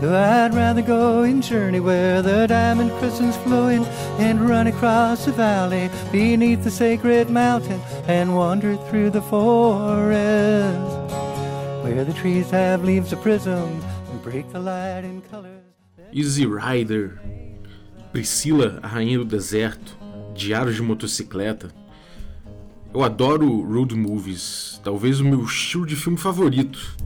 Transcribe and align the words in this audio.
Though 0.00 0.14
I'd 0.14 0.54
rather 0.54 0.82
go 0.82 1.22
and 1.22 1.42
journey 1.42 1.80
where 1.80 2.20
the 2.20 2.46
diamond 2.46 2.90
crystals 2.98 3.36
flowing 3.38 3.84
and 4.18 4.46
run 4.46 4.66
across 4.66 5.24
the 5.24 5.32
valley 5.32 5.88
beneath 6.12 6.64
the 6.64 6.70
sacred 6.70 7.30
mountain 7.30 7.80
and 8.06 8.36
wander 8.36 8.76
through 8.88 9.10
the 9.10 9.22
forest 9.22 11.06
where 11.82 12.04
the 12.04 12.12
trees 12.12 12.50
have 12.50 12.84
leaves 12.84 13.12
of 13.12 13.22
prism 13.22 13.80
and 14.10 14.22
break 14.22 14.50
the 14.52 14.60
light 14.60 15.04
in 15.04 15.22
colors. 15.30 15.62
Easy 16.12 16.44
Rider, 16.44 17.18
Priscila, 18.12 18.78
a 18.82 18.88
rainha 18.88 19.16
do 19.16 19.24
deserto, 19.24 19.96
Diários 20.34 20.74
de 20.74 20.82
motocicleta. 20.82 21.72
Eu 22.92 23.02
adoro 23.02 23.62
road 23.62 23.94
movies, 23.94 24.78
talvez 24.84 25.20
o 25.20 25.24
meu 25.24 25.44
estilo 25.44 25.86
de 25.86 25.96
filme 25.96 26.18
favorito. 26.18 26.96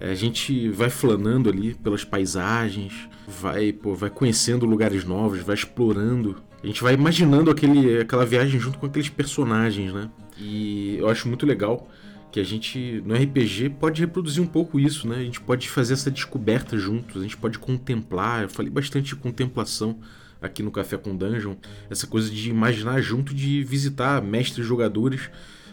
A 0.00 0.14
gente 0.14 0.68
vai 0.70 0.90
flanando 0.90 1.48
ali 1.48 1.74
pelas 1.74 2.04
paisagens, 2.04 3.08
vai, 3.26 3.72
pô, 3.72 3.94
vai 3.94 4.10
conhecendo 4.10 4.64
lugares 4.64 5.04
novos, 5.04 5.40
vai 5.40 5.54
explorando. 5.54 6.36
A 6.62 6.66
gente 6.66 6.82
vai 6.82 6.94
imaginando 6.94 7.50
aquele, 7.50 8.00
aquela 8.00 8.24
viagem 8.24 8.58
junto 8.60 8.78
com 8.78 8.86
aqueles 8.86 9.08
personagens, 9.08 9.92
né? 9.92 10.10
E 10.38 10.96
eu 10.98 11.08
acho 11.08 11.26
muito 11.28 11.44
legal 11.44 11.88
que 12.30 12.38
a 12.38 12.44
gente 12.44 13.02
no 13.04 13.14
RPG 13.14 13.70
pode 13.70 14.00
reproduzir 14.00 14.42
um 14.42 14.46
pouco 14.46 14.78
isso, 14.78 15.08
né? 15.08 15.16
A 15.16 15.24
gente 15.24 15.40
pode 15.40 15.68
fazer 15.68 15.94
essa 15.94 16.10
descoberta 16.10 16.76
juntos, 16.76 17.20
a 17.20 17.22
gente 17.22 17.36
pode 17.36 17.58
contemplar. 17.58 18.42
Eu 18.42 18.48
falei 18.48 18.70
bastante 18.70 19.08
de 19.08 19.16
contemplação 19.16 19.98
aqui 20.40 20.62
no 20.62 20.70
Café 20.70 20.96
com 20.96 21.16
Dungeon, 21.16 21.56
essa 21.90 22.06
coisa 22.06 22.30
de 22.30 22.50
imaginar 22.50 23.00
junto, 23.00 23.34
de 23.34 23.64
visitar 23.64 24.22
mestres 24.22 24.66
jogadores, 24.66 25.30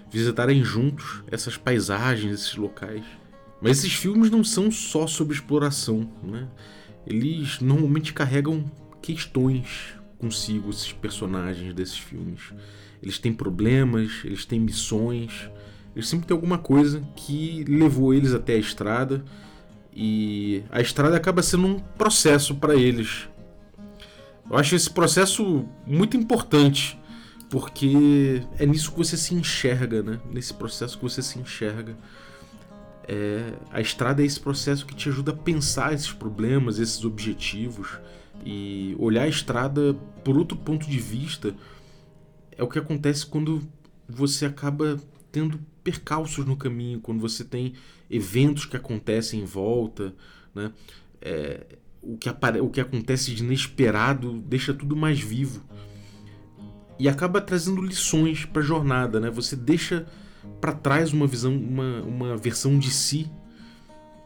visitarem 0.10 0.64
juntos 0.64 1.24
essas 1.30 1.58
paisagens, 1.58 2.34
esses 2.34 2.56
locais. 2.56 3.04
Mas 3.66 3.80
esses 3.80 3.96
filmes 3.96 4.30
não 4.30 4.44
são 4.44 4.70
só 4.70 5.08
sobre 5.08 5.34
exploração, 5.34 6.08
né? 6.22 6.48
Eles 7.04 7.60
normalmente 7.60 8.14
carregam 8.14 8.64
questões 9.02 9.96
consigo, 10.20 10.70
esses 10.70 10.94
personagens 10.94 11.74
desses 11.74 11.98
filmes. 11.98 12.54
Eles 13.02 13.18
têm 13.18 13.34
problemas, 13.34 14.22
eles 14.24 14.46
têm 14.46 14.60
missões, 14.60 15.50
eles 15.96 16.08
sempre 16.08 16.28
têm 16.28 16.36
alguma 16.36 16.60
coisa 16.60 17.02
que 17.16 17.66
levou 17.68 18.14
eles 18.14 18.34
até 18.34 18.54
a 18.54 18.60
estrada 18.60 19.26
e 19.92 20.62
a 20.70 20.80
estrada 20.80 21.18
acaba 21.18 21.42
sendo 21.42 21.66
um 21.66 21.80
processo 21.80 22.54
para 22.54 22.76
eles. 22.76 23.28
Eu 24.48 24.58
acho 24.58 24.76
esse 24.76 24.92
processo 24.92 25.68
muito 25.88 26.16
importante 26.16 27.00
porque 27.50 28.44
é 28.60 28.66
nisso 28.68 28.92
que 28.92 28.98
você 29.00 29.18
se 29.18 29.34
enxerga, 29.34 30.04
né? 30.04 30.20
Nesse 30.32 30.54
processo 30.54 31.00
que 31.00 31.04
você 31.04 31.24
se 31.24 31.40
enxerga. 31.40 31.98
É, 33.08 33.54
a 33.72 33.80
estrada 33.80 34.24
é 34.24 34.26
esse 34.26 34.40
processo 34.40 34.86
que 34.86 34.96
te 34.96 35.10
ajuda 35.10 35.32
a 35.32 35.36
pensar 35.36 35.94
esses 35.94 36.12
problemas, 36.12 36.80
esses 36.80 37.04
objetivos 37.06 38.00
e 38.44 38.96
olhar 38.98 39.24
a 39.24 39.28
estrada 39.28 39.94
por 40.24 40.38
outro 40.38 40.58
ponto 40.58 40.88
de 40.90 41.00
vista. 41.00 41.56
É 42.52 42.64
o 42.64 42.68
que 42.68 42.80
acontece 42.80 43.26
quando 43.26 43.62
você 44.08 44.46
acaba 44.46 44.98
tendo 45.32 45.60
percalços 45.84 46.46
no 46.46 46.58
caminho, 46.58 47.00
quando 47.00 47.20
você 47.20 47.44
tem 47.44 47.74
eventos 48.10 48.66
que 48.66 48.76
acontecem 48.76 49.42
em 49.42 49.46
volta, 49.46 50.14
né? 50.54 50.72
É, 51.22 51.66
o, 52.02 52.18
que 52.18 52.30
o 52.62 52.70
que 52.70 52.82
acontece 52.82 53.34
de 53.34 53.44
inesperado 53.44 54.34
deixa 54.42 54.74
tudo 54.74 54.96
mais 54.96 55.20
vivo 55.20 55.64
e 56.98 57.10
acaba 57.10 57.42
trazendo 57.42 57.82
lições 57.82 58.46
para 58.46 58.62
a 58.62 58.66
jornada, 58.66 59.20
né? 59.20 59.30
Você 59.30 59.56
deixa 59.56 60.08
para 60.60 60.74
trás 60.74 61.14
uma 61.14 61.28
visão, 61.28 61.56
uma, 61.56 62.02
uma 62.02 62.38
versão 62.38 62.78
de 62.78 62.92
si 62.92 63.30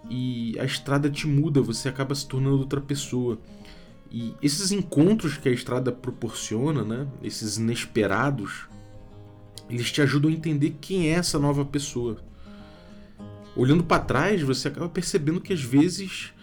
e 0.09 0.57
a 0.59 0.65
estrada 0.65 1.09
te 1.09 1.27
muda, 1.27 1.61
você 1.61 1.89
acaba 1.89 2.15
se 2.15 2.27
tornando 2.27 2.59
outra 2.59 2.81
pessoa. 2.81 3.39
E 4.11 4.33
esses 4.41 4.71
encontros 4.71 5.37
que 5.37 5.47
a 5.47 5.51
estrada 5.51 5.91
proporciona, 5.91 6.83
né? 6.83 7.07
Esses 7.21 7.57
inesperados, 7.57 8.67
eles 9.69 9.91
te 9.91 10.01
ajudam 10.01 10.31
a 10.31 10.33
entender 10.33 10.75
quem 10.81 11.09
é 11.09 11.11
essa 11.11 11.37
nova 11.37 11.63
pessoa. 11.63 12.17
Olhando 13.55 13.83
para 13.83 14.03
trás, 14.03 14.41
você 14.41 14.67
acaba 14.67 14.89
percebendo 14.89 15.41
que 15.41 15.53
às 15.53 15.61
vezes 15.61 16.33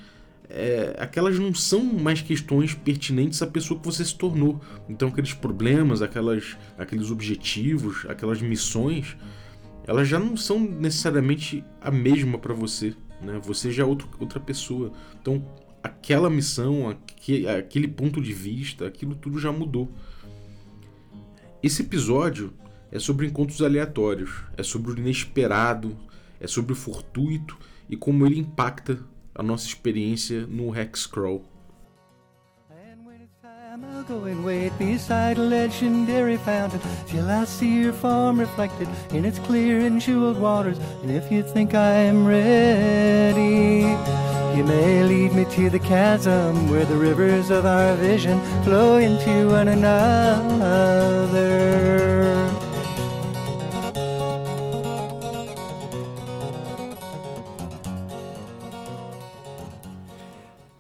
é, 0.49 0.95
aquelas 0.99 1.39
não 1.39 1.53
são 1.53 1.83
mais 1.83 2.23
questões 2.23 2.73
pertinentes 2.73 3.43
à 3.43 3.47
pessoa 3.47 3.81
que 3.81 3.87
você 3.87 4.05
se 4.05 4.15
tornou. 4.15 4.61
Então, 4.89 5.09
aqueles 5.09 5.33
problemas, 5.33 6.03
aquelas, 6.03 6.57
aqueles 6.79 7.11
objetivos, 7.11 8.07
aquelas 8.09 8.41
missões, 8.41 9.17
elas 9.87 10.09
já 10.09 10.19
não 10.19 10.37
são 10.37 10.59
necessariamente 10.59 11.65
a 11.81 11.91
mesma 11.91 12.39
para 12.39 12.53
você. 12.53 12.95
Né? 13.21 13.41
Você 13.45 13.71
já 13.71 13.83
é 13.85 13.87
outro, 13.87 14.09
outra 14.19 14.41
pessoa. 14.41 14.93
Então, 15.21 15.45
aquela 15.83 16.29
missão, 16.29 16.89
aquele, 16.89 17.49
aquele 17.49 17.89
ponto 17.89 18.21
de 18.21 18.33
vista, 18.33 18.87
aquilo 18.87 19.15
tudo 19.15 19.39
já 19.39 19.53
mudou. 19.53 19.89
Esse 21.63 21.83
episódio 21.83 22.53
é 22.91 22.99
sobre 22.99 23.27
encontros 23.27 23.63
aleatórios, 23.63 24.43
é 24.57 24.63
sobre 24.63 24.93
o 24.93 24.99
inesperado, 24.99 25.97
é 26.41 26.47
sobre 26.47 26.73
o 26.73 26.77
fortuito 26.77 27.57
e 27.89 27.97
como 27.97 28.27
ele 28.27 28.39
impacta 28.39 28.99
a 29.35 29.43
nossa 29.43 29.67
experiência 29.67 30.47
no 30.47 30.75
Hexcrawl. 30.77 31.45
I'll 33.85 34.05
go 34.05 34.25
and 34.25 34.43
wait 34.43 34.73
beside 34.79 35.37
a 35.37 35.43
legendary 35.43 36.39
fountain 36.39 36.81
till 37.07 37.29
I 37.29 37.45
see 37.45 37.83
your 37.83 37.93
form 37.93 38.41
reflected 38.41 38.89
in 39.11 39.27
its 39.27 39.39
clear 39.41 39.81
and 39.81 40.01
jeweled 40.01 40.39
waters. 40.39 40.79
And 41.03 41.11
if 41.11 41.31
you 41.31 41.43
think 41.43 41.75
I 41.75 41.93
am 41.93 42.27
ready, 42.27 43.81
you 44.57 44.65
may 44.65 45.03
lead 45.03 45.35
me 45.35 45.45
to 45.57 45.69
the 45.69 45.79
chasm 45.79 46.71
where 46.71 46.87
the 46.87 46.97
rivers 46.97 47.51
of 47.51 47.67
our 47.67 47.95
vision 47.97 48.41
flow 48.63 48.97
into 48.97 49.49
one 49.49 49.69
another. 49.69 50.97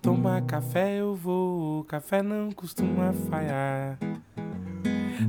Tomar 0.07 0.41
café 0.43 1.01
eu 1.01 1.17
vou, 1.17 1.83
café 1.83 2.23
não 2.23 2.53
costuma 2.53 3.13
falhar. 3.13 3.99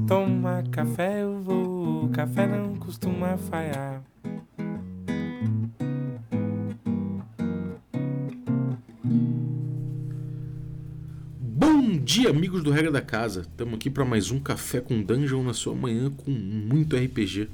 Tomar 0.08 0.68
café 0.68 1.24
eu 1.24 1.42
vou, 1.42 2.08
café 2.10 2.46
não 2.46 2.76
costuma 2.76 3.36
falhar. 3.38 4.04
Bom 11.42 11.98
dia, 11.98 12.30
amigos 12.30 12.62
do 12.62 12.70
Regra 12.70 12.92
da 12.92 13.02
Casa. 13.02 13.42
Estamos 13.42 13.74
aqui 13.74 13.90
para 13.90 14.06
mais 14.06 14.30
um 14.30 14.40
café 14.40 14.80
com 14.80 15.02
Dungeon 15.02 15.42
na 15.42 15.56
sua 15.56 15.74
manhã 15.74 16.12
com 16.12 16.30
muito 16.30 16.96
RPG. 16.96 17.50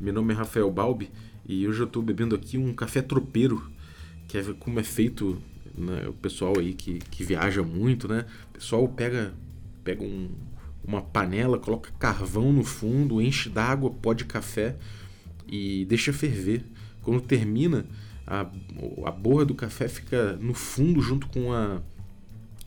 Meu 0.00 0.14
nome 0.14 0.32
é 0.32 0.36
Rafael 0.38 0.70
Balbi 0.70 1.10
e 1.46 1.68
hoje 1.68 1.80
eu 1.80 1.86
estou 1.86 2.02
bebendo 2.02 2.34
aqui 2.34 2.56
um 2.56 2.72
café 2.72 3.02
tropeiro, 3.02 3.70
que 4.26 4.38
é 4.38 4.42
como 4.58 4.80
é 4.80 4.82
feito 4.82 5.42
né, 5.76 6.06
o 6.08 6.12
pessoal 6.12 6.58
aí 6.58 6.72
que, 6.72 6.98
que 7.10 7.24
viaja 7.24 7.62
muito, 7.62 8.06
né? 8.06 8.24
O 8.50 8.54
pessoal 8.54 8.86
pega, 8.88 9.34
pega 9.82 10.02
um, 10.02 10.30
uma 10.86 11.02
panela, 11.02 11.58
coloca 11.58 11.90
carvão 11.98 12.52
no 12.52 12.62
fundo, 12.62 13.20
enche 13.20 13.48
d'água, 13.48 13.90
pó 13.90 14.12
de 14.12 14.24
café 14.24 14.76
e 15.48 15.84
deixa 15.86 16.12
ferver. 16.12 16.62
Quando 17.02 17.20
termina, 17.20 17.86
a, 18.26 18.46
a 19.04 19.10
borra 19.10 19.44
do 19.44 19.54
café 19.54 19.88
fica 19.88 20.36
no 20.36 20.54
fundo 20.54 21.00
junto 21.00 21.26
com 21.28 21.52
a 21.52 21.80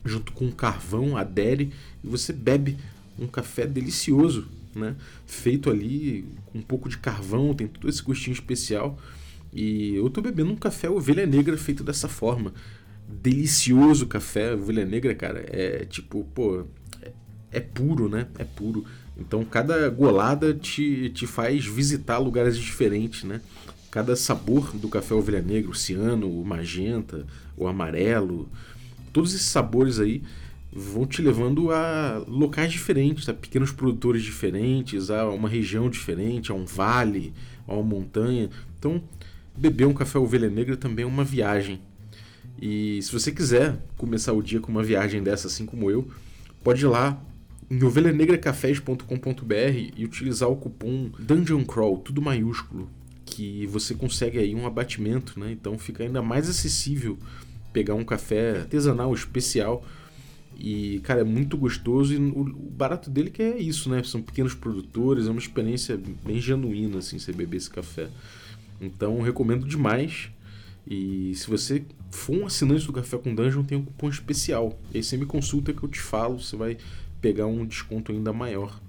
junto 0.06 0.32
com 0.32 0.48
o 0.48 0.54
carvão, 0.54 1.18
adere 1.18 1.74
e 2.02 2.08
você 2.08 2.32
bebe 2.32 2.78
um 3.20 3.28
café 3.28 3.66
delicioso, 3.68 4.48
né? 4.74 4.96
Feito 5.26 5.70
ali 5.70 6.26
com 6.46 6.60
um 6.60 6.62
pouco 6.62 6.88
de 6.88 6.98
carvão, 6.98 7.54
tem 7.54 7.68
todo 7.68 7.90
esse 7.90 8.02
gostinho 8.02 8.34
especial. 8.34 8.98
E 9.52 9.96
eu 9.96 10.10
tô 10.10 10.22
bebendo 10.22 10.52
um 10.52 10.56
café 10.56 10.90
ovelha 10.90 11.26
negra 11.26 11.58
feito 11.58 11.84
dessa 11.84 12.08
forma 12.08 12.54
delicioso 13.08 14.06
café. 14.08 14.54
Ovelha 14.54 14.86
Negra, 14.86 15.16
cara, 15.16 15.46
é 15.48 15.86
tipo, 15.86 16.24
pô, 16.36 16.66
é, 17.02 17.12
é, 17.52 17.60
puro, 17.60 18.10
né? 18.10 18.28
É 18.38 18.44
puro. 18.44 18.86
Então 19.18 19.44
cada 19.46 19.90
golada 19.90 20.54
te, 20.54 21.10
te 21.10 21.26
faz 21.26 21.66
visitar 21.66 22.18
lugares 22.18 22.58
diferentes, 22.58 23.24
né? 23.24 23.42
Cada 23.90 24.16
sabor 24.16 24.76
do 24.76 24.90
café 24.90 25.16
Ovelha 25.16 25.42
Negra, 25.42 25.72
o 25.72 25.76
ciano, 25.76 26.30
o 26.30 26.46
magenta, 26.46 27.26
o 27.56 27.68
amarelo, 27.68 28.50
todos 29.14 29.34
esses 29.34 29.48
sabores 29.48 30.00
aí 30.00 30.22
vão 30.72 31.08
te 31.08 31.22
levando 31.22 31.72
a 31.72 32.24
locais 32.28 32.72
diferentes, 32.72 33.28
a 33.28 33.34
pequenos 33.34 33.72
produtores 33.72 34.22
diferentes, 34.22 35.10
a 35.10 35.28
uma 35.30 35.50
região 35.50 35.90
diferente, 35.90 36.52
a 36.52 36.56
um 36.56 36.66
vale, 36.66 37.34
a 37.66 37.74
uma 37.74 37.82
montanha. 37.82 38.50
Então, 38.78 39.02
beber 39.58 39.86
um 39.88 39.94
café 39.94 40.20
ovelha 40.20 40.50
negra 40.50 40.78
também 40.78 41.04
é 41.04 41.08
uma 41.08 41.24
viagem 41.24 41.82
e 42.62 43.02
se 43.02 43.12
você 43.12 43.32
quiser 43.32 43.78
começar 43.98 44.34
o 44.34 44.42
dia 44.42 44.60
com 44.60 44.72
uma 44.72 44.84
viagem 44.84 45.22
dessa, 45.22 45.48
assim 45.48 45.66
como 45.66 45.92
eu, 45.92 46.08
pode 46.64 46.84
ir 46.84 46.88
lá 46.88 47.22
em 47.70 47.84
ovelhanegracafés.com.br 47.84 49.92
e 49.96 50.06
utilizar 50.06 50.50
o 50.50 50.56
cupom 50.56 51.10
Dungeon 51.20 51.64
Crawl, 51.64 52.00
tudo 52.00 52.22
maiúsculo, 52.22 52.90
que 53.26 53.68
você 53.68 53.94
consegue 53.94 54.40
aí 54.40 54.56
um 54.56 54.66
abatimento, 54.66 55.40
né? 55.40 55.52
Então 55.52 55.78
fica 55.78 56.04
ainda 56.04 56.22
mais 56.22 56.50
acessível 56.50 57.18
pegar 57.74 57.94
um 57.94 58.04
café 58.04 58.60
artesanal 58.60 59.14
especial 59.14 59.86
e, 60.60 61.00
cara, 61.04 61.22
é 61.22 61.24
muito 61.24 61.56
gostoso 61.56 62.14
e 62.14 62.18
o, 62.18 62.44
barato 62.44 63.10
dele 63.10 63.30
que 63.30 63.42
é 63.42 63.60
isso, 63.60 63.90
né? 63.90 64.02
São 64.04 64.22
pequenos 64.22 64.56
produtores, 64.56 65.28
é 65.28 65.30
uma 65.30 65.40
experiência 65.40 66.00
bem 66.26 66.42
genuína, 66.42 66.98
assim, 66.98 67.20
você 67.20 67.32
beber 67.32 67.58
esse 67.58 67.70
café. 67.70 68.10
Então, 68.82 69.22
recomendo 69.22 69.68
demais. 69.68 70.30
E 70.90 71.36
se 71.36 71.48
você 71.48 71.84
for 72.10 72.36
um 72.36 72.46
assinante 72.46 72.86
do 72.86 72.94
Café 72.94 73.18
com 73.18 73.36
Dungeon, 73.36 73.64
tem 73.64 73.78
um 73.78 73.84
cupom 73.84 74.10
especial. 74.10 74.80
E 74.94 74.98
aí 74.98 75.04
você 75.04 75.18
me 75.18 75.26
consulta 75.26 75.74
que 75.74 75.84
eu 75.84 75.90
te 75.90 76.00
falo, 76.00 76.40
você 76.40 76.56
vai 76.56 76.78
pegar 77.22 77.46
um 77.46 77.66
desconto 77.66 78.12
ainda 78.12 78.32
maior. 78.32 78.80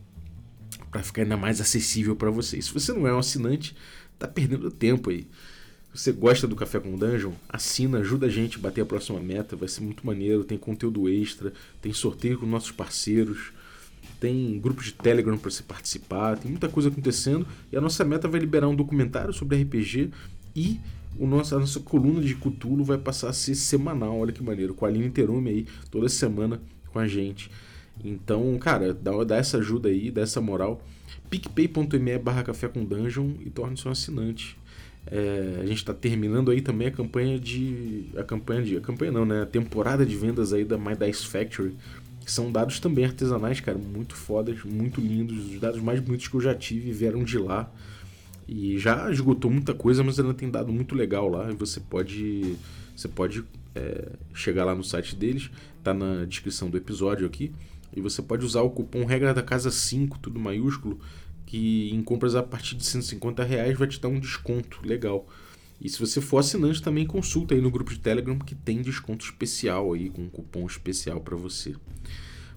para 0.91 1.03
ficar 1.03 1.23
ainda 1.23 1.37
mais 1.37 1.61
acessível 1.61 2.17
para 2.17 2.31
você. 2.31 2.59
E 2.59 2.63
se 2.63 2.73
você 2.73 2.93
não 2.93 3.07
é 3.07 3.13
um 3.13 3.19
assinante, 3.19 3.77
tá 4.19 4.27
perdendo 4.29 4.71
tempo 4.71 5.11
aí 5.11 5.27
você 5.99 6.13
gosta 6.13 6.47
do 6.47 6.55
Café 6.55 6.79
com 6.79 6.97
Dungeon, 6.97 7.33
assina, 7.49 7.99
ajuda 7.99 8.27
a 8.27 8.29
gente 8.29 8.57
a 8.57 8.61
bater 8.61 8.83
a 8.83 8.87
próxima 8.87 9.19
meta, 9.21 9.57
vai 9.57 9.69
ser 9.69 9.81
muito 9.81 10.07
maneiro, 10.07 10.45
tem 10.45 10.59
conteúdo 10.59 11.09
extra, 11.09 11.53
tem 11.81 11.93
sorteio 11.93 12.39
com 12.39 12.47
nossos 12.47 12.71
parceiros, 12.71 13.53
tem 14.21 14.61
grupos 14.61 14.87
de 14.87 14.93
Telegram 14.93 15.37
para 15.37 15.51
você 15.51 15.63
participar, 15.63 16.39
tem 16.39 16.51
muita 16.51 16.69
coisa 16.69 16.89
acontecendo 16.89 17.47
e 17.73 17.77
a 17.77 17.81
nossa 17.81 18.05
meta 18.05 18.29
vai 18.29 18.39
liberar 18.39 18.69
um 18.69 18.77
documentário 18.77 19.33
sobre 19.33 19.61
RPG 19.61 20.11
e 20.55 20.79
o 21.19 21.27
nosso, 21.27 21.57
a 21.57 21.59
nossa 21.59 21.81
coluna 21.81 22.21
de 22.21 22.35
Cthulhu 22.35 22.85
vai 22.85 22.99
passar 22.99 23.31
a 23.31 23.33
ser 23.33 23.55
semanal, 23.55 24.19
olha 24.19 24.33
que 24.33 24.43
maneiro, 24.43 24.75
com 24.75 24.85
a 24.85 24.89
Aline 24.89 25.11
Terume 25.11 25.51
aí 25.51 25.67
toda 25.91 26.09
semana 26.09 26.61
com 26.93 26.99
a 26.99 27.07
gente. 27.07 27.51
Então, 28.05 28.57
cara, 28.59 28.95
dá, 28.95 29.25
dá 29.25 29.37
essa 29.37 29.59
ajuda 29.59 29.89
aí, 29.89 30.11
dá 30.11 30.23
essa 30.23 30.41
moral. 30.41 30.81
picpay.me 31.29 32.19
barra 32.19 32.43
café 32.43 32.69
com 32.69 32.85
dungeon 32.85 33.33
e 33.45 33.51
torne-se 33.51 33.89
um 33.89 33.91
assinante. 33.91 34.57
É, 35.11 35.61
a 35.63 35.67
gente 35.67 35.79
está 35.79 35.95
terminando 35.95 36.51
aí 36.51 36.61
também 36.61 36.89
a 36.89 36.91
campanha 36.91 37.39
de. 37.39 38.07
A 38.17 38.23
campanha 38.23 38.63
de. 38.63 38.77
A 38.77 38.81
campanha 38.81 39.11
não, 39.11 39.25
né? 39.25 39.43
A 39.43 39.47
temporada 39.47 40.05
de 40.05 40.15
vendas 40.15 40.53
aí 40.53 40.65
da 40.65 40.77
My 40.77 40.95
Dice 40.95 41.27
Factory. 41.27 41.77
Que 42.21 42.31
são 42.31 42.53
dados 42.53 42.79
também 42.79 43.07
artesanais, 43.07 43.59
cara, 43.59 43.79
muito 43.79 44.15
fodas, 44.15 44.63
muito 44.63 45.01
lindos. 45.01 45.55
Os 45.55 45.61
dados 45.61 45.81
mais 45.81 45.99
bonitos 45.99 46.29
que 46.29 46.35
eu 46.35 46.41
já 46.41 46.55
tive 46.55 46.93
vieram 46.93 47.25
de 47.25 47.39
lá. 47.39 47.73
E 48.49 48.79
já 48.79 49.11
esgotou 49.11 49.51
muita 49.51 49.75
coisa, 49.75 50.03
mas 50.03 50.19
ainda 50.19 50.33
tem 50.33 50.51
dado 50.51 50.73
muito 50.73 50.95
legal 50.95 51.29
lá. 51.29 51.51
E 51.53 51.55
você 51.55 51.79
pode. 51.79 52.57
Você 52.97 53.07
pode 53.07 53.45
é, 53.75 54.13
chegar 54.35 54.65
lá 54.65 54.75
no 54.75 54.83
site 54.83 55.15
deles, 55.15 55.51
tá 55.85 55.93
na 55.93 56.25
descrição 56.25 56.71
do 56.71 56.77
episódio 56.77 57.27
aqui. 57.27 57.53
E 57.95 58.01
você 58.01 58.23
pode 58.23 58.45
usar 58.45 58.63
o 58.63 58.71
cupom 58.71 59.05
regra 59.05 59.33
da 59.35 59.43
casa 59.43 59.71
5, 59.71 60.19
tudo 60.19 60.41
maiúsculo, 60.41 60.99
que 61.47 61.91
em 61.93 62.03
compras 62.03 62.35
a 62.35 62.43
partir 62.43 62.75
de 62.75 62.85
150 62.85 63.45
reais 63.45 63.79
vai 63.79 63.87
te 63.87 64.01
dar 64.01 64.09
um 64.09 64.19
desconto 64.19 64.81
legal. 64.83 65.29
E 65.81 65.89
se 65.89 65.99
você 65.99 66.21
for 66.21 66.39
assinante, 66.39 66.83
também 66.83 67.07
consulta 67.07 67.55
aí 67.55 67.61
no 67.61 67.71
grupo 67.71 67.93
de 67.93 68.01
Telegram 68.01 68.39
que 68.39 68.55
tem 68.55 68.83
desconto 68.83 69.25
especial 69.25 69.93
aí, 69.93 70.11
com 70.11 70.23
um 70.23 70.29
cupom 70.29 70.67
especial 70.67 71.21
para 71.21 71.37
você. 71.37 71.77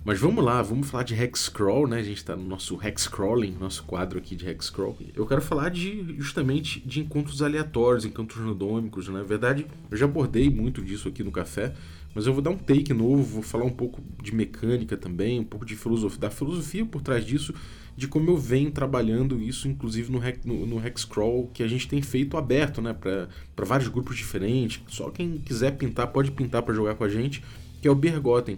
Mas 0.03 0.19
vamos 0.19 0.43
lá, 0.43 0.59
vamos 0.63 0.89
falar 0.89 1.03
de 1.03 1.13
Hexcrawl, 1.13 1.87
né? 1.87 1.99
A 1.99 2.03
gente 2.03 2.17
está 2.17 2.35
no 2.35 2.43
nosso 2.43 2.79
Hexcrawling, 2.81 3.55
nosso 3.59 3.83
quadro 3.83 4.17
aqui 4.17 4.35
de 4.35 4.49
Hexcrawl. 4.49 4.97
Eu 5.15 5.27
quero 5.27 5.43
falar 5.43 5.69
de 5.69 6.15
justamente 6.17 6.79
de 6.79 7.01
encontros 7.01 7.43
aleatórios, 7.43 8.03
encontros 8.03 8.43
randômicos, 8.43 9.07
né? 9.07 9.19
Na 9.19 9.23
verdade, 9.23 9.67
eu 9.91 9.95
já 9.95 10.05
abordei 10.05 10.49
muito 10.49 10.81
disso 10.81 11.07
aqui 11.07 11.23
no 11.23 11.31
café, 11.31 11.75
mas 12.15 12.25
eu 12.25 12.33
vou 12.33 12.41
dar 12.41 12.49
um 12.49 12.57
take 12.57 12.91
novo, 12.91 13.21
vou 13.21 13.43
falar 13.43 13.63
um 13.63 13.71
pouco 13.71 14.01
de 14.23 14.33
mecânica 14.33 14.97
também, 14.97 15.39
um 15.39 15.43
pouco 15.43 15.67
de 15.67 15.75
filosofia, 15.75 16.19
da 16.19 16.31
filosofia 16.31 16.83
por 16.83 17.03
trás 17.03 17.23
disso 17.23 17.53
de 17.95 18.07
como 18.07 18.31
eu 18.31 18.37
venho 18.37 18.71
trabalhando 18.71 19.39
isso, 19.39 19.67
inclusive 19.67 20.11
no, 20.11 20.19
no, 20.43 20.65
no 20.65 20.87
Hexcrawl, 20.87 21.47
que 21.53 21.61
a 21.61 21.67
gente 21.67 21.87
tem 21.87 22.01
feito 22.01 22.37
aberto, 22.37 22.81
né, 22.81 22.93
para 22.93 23.27
vários 23.65 23.87
grupos 23.87 24.17
diferentes. 24.17 24.81
Só 24.87 25.11
quem 25.11 25.37
quiser 25.37 25.77
pintar 25.77 26.07
pode 26.07 26.31
pintar 26.31 26.63
para 26.63 26.73
jogar 26.73 26.95
com 26.95 27.03
a 27.03 27.09
gente, 27.09 27.43
que 27.79 27.87
é 27.87 27.91
o 27.91 27.95
Bergotten. 27.95 28.57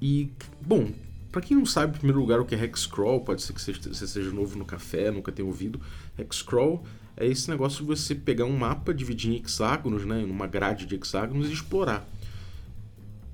E, 0.00 0.30
bom, 0.60 0.90
para 1.30 1.42
quem 1.42 1.56
não 1.56 1.66
sabe, 1.66 1.94
em 1.94 1.98
primeiro 1.98 2.20
lugar, 2.20 2.40
o 2.40 2.44
que 2.44 2.54
é 2.54 2.64
Hexcrawl, 2.64 3.20
pode 3.20 3.42
ser 3.42 3.52
que 3.52 3.60
você 3.60 4.06
seja 4.06 4.30
novo 4.30 4.58
no 4.58 4.64
café, 4.64 5.10
nunca 5.10 5.30
tenha 5.30 5.46
ouvido. 5.46 5.80
Hexcrawl 6.18 6.84
é 7.16 7.26
esse 7.26 7.50
negócio 7.50 7.80
de 7.80 7.86
você 7.86 8.14
pegar 8.14 8.44
um 8.44 8.56
mapa, 8.56 8.94
dividir 8.94 9.32
em 9.32 9.36
hexágonos, 9.36 10.04
né, 10.04 10.24
numa 10.24 10.46
grade 10.46 10.86
de 10.86 10.94
hexágonos 10.94 11.48
e 11.48 11.52
explorar. 11.52 12.08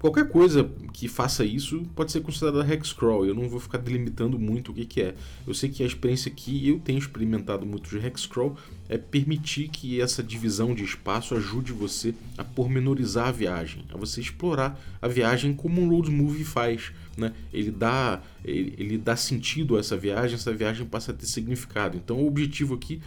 Qualquer 0.05 0.29
coisa 0.29 0.71
que 0.93 1.09
faça 1.09 1.47
isso 1.47 1.83
pode 1.97 2.13
ser 2.13 2.21
considerada 2.21 2.71
hexcrawl. 2.75 3.25
Eu 3.25 3.35
não 3.35 3.49
vou 3.49 3.59
ficar 3.59 3.79
delimitando 3.79 4.39
muito 4.39 4.71
o 4.71 4.75
que, 4.75 4.85
que 4.85 5.01
é. 5.01 5.15
Eu 5.47 5.55
sei 5.55 5.71
que 5.71 5.83
a 5.83 5.87
experiência 5.87 6.31
que 6.31 6.69
eu 6.69 6.79
tenho 6.79 6.99
experimentado 6.99 7.65
muito 7.65 7.89
de 7.89 8.07
hexcrawl 8.07 8.55
é 8.87 8.99
permitir 8.99 9.69
que 9.69 10.03
essa 10.03 10.23
divisão 10.23 10.75
de 10.75 10.85
espaço 10.85 11.35
ajude 11.35 11.73
você 11.73 12.15
a 12.37 12.45
pormenorizar 12.45 13.29
a 13.29 13.33
viagem, 13.33 13.83
a 13.95 13.97
você 13.97 14.21
explorar 14.21 14.79
a 15.01 15.09
viagem 15.09 15.55
como 15.55 15.81
um 15.81 15.89
road 15.89 16.11
movie 16.11 16.45
faz. 16.45 16.93
Né? 17.17 17.33
Ele, 17.51 17.71
dá, 17.71 18.21
ele, 18.45 18.75
ele 18.77 18.99
dá 18.99 19.17
sentido 19.17 19.75
a 19.75 19.81
essa 19.81 19.97
viagem, 19.97 20.35
essa 20.35 20.53
viagem 20.53 20.85
passa 20.85 21.13
a 21.13 21.15
ter 21.15 21.25
significado. 21.25 21.97
Então 21.97 22.19
o 22.19 22.27
objetivo 22.27 22.75
aqui, 22.75 23.01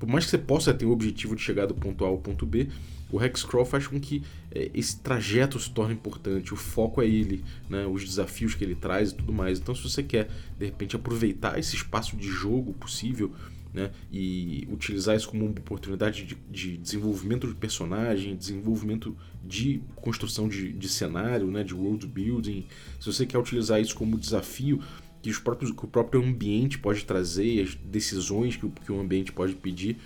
por 0.00 0.08
mais 0.08 0.24
que 0.24 0.30
você 0.30 0.38
possa 0.38 0.72
ter 0.72 0.86
o 0.86 0.92
objetivo 0.92 1.36
de 1.36 1.42
chegar 1.42 1.66
do 1.66 1.74
ponto 1.74 2.06
A 2.06 2.08
ao 2.08 2.16
ponto 2.16 2.46
B, 2.46 2.68
o 3.10 3.22
Hexcrawl 3.22 3.64
faz 3.64 3.86
com 3.86 3.98
que 3.98 4.22
é, 4.50 4.70
esse 4.74 4.98
trajeto 5.00 5.58
se 5.58 5.70
torne 5.70 5.94
importante, 5.94 6.52
o 6.52 6.56
foco 6.56 7.00
é 7.00 7.06
ele, 7.06 7.44
né, 7.68 7.86
os 7.86 8.04
desafios 8.04 8.54
que 8.54 8.64
ele 8.64 8.74
traz 8.74 9.10
e 9.10 9.14
tudo 9.14 9.32
mais. 9.32 9.58
Então, 9.58 9.74
se 9.74 9.82
você 9.82 10.02
quer, 10.02 10.28
de 10.58 10.66
repente, 10.66 10.96
aproveitar 10.96 11.58
esse 11.58 11.76
espaço 11.76 12.16
de 12.16 12.28
jogo 12.28 12.72
possível 12.74 13.32
né, 13.72 13.90
e 14.10 14.66
utilizar 14.70 15.16
isso 15.16 15.28
como 15.28 15.44
uma 15.44 15.50
oportunidade 15.50 16.24
de, 16.24 16.36
de 16.50 16.76
desenvolvimento 16.76 17.46
de 17.46 17.54
personagem, 17.54 18.36
desenvolvimento 18.36 19.16
de 19.44 19.80
construção 19.96 20.48
de, 20.48 20.72
de 20.72 20.88
cenário, 20.88 21.46
né, 21.48 21.62
de 21.62 21.74
world 21.74 22.06
building, 22.06 22.66
se 22.98 23.06
você 23.06 23.24
quer 23.24 23.38
utilizar 23.38 23.80
isso 23.80 23.94
como 23.94 24.18
desafio 24.18 24.80
que, 25.22 25.30
os 25.30 25.38
próprios, 25.38 25.70
que 25.72 25.84
o 25.84 25.88
próprio 25.88 26.22
ambiente 26.22 26.78
pode 26.78 27.04
trazer, 27.04 27.62
as 27.62 27.74
decisões 27.74 28.56
que 28.56 28.68
que 28.68 28.92
o 28.92 29.00
ambiente 29.00 29.32
pode 29.32 29.54
pedir 29.54 29.98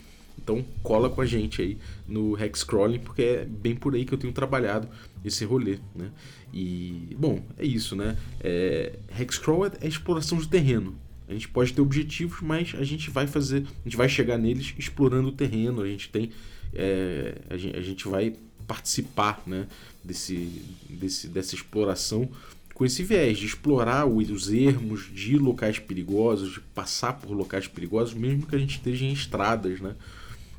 então 0.42 0.64
cola 0.82 1.08
com 1.08 1.20
a 1.20 1.26
gente 1.26 1.62
aí 1.62 1.78
no 2.06 2.36
Hexcrawling, 2.36 2.98
porque 2.98 3.22
é 3.22 3.44
bem 3.44 3.74
por 3.74 3.94
aí 3.94 4.04
que 4.04 4.12
eu 4.12 4.18
tenho 4.18 4.32
trabalhado 4.32 4.88
esse 5.24 5.44
rolê, 5.44 5.78
né? 5.94 6.10
E, 6.52 7.16
bom, 7.18 7.42
é 7.56 7.64
isso, 7.64 7.96
né? 7.96 8.16
É, 8.40 8.92
Hexcrawl 9.18 9.66
é, 9.66 9.72
é 9.80 9.88
exploração 9.88 10.38
de 10.38 10.48
terreno. 10.48 10.94
A 11.28 11.32
gente 11.32 11.48
pode 11.48 11.72
ter 11.72 11.80
objetivos, 11.80 12.40
mas 12.42 12.74
a 12.78 12.84
gente 12.84 13.08
vai 13.08 13.26
fazer, 13.26 13.64
a 13.80 13.84
gente 13.88 13.96
vai 13.96 14.08
chegar 14.08 14.36
neles 14.36 14.74
explorando 14.76 15.28
o 15.28 15.32
terreno, 15.32 15.80
a 15.80 15.86
gente 15.86 16.10
tem, 16.10 16.30
é, 16.74 17.36
a, 17.48 17.56
gente, 17.56 17.76
a 17.76 17.80
gente 17.80 18.08
vai 18.08 18.34
participar, 18.66 19.42
né, 19.46 19.66
desse, 20.04 20.62
desse, 20.90 21.28
dessa 21.28 21.54
exploração 21.54 22.28
com 22.74 22.84
esse 22.84 23.02
viés 23.02 23.38
de 23.38 23.46
explorar 23.46 24.06
os 24.06 24.50
ermos 24.50 25.08
de 25.12 25.36
locais 25.36 25.78
perigosos, 25.78 26.54
de 26.54 26.60
passar 26.60 27.12
por 27.14 27.30
locais 27.30 27.68
perigosos, 27.68 28.14
mesmo 28.14 28.46
que 28.46 28.56
a 28.56 28.58
gente 28.58 28.76
esteja 28.76 29.04
em 29.04 29.12
estradas, 29.12 29.80
né? 29.80 29.94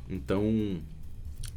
Então, 0.08 0.80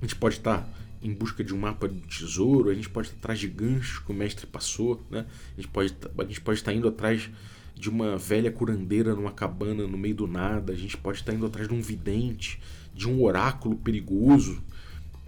a 0.01 0.05
gente 0.05 0.15
pode 0.15 0.37
estar 0.37 0.67
em 1.01 1.13
busca 1.13 1.43
de 1.43 1.53
um 1.53 1.59
mapa 1.59 1.87
do 1.87 1.99
tesouro, 2.01 2.69
a 2.69 2.73
gente 2.73 2.89
pode 2.89 3.07
estar 3.07 3.19
atrás 3.19 3.39
de 3.39 3.47
ganchos 3.47 3.99
que 3.99 4.11
o 4.11 4.15
mestre 4.15 4.47
passou, 4.47 5.05
né? 5.09 5.25
A 5.57 5.61
gente 5.61 5.71
pode, 5.71 5.95
a 6.17 6.23
gente 6.23 6.41
pode 6.41 6.59
estar 6.59 6.73
indo 6.73 6.87
atrás 6.87 7.29
de 7.75 7.89
uma 7.89 8.17
velha 8.17 8.51
curandeira 8.51 9.13
numa 9.13 9.31
cabana 9.31 9.85
no 9.87 9.97
meio 9.97 10.15
do 10.15 10.27
nada, 10.27 10.73
a 10.73 10.75
gente 10.75 10.97
pode 10.97 11.19
estar 11.19 11.33
indo 11.33 11.45
atrás 11.45 11.67
de 11.67 11.73
um 11.73 11.81
vidente, 11.81 12.59
de 12.93 13.07
um 13.07 13.21
oráculo 13.23 13.75
perigoso, 13.75 14.61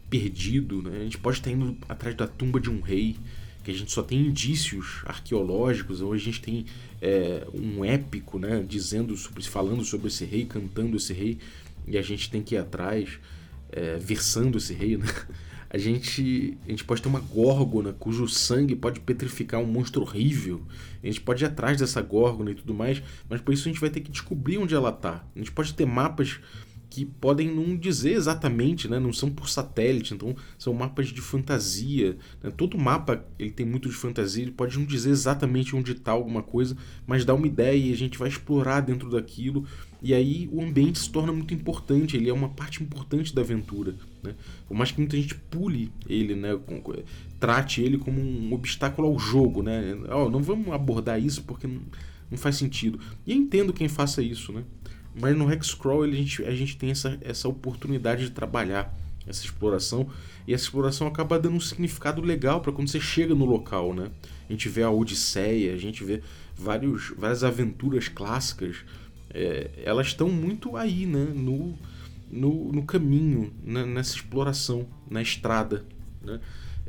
perdido, 0.09 0.81
né? 0.81 1.01
A 1.01 1.03
gente 1.03 1.19
pode 1.19 1.37
estar 1.37 1.51
indo 1.51 1.77
atrás 1.87 2.15
da 2.15 2.25
tumba 2.27 2.59
de 2.59 2.69
um 2.69 2.81
rei, 2.81 3.17
que 3.63 3.69
a 3.69 3.73
gente 3.73 3.91
só 3.91 4.01
tem 4.01 4.25
indícios 4.25 5.03
arqueológicos, 5.05 6.01
ou 6.01 6.13
a 6.13 6.17
gente 6.17 6.41
tem 6.41 6.65
é, 6.99 7.45
um 7.53 7.85
épico, 7.85 8.39
né? 8.39 8.65
Dizendo 8.67 9.15
sobre, 9.15 9.43
falando 9.43 9.85
sobre 9.85 10.07
esse 10.07 10.25
rei, 10.25 10.45
cantando 10.45 10.97
esse 10.97 11.13
rei 11.13 11.37
e 11.89 11.97
a 11.97 12.01
gente 12.01 12.29
tem 12.29 12.41
que 12.41 12.55
ir 12.55 12.59
atrás, 12.59 13.19
é, 13.71 13.97
versando 13.97 14.57
esse 14.57 14.73
rei, 14.73 14.97
né? 14.97 15.05
A 15.71 15.77
gente, 15.77 16.57
a 16.65 16.69
gente 16.71 16.83
pode 16.83 16.99
ter 16.99 17.07
uma 17.07 17.19
górgona 17.19 17.93
cujo 17.93 18.27
sangue 18.27 18.75
pode 18.75 18.99
petrificar 18.99 19.61
um 19.61 19.67
monstro 19.67 20.01
horrível. 20.01 20.63
A 21.03 21.05
gente 21.05 21.21
pode 21.21 21.43
ir 21.43 21.47
atrás 21.47 21.77
dessa 21.77 22.01
górgona 22.01 22.49
e 22.49 22.55
tudo 22.55 22.73
mais, 22.73 23.03
mas 23.29 23.39
por 23.39 23.53
isso 23.53 23.69
a 23.69 23.71
gente 23.71 23.79
vai 23.79 23.91
ter 23.91 24.01
que 24.01 24.09
descobrir 24.09 24.57
onde 24.57 24.73
ela 24.73 24.89
está. 24.89 25.23
A 25.35 25.37
gente 25.37 25.51
pode 25.51 25.75
ter 25.75 25.85
mapas 25.85 26.39
que 26.89 27.05
podem 27.05 27.53
não 27.53 27.77
dizer 27.77 28.13
exatamente, 28.13 28.87
né? 28.87 28.99
não 28.99 29.13
são 29.13 29.29
por 29.29 29.47
satélite, 29.47 30.13
então 30.15 30.35
são 30.57 30.73
mapas 30.73 31.09
de 31.09 31.21
fantasia. 31.21 32.17
Né? 32.41 32.49
Todo 32.49 32.77
mapa 32.77 33.23
ele 33.37 33.51
tem 33.51 33.65
muito 33.65 33.87
de 33.87 33.95
fantasia, 33.95 34.41
ele 34.41 34.51
pode 34.51 34.77
não 34.77 34.85
dizer 34.85 35.11
exatamente 35.11 35.75
onde 35.75 35.91
está 35.91 36.11
alguma 36.11 36.41
coisa, 36.41 36.75
mas 37.05 37.23
dá 37.23 37.33
uma 37.35 37.45
ideia 37.45 37.77
e 37.77 37.93
a 37.93 37.97
gente 37.97 38.17
vai 38.17 38.27
explorar 38.27 38.81
dentro 38.81 39.07
daquilo. 39.09 39.67
E 40.01 40.13
aí 40.13 40.49
o 40.51 40.61
ambiente 40.61 40.99
se 40.99 41.09
torna 41.09 41.33
muito 41.33 41.53
importante, 41.53 42.15
ele 42.15 42.29
é 42.29 42.33
uma 42.33 42.49
parte 42.49 42.81
importante 42.81 43.35
da 43.35 43.41
aventura. 43.41 43.95
Né? 44.23 44.33
Por 44.67 44.75
mais 44.75 44.91
que 44.91 44.99
muita 44.99 45.17
gente 45.17 45.35
pule 45.35 45.91
ele, 46.07 46.35
né? 46.35 46.57
trate 47.39 47.81
ele 47.81 47.97
como 47.97 48.21
um 48.21 48.53
obstáculo 48.53 49.07
ao 49.07 49.19
jogo. 49.19 49.61
Né? 49.61 49.97
Oh, 50.09 50.29
não 50.29 50.41
vamos 50.41 50.73
abordar 50.73 51.21
isso 51.21 51.43
porque 51.43 51.67
não 51.67 52.37
faz 52.37 52.55
sentido. 52.55 52.99
E 53.27 53.31
eu 53.31 53.37
entendo 53.37 53.73
quem 53.73 53.89
faça 53.89 54.21
isso. 54.21 54.53
Né? 54.53 54.63
Mas 55.19 55.35
no 55.35 55.51
Hexcrawl 55.51 56.03
a 56.03 56.07
gente, 56.11 56.43
a 56.43 56.55
gente 56.55 56.77
tem 56.77 56.91
essa, 56.91 57.17
essa 57.21 57.47
oportunidade 57.49 58.23
de 58.23 58.31
trabalhar 58.31 58.97
essa 59.27 59.43
exploração 59.43 60.09
e 60.47 60.53
essa 60.53 60.63
exploração 60.63 61.07
acaba 61.07 61.37
dando 61.37 61.55
um 61.55 61.59
significado 61.59 62.21
legal 62.21 62.61
para 62.61 62.71
quando 62.71 62.87
você 62.87 62.99
chega 62.99 63.35
no 63.35 63.45
local, 63.45 63.93
né? 63.93 64.09
A 64.49 64.51
gente 64.51 64.67
vê 64.67 64.81
a 64.81 64.89
Odisseia, 64.89 65.73
a 65.73 65.77
gente 65.77 66.03
vê 66.03 66.21
vários, 66.57 67.13
várias 67.15 67.43
aventuras 67.43 68.07
clássicas, 68.07 68.77
é, 69.33 69.69
elas 69.83 70.07
estão 70.07 70.29
muito 70.29 70.75
aí, 70.75 71.05
né? 71.05 71.31
No, 71.35 71.77
no, 72.31 72.71
no 72.71 72.83
caminho, 72.83 73.51
né? 73.63 73.85
nessa 73.85 74.15
exploração, 74.15 74.87
na 75.09 75.21
estrada, 75.21 75.85
né? 76.21 76.39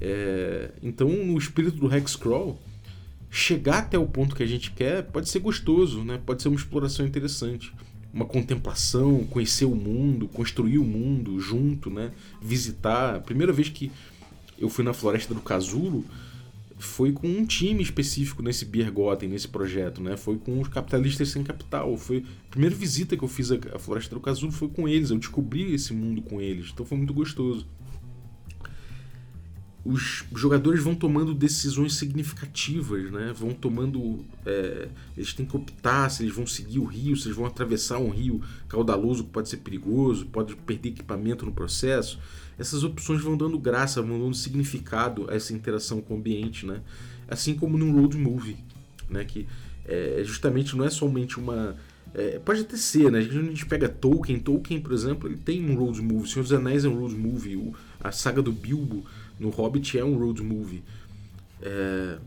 É, 0.00 0.70
então, 0.82 1.09
no 1.09 1.37
espírito 1.37 1.76
do 1.76 1.94
Hexcrawl, 1.94 2.59
chegar 3.30 3.78
até 3.80 3.99
o 3.99 4.06
ponto 4.06 4.35
que 4.35 4.42
a 4.42 4.47
gente 4.47 4.70
quer 4.70 5.02
pode 5.02 5.28
ser 5.28 5.40
gostoso, 5.40 6.02
né? 6.02 6.20
Pode 6.25 6.42
ser 6.42 6.49
uma 6.49 6.56
exploração 6.56 7.06
interessante, 7.06 7.73
uma 8.12 8.25
contemplação, 8.25 9.25
conhecer 9.26 9.66
o 9.66 9.75
mundo, 9.75 10.26
construir 10.26 10.78
o 10.78 10.85
mundo 10.85 11.38
junto, 11.38 11.90
né? 11.90 12.12
Visitar. 12.40 13.16
A 13.16 13.20
primeira 13.20 13.52
vez 13.52 13.68
que 13.68 13.92
eu 14.59 14.68
fui 14.68 14.85
na 14.85 14.94
floresta 14.94 15.35
do 15.35 15.40
Casulo 15.40 16.04
foi 16.80 17.12
com 17.12 17.28
um 17.28 17.44
time 17.44 17.82
específico 17.82 18.42
nesse 18.42 18.64
Biergotten, 18.64 19.28
nesse 19.28 19.46
projeto, 19.46 20.02
né? 20.02 20.16
Foi 20.16 20.38
com 20.38 20.60
os 20.60 20.68
capitalistas 20.68 21.28
sem 21.28 21.44
capital. 21.44 21.96
Foi 21.96 22.25
a 22.46 22.50
primeira 22.50 22.75
visita 22.75 23.16
que 23.16 23.22
eu 23.22 23.28
fiz 23.28 23.50
à 23.52 23.78
floresta 23.78 24.14
do 24.14 24.20
Casulo 24.20 24.50
foi 24.50 24.68
com 24.68 24.88
eles. 24.88 25.10
Eu 25.10 25.18
descobri 25.18 25.75
esse 25.75 25.92
mundo 25.92 26.22
com 26.22 26.40
eles, 26.40 26.70
então 26.72 26.84
foi 26.84 26.99
muito 26.99 27.14
gostoso 27.14 27.66
os 29.84 30.25
jogadores 30.34 30.82
vão 30.82 30.94
tomando 30.94 31.34
decisões 31.34 31.94
significativas, 31.94 33.10
né? 33.10 33.32
Vão 33.34 33.52
tomando, 33.52 34.25
é, 34.44 34.88
eles 35.16 35.32
têm 35.32 35.46
que 35.46 35.56
optar 35.56 36.10
se 36.10 36.22
eles 36.22 36.34
vão 36.34 36.46
seguir 36.46 36.78
o 36.78 36.84
rio, 36.84 37.16
se 37.16 37.28
eles 37.28 37.37
vão 37.37 37.46
atravessar 37.46 37.99
um 37.99 38.10
rio 38.10 38.42
caudaloso 38.68 39.25
que 39.25 39.30
pode 39.30 39.49
ser 39.49 39.58
perigoso, 39.58 40.26
pode 40.26 40.54
perder 40.54 40.90
equipamento 40.90 41.46
no 41.46 41.52
processo. 41.52 42.18
Essas 42.61 42.85
opções 42.85 43.23
vão 43.23 43.37
dando 43.37 43.59
graça, 43.59 44.02
vão 44.02 44.21
dando 44.21 44.35
significado 44.35 45.26
a 45.31 45.35
essa 45.35 45.52
interação 45.52 46.00
com 46.00 46.14
o 46.14 46.17
ambiente, 46.19 46.67
né? 46.67 46.83
Assim 47.26 47.55
como 47.55 47.79
no 47.79 47.90
road 47.99 48.17
movie, 48.17 48.59
né? 49.09 49.25
Que 49.25 49.49
é, 49.85 50.23
justamente 50.25 50.76
não 50.76 50.85
é 50.85 50.90
somente 50.90 51.38
uma 51.38 51.76
é, 52.12 52.40
pode 52.40 52.62
até 52.62 52.76
ser, 52.76 53.11
né? 53.11 53.21
A 53.21 53.23
gente 53.23 53.67
pega 53.67 53.88
Tolkien, 53.88 54.38
Tolkien, 54.38 54.81
por 54.81 54.93
exemplo, 54.93 55.29
ele 55.29 55.37
tem 55.37 55.64
um 55.64 55.76
road 55.76 56.02
movie. 56.02 56.29
Senhor 56.29 56.43
dos 56.43 56.52
Anéis 56.52 56.85
é 56.85 56.88
um 56.88 56.99
road 56.99 57.14
movie. 57.14 57.57
O, 57.57 57.73
a 58.00 58.11
saga 58.11 58.43
do 58.43 58.52
Bilbo 58.52 59.05
no 59.38 59.50
Hobbit 59.50 59.99
é 59.99 60.05
um 60.05 60.19
road 60.19 60.43
movie. 60.43 60.83
É, 61.62 62.19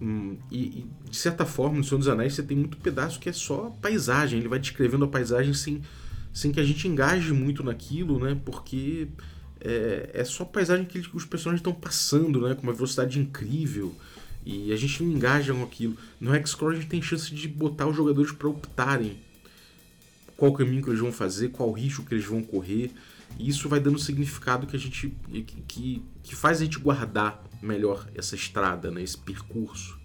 hum, 0.00 0.36
e, 0.50 0.58
e, 0.58 0.86
de 1.08 1.16
certa 1.16 1.46
forma, 1.46 1.78
no 1.78 1.84
Senhor 1.84 1.98
dos 1.98 2.08
Anéis 2.08 2.34
você 2.34 2.42
tem 2.42 2.56
muito 2.56 2.76
pedaço 2.76 3.18
que 3.18 3.28
é 3.28 3.32
só 3.32 3.74
paisagem. 3.80 4.38
Ele 4.38 4.48
vai 4.48 4.58
descrevendo 4.58 5.06
a 5.06 5.08
paisagem 5.08 5.54
sem, 5.54 5.80
sem 6.34 6.52
que 6.52 6.60
a 6.60 6.64
gente 6.64 6.86
engaje 6.86 7.32
muito 7.32 7.64
naquilo, 7.64 8.18
né? 8.18 8.38
Porque 8.44 9.08
é, 9.60 10.10
é 10.14 10.24
só 10.24 10.44
paisagem 10.44 10.84
que 10.84 10.98
os 11.14 11.24
personagens 11.24 11.60
estão 11.60 11.72
passando, 11.72 12.40
né? 12.40 12.54
Com 12.54 12.62
uma 12.62 12.72
velocidade 12.72 13.18
incrível. 13.18 13.94
E 14.44 14.72
a 14.72 14.76
gente 14.76 15.02
não 15.02 15.12
engaja 15.12 15.52
com 15.52 15.62
aquilo. 15.62 15.96
No 16.18 16.34
Hexcrawl 16.34 16.72
a 16.72 16.74
gente 16.74 16.86
tem 16.86 17.02
chance 17.02 17.32
de 17.34 17.46
botar 17.46 17.86
os 17.86 17.96
jogadores 17.96 18.32
para 18.32 18.48
optarem 18.48 19.18
qual 20.36 20.52
caminho 20.54 20.82
que 20.82 20.88
eles 20.88 21.00
vão 21.00 21.12
fazer, 21.12 21.50
qual 21.50 21.70
risco 21.70 22.04
que 22.04 22.14
eles 22.14 22.24
vão 22.24 22.42
correr. 22.42 22.90
E 23.38 23.48
isso 23.48 23.68
vai 23.68 23.78
dando 23.78 23.98
significado 23.98 24.66
que 24.66 24.74
a 24.74 24.78
gente 24.78 25.14
que, 25.68 26.02
que 26.22 26.34
faz 26.34 26.60
a 26.60 26.64
gente 26.64 26.78
guardar 26.78 27.44
melhor 27.62 28.08
essa 28.14 28.34
estrada, 28.34 28.90
né, 28.90 29.02
esse 29.02 29.18
percurso. 29.18 29.98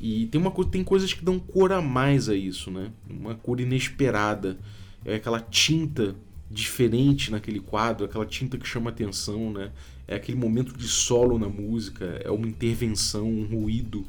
E 0.00 0.26
tem 0.26 0.40
uma 0.40 0.50
tem 0.64 0.82
coisas 0.82 1.12
que 1.12 1.24
dão 1.24 1.38
cor 1.38 1.72
a 1.72 1.80
mais 1.80 2.28
a 2.28 2.34
isso, 2.34 2.70
né? 2.70 2.90
Uma 3.08 3.34
cor 3.34 3.60
inesperada. 3.60 4.58
É 5.04 5.14
aquela 5.14 5.40
tinta 5.40 6.16
diferente 6.50 7.30
naquele 7.30 7.60
quadro, 7.60 8.04
aquela 8.04 8.26
tinta 8.26 8.58
que 8.58 8.66
chama 8.66 8.90
atenção, 8.90 9.52
né? 9.52 9.70
É 10.08 10.16
aquele 10.16 10.36
momento 10.36 10.76
de 10.76 10.88
solo 10.88 11.38
na 11.38 11.48
música, 11.48 12.20
é 12.24 12.30
uma 12.30 12.46
intervenção, 12.46 13.28
um 13.28 13.44
ruído. 13.44 14.04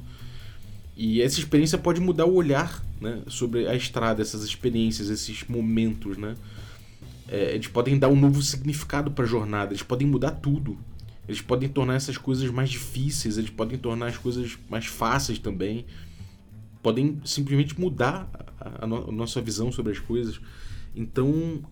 E 0.98 1.22
essa 1.22 1.40
experiência 1.40 1.78
pode 1.78 2.02
mudar 2.02 2.26
o 2.26 2.34
olhar, 2.34 2.84
né, 3.00 3.22
sobre 3.28 3.68
a 3.68 3.76
estrada, 3.76 4.22
essas 4.22 4.44
experiências, 4.44 5.10
esses 5.10 5.44
momentos, 5.48 6.18
né? 6.18 6.36
é, 7.32 7.56
eles 7.56 7.68
podem 7.68 7.98
dar 7.98 8.10
um 8.10 8.16
novo 8.16 8.42
significado 8.42 9.10
para 9.10 9.24
a 9.24 9.28
jornada, 9.28 9.72
eles 9.72 9.82
podem 9.82 10.06
mudar 10.06 10.32
tudo. 10.32 10.78
Eles 11.26 11.40
podem 11.40 11.70
tornar 11.70 11.96
essas 11.96 12.18
coisas 12.18 12.50
mais 12.52 12.70
difíceis, 12.70 13.38
eles 13.38 13.50
podem 13.50 13.78
tornar 13.78 14.08
as 14.08 14.18
coisas 14.18 14.58
mais 14.70 14.86
fáceis 14.86 15.40
também. 15.40 15.86
Podem 16.84 17.22
simplesmente 17.24 17.80
mudar 17.80 18.30
a, 18.60 18.84
a, 18.84 18.88
no, 18.88 19.10
a 19.10 19.12
nossa 19.14 19.40
visão 19.40 19.72
sobre 19.72 19.94
as 19.94 20.00
coisas. 20.00 20.42
Então, 20.94 21.64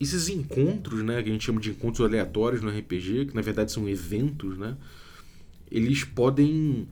esses 0.00 0.28
encontros, 0.28 1.02
né, 1.02 1.22
que 1.22 1.28
a 1.28 1.32
gente 1.32 1.44
chama 1.44 1.60
de 1.60 1.70
encontros 1.70 2.06
aleatórios 2.06 2.62
no 2.62 2.70
RPG, 2.70 3.26
que 3.26 3.34
na 3.34 3.42
verdade 3.42 3.72
são 3.72 3.88
eventos, 3.88 4.56
né, 4.56 4.76
eles 5.70 6.04
podem 6.04 6.86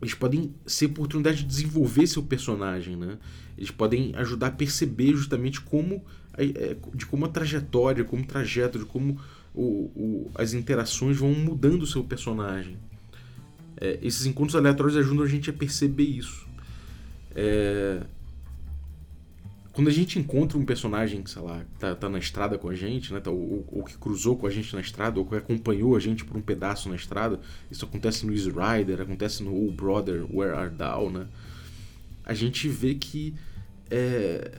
eles 0.00 0.14
podem 0.14 0.54
ser 0.64 0.86
oportunidade 0.86 1.38
de 1.38 1.44
desenvolver 1.44 2.06
seu 2.06 2.22
personagem, 2.22 2.96
né? 2.96 3.18
Eles 3.56 3.72
podem 3.72 4.14
ajudar 4.14 4.46
a 4.46 4.50
perceber 4.52 5.16
justamente 5.16 5.60
como 5.60 6.04
é, 6.34 6.76
de 6.94 7.04
como 7.04 7.24
a 7.24 7.28
trajetória, 7.28 8.04
como 8.04 8.22
o 8.22 8.26
trajeto, 8.26 8.78
de 8.78 8.84
como 8.84 9.18
o, 9.52 9.90
o, 9.96 10.30
as 10.36 10.54
interações 10.54 11.16
vão 11.16 11.32
mudando 11.34 11.82
o 11.82 11.86
seu 11.86 12.04
personagem. 12.04 12.76
É, 13.76 13.98
esses 14.00 14.24
encontros 14.24 14.54
aleatórios 14.54 14.96
ajudam 14.96 15.24
a 15.24 15.28
gente 15.28 15.50
a 15.50 15.52
perceber 15.52 16.04
isso. 16.04 16.46
É, 17.34 18.02
quando 19.78 19.86
a 19.86 19.92
gente 19.92 20.18
encontra 20.18 20.58
um 20.58 20.64
personagem 20.64 21.22
que, 21.22 21.30
sei 21.30 21.40
lá, 21.40 21.64
tá, 21.78 21.94
tá 21.94 22.08
na 22.08 22.18
estrada 22.18 22.58
com 22.58 22.68
a 22.68 22.74
gente, 22.74 23.12
né, 23.12 23.20
tá, 23.20 23.30
ou, 23.30 23.64
ou, 23.70 23.84
que 23.84 23.96
cruzou 23.96 24.36
com 24.36 24.44
a 24.44 24.50
gente 24.50 24.74
na 24.74 24.80
estrada, 24.80 25.20
ou 25.20 25.24
que 25.24 25.36
acompanhou 25.36 25.94
a 25.94 26.00
gente 26.00 26.24
por 26.24 26.36
um 26.36 26.40
pedaço 26.40 26.88
na 26.88 26.96
estrada, 26.96 27.38
isso 27.70 27.84
acontece 27.84 28.26
no 28.26 28.32
Easy 28.32 28.50
Rider, 28.50 29.00
acontece 29.00 29.40
no 29.40 29.54
Oh 29.54 29.70
Brother, 29.70 30.26
Where 30.36 30.56
Art 30.56 30.72
Thou, 30.72 31.10
né? 31.10 31.28
A 32.24 32.34
gente 32.34 32.66
vê 32.66 32.96
que 32.96 33.36
é, 33.88 34.50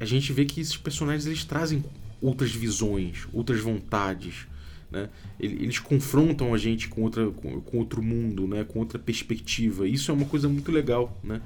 a 0.00 0.06
gente 0.06 0.32
vê 0.32 0.46
que 0.46 0.62
esses 0.62 0.78
personagens 0.78 1.26
eles 1.26 1.44
trazem 1.44 1.84
outras 2.18 2.50
visões, 2.50 3.28
outras 3.34 3.60
vontades, 3.60 4.46
né? 4.90 5.10
Eles 5.38 5.78
confrontam 5.78 6.54
a 6.54 6.56
gente 6.56 6.88
com, 6.88 7.02
outra, 7.02 7.30
com, 7.30 7.76
outro 7.76 8.02
mundo, 8.02 8.48
né? 8.48 8.64
com 8.64 8.78
outra 8.78 8.98
perspectiva. 8.98 9.86
Isso 9.86 10.10
é 10.10 10.14
uma 10.14 10.26
coisa 10.26 10.48
muito 10.48 10.72
legal. 10.72 11.16
Né? 11.22 11.40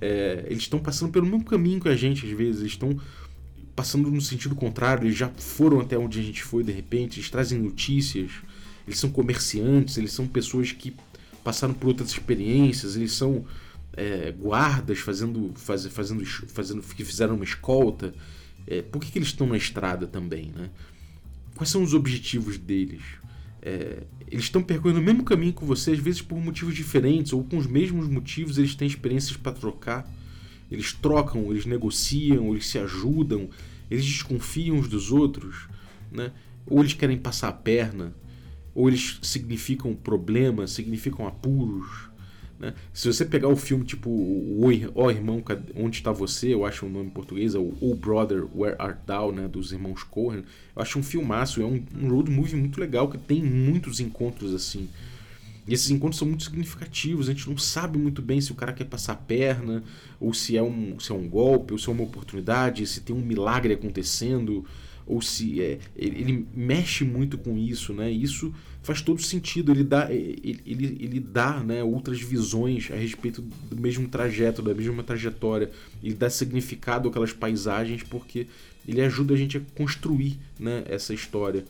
É, 0.00 0.44
eles 0.46 0.62
estão 0.62 0.78
passando 0.78 1.12
pelo 1.12 1.26
mesmo 1.26 1.44
caminho 1.44 1.80
que 1.80 1.88
a 1.88 1.96
gente, 1.96 2.26
às 2.26 2.32
vezes. 2.32 2.60
Eles 2.60 2.72
estão 2.72 2.98
passando 3.76 4.10
no 4.10 4.20
sentido 4.20 4.54
contrário. 4.54 5.06
Eles 5.06 5.16
já 5.16 5.28
foram 5.28 5.80
até 5.80 5.98
onde 5.98 6.20
a 6.20 6.22
gente 6.22 6.42
foi 6.42 6.62
de 6.62 6.72
repente. 6.72 7.18
Eles 7.18 7.30
trazem 7.30 7.58
notícias. 7.58 8.30
Eles 8.86 8.98
são 8.98 9.10
comerciantes. 9.10 9.98
Eles 9.98 10.12
são 10.12 10.26
pessoas 10.26 10.72
que 10.72 10.94
passaram 11.44 11.74
por 11.74 11.88
outras 11.88 12.10
experiências. 12.10 12.96
Eles 12.96 13.12
são 13.12 13.44
é, 13.92 14.32
guardas 14.32 14.98
fazendo, 15.00 15.52
faz, 15.56 15.86
fazendo, 15.86 16.24
fazendo, 16.24 16.82
que 16.82 17.04
fizeram 17.04 17.34
uma 17.34 17.44
escolta. 17.44 18.14
É, 18.66 18.82
por 18.82 19.00
que, 19.00 19.10
que 19.10 19.18
eles 19.18 19.28
estão 19.28 19.46
na 19.46 19.56
estrada 19.56 20.06
também, 20.06 20.52
né? 20.56 20.70
Quais 21.54 21.68
são 21.68 21.82
os 21.82 21.92
objetivos 21.92 22.56
deles? 22.56 23.02
É, 23.62 24.04
eles 24.30 24.44
estão 24.44 24.62
percorrendo 24.62 25.00
o 25.00 25.02
mesmo 25.02 25.24
caminho 25.24 25.52
que 25.52 25.64
você, 25.64 25.92
às 25.92 25.98
vezes 25.98 26.22
por 26.22 26.38
motivos 26.38 26.74
diferentes 26.74 27.32
ou 27.32 27.44
com 27.44 27.58
os 27.58 27.66
mesmos 27.66 28.08
motivos, 28.08 28.58
eles 28.58 28.74
têm 28.74 28.88
experiências 28.88 29.36
para 29.36 29.52
trocar. 29.52 30.10
Eles 30.70 30.92
trocam, 30.92 31.50
eles 31.50 31.66
negociam, 31.66 32.52
eles 32.52 32.68
se 32.68 32.78
ajudam, 32.78 33.50
eles 33.90 34.04
desconfiam 34.04 34.76
uns 34.76 34.88
dos 34.88 35.10
outros, 35.10 35.68
né? 36.12 36.32
Ou 36.66 36.80
eles 36.80 36.92
querem 36.92 37.18
passar 37.18 37.48
a 37.48 37.52
perna, 37.52 38.14
ou 38.74 38.88
eles 38.88 39.18
significam 39.22 39.94
problemas, 39.94 40.70
significam 40.70 41.26
apuros, 41.26 42.09
né? 42.60 42.74
Se 42.92 43.10
você 43.10 43.24
pegar 43.24 43.48
o 43.48 43.56
filme 43.56 43.86
tipo 43.86 44.10
O 44.10 44.66
oh, 44.94 45.10
Irmão, 45.10 45.42
Onde 45.74 45.96
Está 45.96 46.12
Você, 46.12 46.52
eu 46.52 46.66
acho 46.66 46.84
o 46.84 46.90
nome 46.90 47.06
em 47.06 47.10
português, 47.10 47.54
é 47.54 47.58
o 47.58 47.94
Brother, 47.94 48.46
Where 48.54 48.76
Art 48.78 48.98
Thou, 49.06 49.32
né? 49.32 49.48
dos 49.48 49.72
irmãos 49.72 50.02
Cohen, 50.02 50.44
eu 50.76 50.82
acho 50.82 50.98
um 50.98 51.02
filmaço, 51.02 51.62
é 51.62 51.64
um, 51.64 51.82
um 51.98 52.10
road 52.10 52.30
movie 52.30 52.56
muito 52.56 52.78
legal, 52.78 53.08
que 53.08 53.16
tem 53.16 53.42
muitos 53.42 53.98
encontros 53.98 54.54
assim. 54.54 54.90
E 55.66 55.72
esses 55.72 55.90
encontros 55.90 56.18
são 56.18 56.28
muito 56.28 56.44
significativos, 56.44 57.30
a 57.30 57.32
gente 57.32 57.48
não 57.48 57.56
sabe 57.56 57.96
muito 57.96 58.20
bem 58.20 58.42
se 58.42 58.52
o 58.52 58.54
cara 58.54 58.74
quer 58.74 58.84
passar 58.84 59.14
a 59.14 59.16
perna, 59.16 59.82
ou 60.20 60.34
se 60.34 60.54
é 60.54 60.62
um, 60.62 61.00
se 61.00 61.12
é 61.12 61.14
um 61.14 61.26
golpe, 61.26 61.72
ou 61.72 61.78
se 61.78 61.88
é 61.88 61.92
uma 61.92 62.02
oportunidade, 62.02 62.86
se 62.86 63.00
tem 63.00 63.16
um 63.16 63.22
milagre 63.22 63.72
acontecendo, 63.72 64.66
ou 65.06 65.22
se 65.22 65.62
é, 65.62 65.78
ele, 65.96 66.20
ele, 66.20 66.46
mexe 66.54 67.04
muito 67.04 67.38
com 67.38 67.56
isso, 67.56 67.94
né? 67.94 68.10
Isso 68.10 68.52
faz 68.82 69.00
todo 69.00 69.20
sentido. 69.22 69.72
Ele 69.72 69.84
dá, 69.84 70.12
ele, 70.12 70.60
ele, 70.64 70.98
ele 71.00 71.20
dá 71.20 71.60
né, 71.60 71.82
outras 71.82 72.20
visões 72.20 72.90
a 72.90 72.96
respeito 72.96 73.42
do 73.42 73.80
mesmo 73.80 74.08
trajeto, 74.08 74.62
da 74.62 74.74
mesma 74.74 75.02
trajetória. 75.02 75.70
Ele 76.02 76.14
dá 76.14 76.30
significado 76.30 77.08
àquelas 77.08 77.32
paisagens 77.32 78.02
porque 78.02 78.46
ele 78.86 79.00
ajuda 79.00 79.34
a 79.34 79.36
gente 79.36 79.56
a 79.56 79.60
construir 79.74 80.38
né, 80.58 80.84
essa 80.86 81.14
história. 81.14 81.64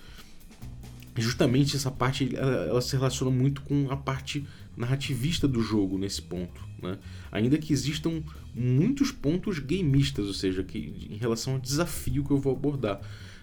Justamente 1.16 1.76
essa 1.76 1.90
parte 1.90 2.34
ela, 2.34 2.64
ela 2.64 2.80
se 2.80 2.96
relaciona 2.96 3.30
muito 3.30 3.62
com 3.62 3.90
a 3.90 3.96
parte 3.96 4.46
narrativista 4.76 5.46
do 5.46 5.60
jogo 5.60 5.98
nesse 5.98 6.22
ponto. 6.22 6.62
Né? 6.80 6.98
Ainda 7.30 7.58
que 7.58 7.72
existam 7.72 8.22
muitos 8.54 9.12
pontos 9.12 9.58
gameistas, 9.58 10.26
ou 10.26 10.34
seja, 10.34 10.62
que, 10.62 11.08
em 11.10 11.16
relação 11.16 11.54
ao 11.54 11.58
desafio 11.60 12.24
que 12.24 12.30
eu 12.30 12.38
vou 12.38 12.52
abordar. 12.52 13.00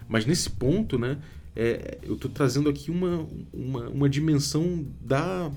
Mas 0.08 0.24
nesse 0.24 0.50
ponto, 0.50 0.98
né, 0.98 1.18
é, 1.58 1.98
eu 2.04 2.14
estou 2.14 2.30
trazendo 2.30 2.68
aqui 2.68 2.88
uma, 2.88 3.26
uma, 3.52 3.88
uma, 3.88 4.08
dimensão 4.08 4.86
da, 5.00 5.50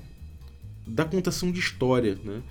da 0.84 1.04
contação 1.04 1.52
de 1.52 1.60
história, 1.60 2.18
né? 2.24 2.42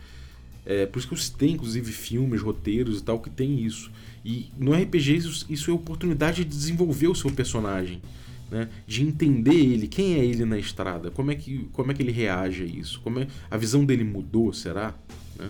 É, 0.66 0.86
por 0.86 1.00
isso 1.00 1.08
que 1.08 1.14
eu 1.14 1.18
citei, 1.18 1.50
inclusive, 1.50 1.92
filmes, 1.92 2.42
roteiros 2.42 3.00
e 3.00 3.04
tal, 3.04 3.20
que 3.20 3.30
tem 3.30 3.60
isso. 3.60 3.92
E 4.24 4.50
no 4.58 4.74
RPG 4.74 5.18
isso, 5.18 5.46
isso 5.50 5.70
é 5.70 5.74
oportunidade 5.74 6.46
de 6.46 6.50
desenvolver 6.50 7.10
o 7.10 7.16
seu 7.16 7.30
personagem, 7.30 8.02
né? 8.50 8.70
de 8.88 9.04
entender 9.04 9.56
ele, 9.56 9.88
quem 9.88 10.14
é 10.14 10.24
ele 10.24 10.46
na 10.46 10.58
estrada, 10.58 11.12
como 11.12 11.32
é 11.32 11.36
que, 11.36 11.68
como 11.74 11.92
é 11.92 11.96
que 11.96 12.02
ele 12.02 12.12
reage 12.12 12.64
a 12.64 12.66
isso, 12.66 13.02
como 13.02 13.20
é, 13.20 13.28
a 13.50 13.58
visão 13.58 13.84
dele 13.84 14.04
mudou, 14.04 14.54
será? 14.54 14.94
Né? 15.38 15.50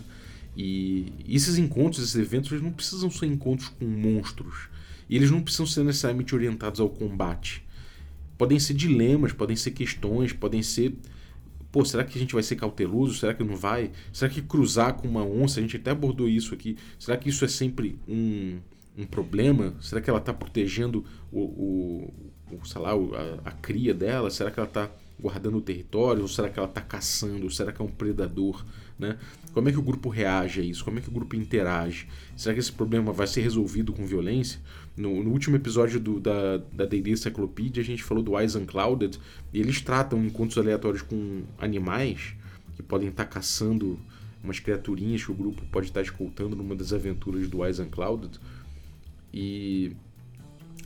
E 0.58 1.12
esses 1.28 1.58
encontros, 1.58 2.02
esses 2.02 2.16
eventos, 2.16 2.52
eles 2.52 2.64
não 2.64 2.72
precisam 2.72 3.12
ser 3.12 3.28
encontros 3.28 3.70
com 3.70 3.86
monstros. 3.86 4.70
E 5.10 5.16
eles 5.18 5.30
não 5.30 5.42
precisam 5.42 5.68
ser 5.68 5.84
necessariamente 5.84 6.34
orientados 6.34 6.80
ao 6.80 6.90
combate. 6.90 7.62
Podem 8.42 8.58
ser 8.58 8.74
dilemas, 8.74 9.34
podem 9.34 9.56
ser 9.56 9.70
questões, 9.70 10.34
podem 10.34 10.64
ser. 10.64 10.96
Pô, 11.72 11.86
será 11.86 12.04
que 12.04 12.18
a 12.18 12.20
gente 12.20 12.34
vai 12.34 12.42
ser 12.42 12.56
cauteloso? 12.56 13.14
Será 13.14 13.36
que 13.36 13.44
não 13.44 13.56
vai? 13.56 13.92
Será 14.12 14.32
que 14.32 14.42
cruzar 14.42 14.96
com 14.96 15.08
uma 15.08 15.24
onça, 15.24 15.60
a 15.60 15.62
gente 15.62 15.78
até 15.78 15.92
abordou 15.92 16.28
isso 16.28 16.52
aqui, 16.52 16.76
será 16.98 17.16
que 17.18 17.30
isso 17.30 17.46
é 17.46 17.48
sempre 17.48 18.00
um, 18.08 18.58
um 18.98 19.06
problema? 19.06 19.76
Será 19.80 20.02
que 20.02 20.10
ela 20.10 20.18
está 20.18 20.34
protegendo 20.34 21.06
o, 21.32 21.40
o, 21.40 22.14
o, 22.52 22.66
sei 22.66 22.82
lá, 22.82 22.94
a, 22.94 23.50
a 23.50 23.52
cria 23.52 23.94
dela? 23.94 24.32
Será 24.32 24.50
que 24.50 24.60
ela 24.60 24.68
está 24.68 24.90
guardando 25.20 25.58
o 25.58 25.62
território? 25.62 26.24
Ou 26.24 26.28
será 26.28 26.50
que 26.50 26.58
ela 26.58 26.68
está 26.68 26.82
caçando? 26.82 27.44
Ou 27.44 27.50
será 27.52 27.72
que 27.72 27.80
é 27.80 27.86
um 27.86 27.90
predador? 27.90 28.66
Né? 28.98 29.20
Como 29.54 29.70
é 29.70 29.72
que 29.72 29.78
o 29.78 29.84
grupo 29.84 30.10
reage 30.10 30.62
a 30.62 30.64
isso? 30.64 30.84
Como 30.84 30.98
é 30.98 31.02
que 31.02 31.10
o 31.10 31.12
grupo 31.12 31.36
interage? 31.36 32.08
Será 32.36 32.56
que 32.56 32.60
esse 32.60 32.72
problema 32.72 33.14
vai 33.14 33.28
ser 33.28 33.42
resolvido 33.42 33.94
com 33.94 34.04
violência? 34.04 34.60
No, 35.02 35.24
no 35.24 35.32
último 35.32 35.56
episódio 35.56 36.00
do, 36.00 36.20
da 36.20 36.58
D&D 36.86 37.10
Encyclopedia 37.10 37.82
a 37.82 37.86
gente 37.86 38.04
falou 38.04 38.24
do 38.24 38.40
Eyes 38.40 38.56
Unclouded 38.56 39.20
e 39.52 39.60
eles 39.60 39.82
tratam 39.82 40.24
encontros 40.24 40.60
aleatórios 40.60 41.02
com 41.02 41.42
animais 41.58 42.36
que 42.76 42.84
podem 42.84 43.10
estar 43.10 43.26
caçando 43.26 44.00
umas 44.44 44.60
criaturinhas 44.60 45.24
que 45.24 45.32
o 45.32 45.34
grupo 45.34 45.64
pode 45.72 45.88
estar 45.88 46.04
escoltando 46.04 46.56
numa 46.56 46.76
das 46.76 46.94
aventuras 46.94 47.48
do 47.48 47.66
Eyes 47.66 47.80
Unclouded. 47.80 48.40
E 49.34 49.92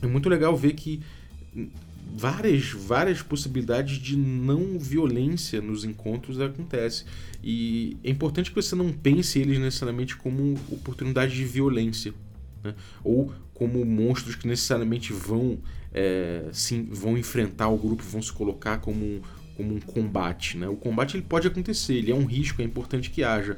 é 0.00 0.06
muito 0.06 0.30
legal 0.30 0.56
ver 0.56 0.72
que 0.72 1.02
várias, 2.16 2.70
várias 2.70 3.20
possibilidades 3.20 3.98
de 3.98 4.16
não 4.16 4.78
violência 4.78 5.60
nos 5.60 5.84
encontros 5.84 6.40
acontece. 6.40 7.04
E 7.44 7.98
é 8.02 8.08
importante 8.08 8.50
que 8.50 8.56
você 8.56 8.74
não 8.74 8.90
pense 8.92 9.38
eles 9.38 9.58
necessariamente 9.58 10.16
como 10.16 10.54
oportunidade 10.70 11.34
de 11.34 11.44
violência. 11.44 12.14
Né? 12.64 12.74
Ou 13.04 13.32
como 13.58 13.84
monstros 13.84 14.34
que 14.34 14.46
necessariamente 14.46 15.12
vão, 15.12 15.58
é, 15.92 16.48
sim, 16.52 16.88
vão 16.90 17.16
enfrentar 17.16 17.68
o 17.68 17.76
grupo, 17.76 18.02
vão 18.02 18.22
se 18.22 18.32
colocar 18.32 18.78
como 18.78 19.04
um, 19.04 19.20
como 19.56 19.74
um 19.74 19.80
combate. 19.80 20.56
Né? 20.56 20.68
O 20.68 20.76
combate 20.76 21.16
ele 21.16 21.24
pode 21.28 21.46
acontecer, 21.46 21.94
ele 21.94 22.10
é 22.10 22.14
um 22.14 22.24
risco, 22.24 22.60
é 22.60 22.64
importante 22.64 23.10
que 23.10 23.24
haja 23.24 23.56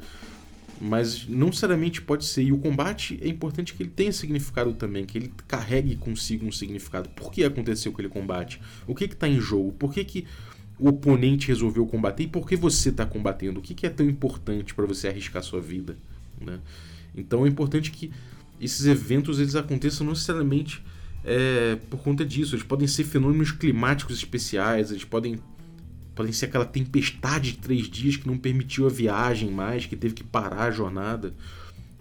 mas 0.81 1.27
não 1.27 1.49
necessariamente 1.49 2.01
pode 2.01 2.25
ser. 2.25 2.43
E 2.43 2.53
o 2.53 2.59
combate 2.59 3.19
é 3.21 3.29
importante 3.29 3.75
que 3.75 3.83
ele 3.83 3.91
tenha 3.91 4.13
significado 4.13 4.73
também, 4.73 5.05
que 5.05 5.19
ele 5.19 5.33
carregue 5.47 5.97
consigo 5.97 6.47
um 6.47 6.53
significado. 6.53 7.09
Por 7.11 7.33
que 7.33 7.45
aconteceu 7.45 7.93
aquele 7.93 8.09
combate? 8.09 8.61
O 8.87 8.95
que 8.95 9.05
está 9.05 9.29
em 9.29 9.41
jogo? 9.41 9.73
Por 9.73 9.93
que, 9.93 10.05
que 10.05 10.27
o 10.79 10.89
oponente 10.89 11.49
resolveu 11.49 11.87
combater 11.87 12.25
e 12.25 12.29
por 12.29 12.47
que 12.47 12.57
você 12.57 12.91
está 12.91 13.05
combatendo? 13.05 13.59
O 13.59 13.63
que, 13.63 13.75
que 13.75 13.87
é 13.87 13.91
tão 13.91 14.09
importante 14.09 14.75
para 14.75 14.87
você 14.87 15.09
arriscar 15.09 15.43
sua 15.43 15.61
vida? 15.61 15.97
Né? 16.41 16.61
Então 17.17 17.45
é 17.45 17.49
importante 17.49 17.91
que 17.91 18.13
esses 18.61 18.87
eventos 18.87 19.39
eles 19.39 19.55
aconteçam 19.55 20.05
não 20.05 20.13
necessariamente 20.13 20.83
é, 21.25 21.77
por 21.91 22.01
conta 22.01 22.25
disso. 22.25 22.55
Eles 22.55 22.65
podem 22.65 22.87
ser 22.87 23.05
fenômenos 23.05 23.53
climáticos 23.53 24.17
especiais, 24.17 24.91
eles 24.91 25.05
podem 25.05 25.41
podem 26.15 26.33
ser 26.33 26.47
aquela 26.47 26.65
tempestade 26.65 27.53
de 27.53 27.59
três 27.59 27.89
dias 27.89 28.17
que 28.17 28.27
não 28.27 28.37
permitiu 28.37 28.87
a 28.87 28.91
viagem 28.91 29.53
mais, 29.53 29.87
que 29.87 29.95
teve 29.95 30.15
que 30.15 30.25
parar 30.25 30.65
a 30.65 30.71
jornada. 30.73 31.33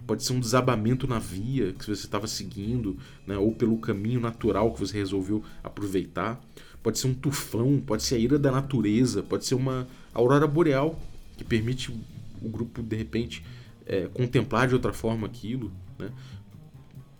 Pode 0.04 0.24
ser 0.24 0.32
um 0.32 0.40
desabamento 0.40 1.06
na 1.06 1.20
via 1.20 1.72
que 1.72 1.84
você 1.84 1.92
estava 1.92 2.26
seguindo, 2.26 2.98
né? 3.24 3.38
ou 3.38 3.52
pelo 3.52 3.78
caminho 3.78 4.18
natural 4.18 4.72
que 4.74 4.80
você 4.80 4.98
resolveu 4.98 5.44
aproveitar. 5.62 6.40
Pode 6.82 6.98
ser 6.98 7.06
um 7.06 7.14
tufão, 7.14 7.80
pode 7.80 8.02
ser 8.02 8.16
a 8.16 8.18
ira 8.18 8.38
da 8.40 8.50
natureza, 8.50 9.22
pode 9.22 9.44
ser 9.44 9.54
uma 9.54 9.86
aurora 10.12 10.48
boreal 10.48 10.98
que 11.36 11.44
permite 11.44 11.92
o 12.42 12.48
grupo 12.48 12.82
de 12.82 12.96
repente 12.96 13.44
é, 13.86 14.08
contemplar 14.08 14.66
de 14.66 14.74
outra 14.74 14.92
forma 14.92 15.28
aquilo. 15.28 15.70
Né? 15.96 16.10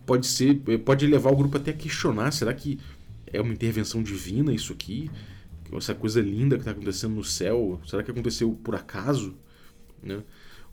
Pode 0.08 0.26
ser, 0.26 0.54
pode 0.86 1.06
levar 1.06 1.30
o 1.30 1.36
grupo 1.36 1.58
até 1.58 1.70
a 1.70 1.74
questionar: 1.74 2.30
será 2.32 2.54
que 2.54 2.80
é 3.30 3.42
uma 3.42 3.52
intervenção 3.52 4.02
divina 4.02 4.54
isso 4.54 4.72
aqui? 4.72 5.10
essa 5.76 5.94
coisa 5.94 6.18
linda 6.18 6.56
que 6.56 6.62
está 6.62 6.70
acontecendo 6.70 7.14
no 7.14 7.22
céu, 7.22 7.78
será 7.86 8.02
que 8.02 8.10
aconteceu 8.10 8.58
por 8.64 8.74
acaso? 8.74 9.34
Né? 10.02 10.22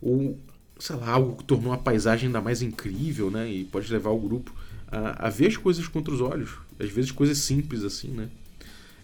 Ou, 0.00 0.38
sei 0.78 0.96
lá, 0.96 1.10
algo 1.10 1.36
que 1.36 1.44
tornou 1.44 1.70
a 1.70 1.76
paisagem 1.76 2.28
ainda 2.28 2.40
mais 2.40 2.62
incrível, 2.62 3.30
né? 3.30 3.46
E 3.46 3.64
pode 3.64 3.92
levar 3.92 4.08
o 4.08 4.18
grupo 4.18 4.50
a, 4.88 5.26
a 5.26 5.28
ver 5.28 5.48
as 5.48 5.56
coisas 5.58 5.86
contra 5.86 6.14
os 6.14 6.22
olhos. 6.22 6.56
Às 6.78 6.88
vezes 6.88 7.10
coisas 7.10 7.36
simples 7.36 7.84
assim, 7.84 8.08
né? 8.08 8.30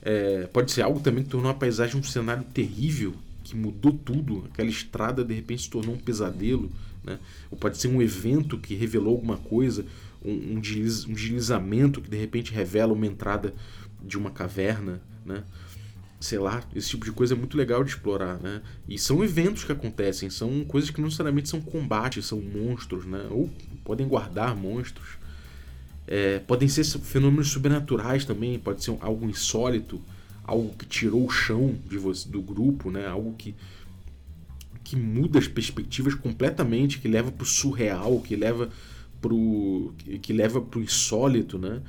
É, 0.01 0.49
pode 0.51 0.73
ser 0.73 0.81
algo 0.81 1.01
também 1.01 1.25
que 1.25 1.29
tornou 1.29 1.51
a 1.51 1.55
paisagem 1.55 2.01
um 2.01 2.03
cenário 2.03 2.43
terrível, 2.55 3.13
que 3.45 3.55
mudou 3.55 3.93
tudo. 3.93 4.47
Aquela 4.51 4.71
estrada 4.71 5.23
de 5.23 5.35
repente 5.35 5.65
se 5.65 5.69
tornou 5.69 5.95
um 5.95 5.99
pesadelo, 5.99 6.73
né? 7.05 7.19
Ou 7.51 7.59
pode 7.59 7.77
ser 7.77 7.89
um 7.89 8.01
evento 8.01 8.57
que 8.57 8.75
revelou 8.75 9.15
alguma 9.15 9.37
coisa, 9.37 9.85
um, 10.25 10.55
um, 10.55 10.61
desliz, 10.61 11.05
um 11.07 11.13
deslizamento 11.13 12.01
que 12.01 12.11
de 12.11 12.17
repente 12.17 12.53
revela 12.53 12.93
uma 12.93 13.07
entrada 13.07 13.55
de 14.03 14.17
uma 14.19 14.31
caverna, 14.31 15.01
né? 15.25 15.45
sei 16.23 16.39
lá, 16.39 16.63
esse 16.75 16.91
tipo 16.91 17.05
de 17.05 17.13
coisa 17.13 17.35
é 17.35 17.37
muito 17.37 17.57
legal 17.57 17.83
de 17.83 17.91
explorar, 17.91 18.39
né? 18.39 18.63
E 18.89 18.97
são 18.97 19.25
eventos 19.25 19.65
que 19.65 19.73
acontecem, 19.73 20.31
são 20.31 20.65
coisas 20.65 20.89
que 20.89 21.01
não 21.01 21.07
necessariamente 21.07 21.49
são 21.49 21.61
combates, 21.61 22.27
são 22.27 22.41
monstros, 22.41 23.05
né? 23.05 23.27
Ou 23.29 23.51
podem 23.85 24.07
guardar 24.07 24.55
monstros. 24.55 25.09
É, 26.07 26.39
podem 26.41 26.69
ser 26.69 26.85
fenômenos 26.85 27.49
sobrenaturais 27.51 28.25
também, 28.25 28.59
pode 28.59 28.85
ser 28.85 28.97
algo 29.01 29.29
insólito, 29.29 30.01
algo 30.45 30.75
que 30.77 30.87
tirou 30.87 31.27
o 31.27 31.31
chão 31.31 31.77
de 31.89 31.99
você, 31.99 32.29
do 32.29 32.41
grupo, 32.41 32.91
né? 32.91 33.07
Algo 33.07 33.35
que 33.35 33.55
que 34.85 34.97
muda 34.97 35.39
as 35.39 35.49
perspectivas 35.49 36.15
completamente, 36.15 36.99
que 36.99 37.09
leva 37.09 37.33
para 37.33 37.45
o 37.45 37.47
surreal, 37.47 38.21
que 38.21 38.37
leva 38.37 38.69
para 39.23 40.19
que 40.19 40.33
leva 40.33 40.61
pro 40.61 40.83
insólito, 40.83 41.59
né? 41.59 41.81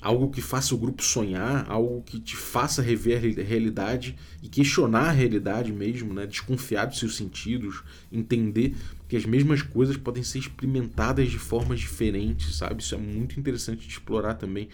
algo 0.00 0.30
que 0.30 0.40
faça 0.40 0.74
o 0.74 0.78
grupo 0.78 1.02
sonhar, 1.02 1.66
algo 1.68 2.02
que 2.02 2.20
te 2.20 2.36
faça 2.36 2.80
rever 2.80 3.16
a 3.16 3.42
realidade 3.42 4.16
e 4.42 4.48
questionar 4.48 5.08
a 5.08 5.12
realidade 5.12 5.72
mesmo, 5.72 6.14
né? 6.14 6.24
desconfiar 6.24 6.86
dos 6.86 6.98
seus 6.98 7.16
sentidos, 7.16 7.82
entender 8.12 8.76
que 9.08 9.16
as 9.16 9.24
mesmas 9.24 9.60
coisas 9.60 9.96
podem 9.96 10.22
ser 10.22 10.38
experimentadas 10.38 11.28
de 11.30 11.38
formas 11.38 11.80
diferentes, 11.80 12.56
sabe? 12.56 12.82
Isso 12.82 12.94
é 12.94 12.98
muito 12.98 13.40
interessante 13.40 13.86
de 13.86 13.92
explorar 13.92 14.34
também 14.34 14.68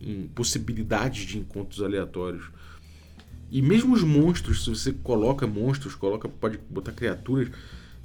em 0.00 0.28
possibilidades 0.34 1.26
de 1.26 1.38
encontros 1.38 1.82
aleatórios. 1.82 2.44
E 3.50 3.60
mesmo 3.60 3.94
os 3.94 4.04
monstros, 4.04 4.64
se 4.64 4.70
você 4.70 4.92
coloca 4.92 5.46
monstros, 5.46 5.96
coloca 5.96 6.28
pode 6.28 6.58
botar 6.70 6.92
criaturas, 6.92 7.50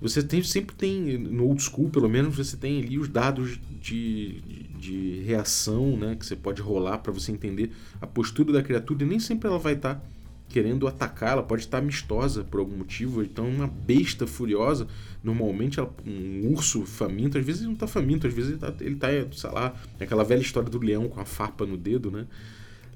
você 0.02 0.22
tem, 0.22 0.44
sempre 0.44 0.76
tem, 0.76 1.18
no 1.18 1.46
old 1.46 1.62
school 1.62 1.90
pelo 1.90 2.10
menos, 2.10 2.36
você 2.36 2.58
tem 2.58 2.82
ali 2.82 3.00
os 3.00 3.08
dados 3.08 3.60
de, 3.82 4.42
de, 4.78 5.22
reação 5.26 5.96
né, 5.96 6.16
que 6.16 6.26
você 6.26 6.36
pode 6.36 6.62
rolar 6.62 7.00
para 7.00 7.12
você 7.12 7.32
entender 7.32 7.72
a 8.02 8.06
postura 8.06 8.52
da 8.52 8.62
criatura 8.62 9.04
e 9.04 9.08
nem 9.08 9.20
sempre 9.20 9.48
ela 9.48 9.58
vai 9.58 9.74
estar 9.74 9.96
tá 9.96 10.02
querendo 10.50 10.88
atacar, 10.88 11.34
ela 11.34 11.44
pode 11.44 11.64
estar 11.64 11.78
tá 11.78 11.84
amistosa 11.84 12.44
por 12.44 12.60
algum 12.60 12.78
motivo. 12.78 13.24
Então, 13.24 13.48
uma 13.48 13.68
besta 13.68 14.28
furiosa, 14.28 14.88
normalmente 15.24 15.80
ela, 15.80 15.94
um 16.06 16.52
urso 16.52 16.86
faminto, 16.86 17.38
às 17.38 17.46
vezes 17.46 17.62
ele 17.62 17.68
não 17.68 17.74
está 17.74 17.88
faminto, 17.88 18.28
às 18.28 18.34
vezes 18.34 18.52
ele 18.52 18.94
está, 18.94 19.08
tá, 19.08 19.32
sei 19.32 19.50
lá, 19.50 19.74
aquela 20.00 20.24
velha 20.24 20.42
história 20.42 20.70
do 20.70 20.80
leão 20.80 21.10
com 21.10 21.20
a 21.20 21.26
farpa 21.26 21.66
no 21.66 21.78
dedo, 21.78 22.12
né? 22.12 22.28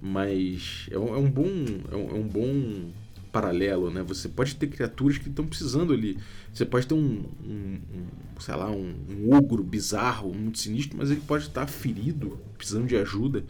Mas 0.01 0.87
é 0.91 0.97
um, 0.97 1.13
é 1.13 1.17
um 1.17 1.29
bom. 1.29 1.49
É 1.91 1.95
um, 1.95 2.09
é 2.09 2.13
um 2.13 2.27
bom 2.27 2.91
paralelo, 3.31 3.89
né? 3.89 4.03
Você 4.03 4.27
pode 4.27 4.55
ter 4.55 4.67
criaturas 4.67 5.17
que 5.17 5.29
estão 5.29 5.45
precisando 5.45 5.93
ali. 5.93 6.17
Você 6.53 6.65
pode 6.65 6.87
ter 6.87 6.93
um, 6.93 7.23
um, 7.43 7.79
um 7.93 8.39
sei 8.39 8.55
lá, 8.55 8.69
um, 8.69 8.93
um, 9.09 9.33
ogro 9.33 9.63
bizarro, 9.63 10.33
muito 10.33 10.59
sinistro, 10.59 10.97
mas 10.97 11.11
ele 11.11 11.21
pode 11.21 11.45
estar 11.45 11.67
ferido, 11.67 12.39
precisando 12.57 12.87
de 12.87 12.95
ajuda, 12.95 13.43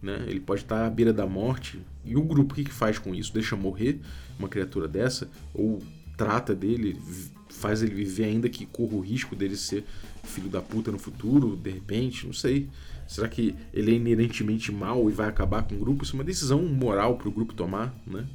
né? 0.00 0.24
Ele 0.26 0.40
pode 0.40 0.62
estar 0.62 0.86
à 0.86 0.90
beira 0.90 1.12
da 1.12 1.26
morte. 1.26 1.80
E 2.04 2.16
o 2.16 2.22
grupo 2.22 2.52
o 2.52 2.56
que, 2.56 2.64
que 2.64 2.72
faz 2.72 2.98
com 2.98 3.14
isso? 3.14 3.32
Deixa 3.32 3.56
morrer 3.56 4.00
uma 4.38 4.48
criatura 4.48 4.86
dessa 4.86 5.28
ou 5.52 5.82
trata 6.16 6.54
dele, 6.54 7.00
faz 7.48 7.82
ele 7.82 7.94
viver 7.94 8.24
ainda 8.24 8.48
que 8.48 8.66
corra 8.66 8.94
o 8.94 9.00
risco 9.00 9.36
dele 9.36 9.56
ser 9.56 9.84
filho 10.24 10.48
da 10.48 10.60
puta 10.60 10.90
no 10.90 10.98
futuro, 10.98 11.56
de 11.56 11.70
repente, 11.70 12.26
não 12.26 12.32
sei. 12.32 12.68
Será 13.06 13.26
que 13.28 13.54
ele 13.72 13.92
é 13.92 13.94
inerentemente 13.94 14.70
mal 14.70 15.08
e 15.08 15.12
vai 15.12 15.28
acabar 15.28 15.62
com 15.62 15.74
o 15.74 15.78
grupo? 15.78 16.04
Isso 16.04 16.14
é 16.14 16.18
uma 16.18 16.24
decisão 16.24 16.62
moral 16.62 17.16
para 17.16 17.28
o 17.28 17.32
grupo 17.32 17.54
tomar, 17.54 17.94
né? 18.06 18.26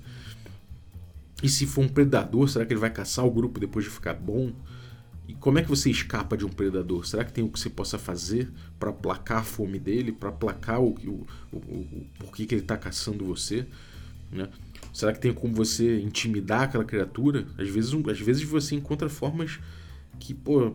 E 1.43 1.49
se 1.49 1.67
for 1.67 1.84
um 1.84 1.89
predador, 1.89 2.47
será 2.47 2.65
que 2.65 2.71
ele 2.71 2.79
vai 2.79 2.89
caçar 2.89 3.25
o 3.25 3.29
grupo 3.29 3.60
depois 3.60 3.84
de 3.84 3.91
ficar 3.91 4.13
bom? 4.13 4.53
E 5.27 5.34
como 5.34 5.60
é 5.60 5.62
que 5.62 5.67
você 5.67 5.89
escapa 5.89 6.38
de 6.38 6.45
um 6.45 6.49
predador? 6.49 7.06
Será 7.06 7.25
que 7.25 7.34
tem 7.34 7.43
o 7.43 7.49
que 7.49 7.60
você 7.60 7.69
possa 7.69 7.99
fazer 7.99 8.49
para 8.79 8.91
aplacar 8.91 9.39
a 9.39 9.43
fome 9.43 9.77
dele, 9.77 10.13
para 10.13 10.29
aplacar 10.29 10.82
o, 10.82 10.91
o, 10.91 11.27
o, 11.51 11.58
o 11.58 12.06
porquê 12.17 12.45
que 12.45 12.56
ele 12.56 12.62
está 12.62 12.77
caçando 12.77 13.25
você? 13.25 13.65
Né? 14.32 14.47
Será 14.93 15.12
que 15.12 15.19
tem 15.19 15.34
como 15.34 15.53
você 15.53 15.99
intimidar 15.99 16.63
aquela 16.63 16.86
criatura? 16.86 17.45
Às 17.58 17.67
vezes, 17.67 17.93
às 17.93 18.19
vezes 18.19 18.43
você 18.43 18.75
encontra 18.75 19.10
formas 19.10 19.60
que, 20.19 20.34
pô, 20.34 20.73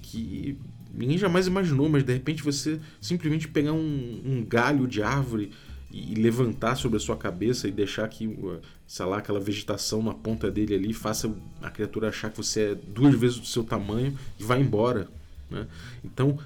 que 0.00 0.56
ninguém 0.92 1.18
jamais 1.18 1.48
imaginou, 1.48 1.88
mas 1.88 2.04
de 2.04 2.12
repente 2.12 2.42
você 2.42 2.80
simplesmente 3.00 3.48
pegar 3.48 3.72
um, 3.72 4.22
um 4.24 4.44
galho 4.44 4.86
de 4.86 5.02
árvore 5.02 5.50
e 5.94 6.12
levantar 6.16 6.74
sobre 6.74 6.96
a 6.96 7.00
sua 7.00 7.16
cabeça 7.16 7.68
e 7.68 7.70
deixar 7.70 8.08
que, 8.08 8.36
sei 8.84 9.06
lá, 9.06 9.18
aquela 9.18 9.38
vegetação 9.38 10.02
na 10.02 10.12
ponta 10.12 10.50
dele 10.50 10.74
ali 10.74 10.92
faça 10.92 11.32
a 11.62 11.70
criatura 11.70 12.08
achar 12.08 12.32
que 12.32 12.36
você 12.36 12.72
é 12.72 12.74
duas 12.74 13.14
vezes 13.14 13.38
do 13.38 13.46
seu 13.46 13.62
tamanho 13.62 14.18
e 14.36 14.42
vai 14.42 14.60
embora. 14.60 15.06
Né? 15.48 15.68
Então, 16.04 16.36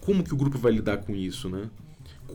como 0.00 0.24
que 0.24 0.34
o 0.34 0.36
grupo 0.36 0.58
vai 0.58 0.72
lidar 0.72 0.96
com 0.96 1.14
isso, 1.14 1.48
né? 1.48 1.70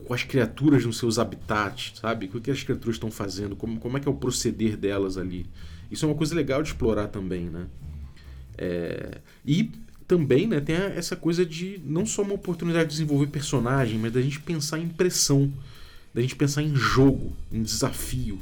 Com 0.05 0.13
as 0.13 0.23
criaturas 0.23 0.86
nos 0.86 0.97
seus 0.97 1.19
habitats, 1.19 1.99
sabe? 1.99 2.31
O 2.33 2.39
que 2.39 2.49
as 2.49 2.63
criaturas 2.63 2.95
estão 2.95 3.12
fazendo? 3.12 3.53
Como, 3.53 3.77
como 3.77 3.97
é 3.97 3.99
que 3.99 4.07
é 4.07 4.12
o 4.12 4.15
proceder 4.15 4.77
delas 4.77 5.17
ali? 5.17 5.45
Isso 5.91 6.05
é 6.05 6.07
uma 6.07 6.15
coisa 6.15 6.33
legal 6.33 6.63
de 6.63 6.69
explorar 6.69 7.07
também, 7.07 7.49
né? 7.49 7.67
É... 8.57 9.17
E 9.45 9.69
também 10.07 10.47
né, 10.47 10.62
tem 10.62 10.75
essa 10.75 11.17
coisa 11.17 11.45
de 11.45 11.81
não 11.83 12.05
só 12.05 12.21
uma 12.21 12.36
oportunidade 12.36 12.86
de 12.86 12.91
desenvolver 12.91 13.27
personagem, 13.27 13.99
mas 13.99 14.13
da 14.13 14.21
gente 14.21 14.39
pensar 14.39 14.79
em 14.79 14.88
pressão 14.88 15.51
da 16.17 16.21
gente 16.23 16.36
pensar 16.36 16.63
em 16.63 16.75
jogo, 16.75 17.32
em 17.51 17.62
desafio. 17.62 18.39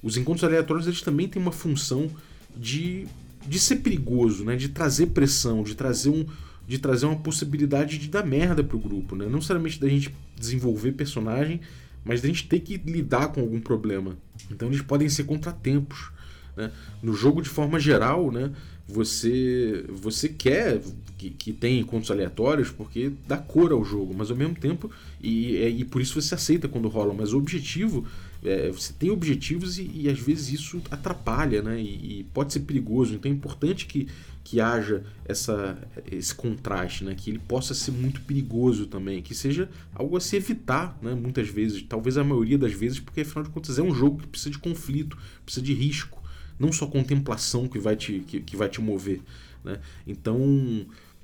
Os 0.00 0.16
encontros 0.16 0.44
aleatórios 0.44 0.86
eles 0.86 1.02
também 1.02 1.26
têm 1.26 1.42
uma 1.42 1.50
função 1.50 2.08
de, 2.56 3.04
de 3.44 3.58
ser 3.58 3.78
perigoso, 3.78 4.44
né? 4.44 4.54
de 4.54 4.68
trazer 4.68 5.06
pressão, 5.06 5.64
de 5.64 5.74
trazer, 5.74 6.08
um, 6.08 6.24
de 6.68 6.78
trazer 6.78 7.06
uma 7.06 7.16
possibilidade 7.16 7.98
de 7.98 8.06
dar 8.06 8.24
merda 8.24 8.62
pro 8.62 8.78
grupo. 8.78 9.16
Né? 9.16 9.24
Não 9.24 9.32
necessariamente 9.32 9.80
da 9.80 9.88
gente 9.88 10.14
desenvolver 10.38 10.92
personagem, 10.92 11.60
mas 12.04 12.22
da 12.22 12.28
gente 12.28 12.46
ter 12.46 12.60
que 12.60 12.76
lidar 12.76 13.32
com 13.32 13.40
algum 13.40 13.60
problema. 13.60 14.16
Então 14.48 14.68
eles 14.68 14.80
podem 14.80 15.08
ser 15.08 15.24
contratempos. 15.24 16.12
Né? 16.56 16.70
No 17.02 17.12
jogo, 17.12 17.42
de 17.42 17.48
forma 17.48 17.80
geral, 17.80 18.30
né? 18.30 18.52
Você 18.90 19.84
você 19.88 20.28
quer 20.28 20.80
que, 21.20 21.30
que 21.30 21.52
tenha 21.52 21.80
encontros 21.80 22.10
aleatórios 22.10 22.70
porque 22.70 23.12
dá 23.28 23.36
cor 23.36 23.72
ao 23.72 23.84
jogo, 23.84 24.14
mas 24.16 24.30
ao 24.30 24.36
mesmo 24.36 24.54
tempo, 24.54 24.90
e, 25.22 25.56
é, 25.58 25.68
e 25.68 25.84
por 25.84 26.00
isso 26.00 26.18
você 26.20 26.34
aceita 26.34 26.66
quando 26.66 26.88
rola, 26.88 27.12
mas 27.12 27.34
o 27.34 27.36
objetivo, 27.36 28.06
é, 28.42 28.70
você 28.70 28.94
tem 28.94 29.10
objetivos 29.10 29.78
e, 29.78 29.90
e, 29.94 30.08
às 30.08 30.18
vezes 30.18 30.50
isso 30.50 30.80
atrapalha, 30.90 31.60
né? 31.60 31.78
E, 31.78 32.20
e, 32.20 32.24
pode 32.32 32.54
ser 32.54 32.60
perigoso, 32.60 33.14
então 33.14 33.30
é 33.30 33.34
importante 33.34 33.84
que, 33.84 34.08
que 34.42 34.62
haja 34.62 35.04
essa, 35.26 35.76
esse 36.10 36.34
contraste, 36.34 37.04
né? 37.04 37.14
Que 37.14 37.28
ele 37.28 37.38
possa 37.38 37.74
ser 37.74 37.90
muito 37.90 38.22
perigoso 38.22 38.86
também, 38.86 39.20
que 39.20 39.34
seja 39.34 39.68
algo 39.94 40.16
a 40.16 40.20
se 40.20 40.36
evitar, 40.36 40.98
né? 41.02 41.14
Muitas 41.14 41.48
vezes, 41.48 41.82
talvez 41.86 42.16
a 42.16 42.24
maioria 42.24 42.56
das 42.56 42.72
vezes, 42.72 42.98
porque 42.98 43.20
afinal 43.20 43.44
de 43.44 43.50
contas 43.50 43.78
é 43.78 43.82
um 43.82 43.94
jogo 43.94 44.22
que 44.22 44.26
precisa 44.26 44.50
de 44.50 44.58
conflito, 44.58 45.18
precisa 45.44 45.64
de 45.64 45.74
risco 45.74 46.19
não 46.60 46.70
só 46.70 46.86
contemplação 46.86 47.66
que 47.66 47.78
vai 47.78 47.96
te, 47.96 48.22
que, 48.26 48.40
que 48.40 48.54
vai 48.54 48.68
te 48.68 48.82
mover. 48.82 49.22
Né? 49.64 49.80
Então, 50.06 50.38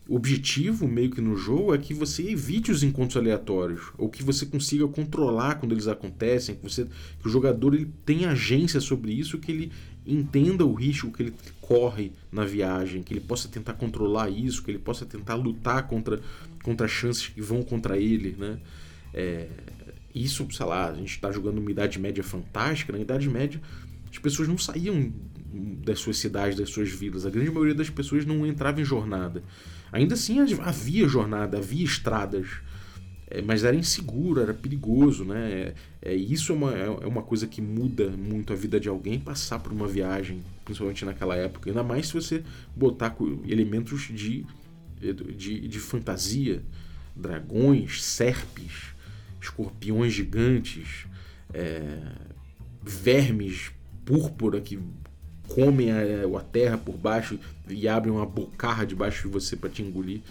o 0.08 0.16
objetivo 0.16 0.88
meio 0.88 1.10
que 1.10 1.20
no 1.20 1.36
jogo 1.36 1.74
é 1.74 1.78
que 1.78 1.92
você 1.92 2.30
evite 2.30 2.72
os 2.72 2.82
encontros 2.82 3.18
aleatórios, 3.18 3.92
ou 3.98 4.08
que 4.08 4.22
você 4.22 4.46
consiga 4.46 4.88
controlar 4.88 5.56
quando 5.56 5.72
eles 5.72 5.88
acontecem, 5.88 6.54
que, 6.54 6.62
você, 6.62 6.86
que 7.20 7.26
o 7.26 7.30
jogador 7.30 7.74
ele 7.74 7.90
tenha 8.06 8.30
agência 8.30 8.80
sobre 8.80 9.12
isso, 9.12 9.38
que 9.38 9.52
ele 9.52 9.72
entenda 10.06 10.64
o 10.64 10.72
risco 10.72 11.10
que 11.10 11.24
ele 11.24 11.34
corre 11.60 12.12
na 12.32 12.44
viagem, 12.44 13.02
que 13.02 13.12
ele 13.12 13.20
possa 13.20 13.48
tentar 13.48 13.74
controlar 13.74 14.30
isso, 14.30 14.62
que 14.62 14.70
ele 14.70 14.78
possa 14.78 15.04
tentar 15.04 15.34
lutar 15.34 15.86
contra, 15.86 16.20
contra 16.62 16.88
chances 16.88 17.26
que 17.28 17.42
vão 17.42 17.62
contra 17.62 17.98
ele. 17.98 18.36
Né? 18.38 18.58
É, 19.12 19.48
isso, 20.14 20.46
sei 20.52 20.64
lá, 20.64 20.88
a 20.88 20.94
gente 20.94 21.10
está 21.10 21.30
jogando 21.32 21.58
uma 21.58 21.70
Idade 21.70 21.98
Média 21.98 22.22
fantástica, 22.22 22.92
na 22.92 23.00
Idade 23.00 23.28
Média 23.28 23.60
as 24.16 24.18
pessoas 24.18 24.48
não 24.48 24.56
saíam 24.56 25.12
das 25.84 26.00
suas 26.00 26.16
cidades, 26.16 26.56
das 26.56 26.70
suas 26.70 26.90
vilas. 26.90 27.26
A 27.26 27.30
grande 27.30 27.50
maioria 27.50 27.74
das 27.74 27.90
pessoas 27.90 28.24
não 28.24 28.46
entrava 28.46 28.80
em 28.80 28.84
jornada. 28.84 29.42
Ainda 29.92 30.14
assim 30.14 30.40
havia 30.60 31.06
jornada, 31.06 31.58
havia 31.58 31.84
estradas, 31.84 32.48
é, 33.28 33.42
mas 33.42 33.62
era 33.62 33.76
inseguro, 33.76 34.40
era 34.40 34.54
perigoso, 34.54 35.24
né? 35.24 35.74
É, 36.02 36.12
é 36.12 36.14
isso 36.14 36.52
é 36.52 36.54
uma, 36.54 36.74
é, 36.74 36.84
é 36.86 37.06
uma 37.06 37.22
coisa 37.22 37.46
que 37.46 37.60
muda 37.60 38.08
muito 38.10 38.52
a 38.52 38.56
vida 38.56 38.80
de 38.80 38.88
alguém 38.88 39.20
passar 39.20 39.58
por 39.58 39.70
uma 39.70 39.86
viagem, 39.86 40.42
principalmente 40.64 41.04
naquela 41.04 41.36
época. 41.36 41.68
Ainda 41.68 41.82
mais 41.82 42.08
se 42.08 42.14
você 42.14 42.42
botar 42.74 43.14
elementos 43.46 44.08
de, 44.10 44.46
de, 45.36 45.68
de 45.68 45.78
fantasia, 45.78 46.62
dragões, 47.14 48.02
serpes, 48.02 48.94
escorpiões 49.40 50.12
gigantes, 50.14 51.06
é, 51.52 51.98
vermes 52.82 53.75
púrpura 54.06 54.60
que 54.60 54.78
comem 55.48 55.90
a, 55.90 56.00
a 56.38 56.40
terra 56.40 56.78
por 56.78 56.96
baixo 56.96 57.38
e 57.68 57.86
abrem 57.86 58.14
uma 58.14 58.24
bocarra 58.24 58.86
debaixo 58.86 59.26
de 59.26 59.32
você 59.32 59.56
para 59.56 59.68
te 59.68 59.82
engolir. 59.82 60.22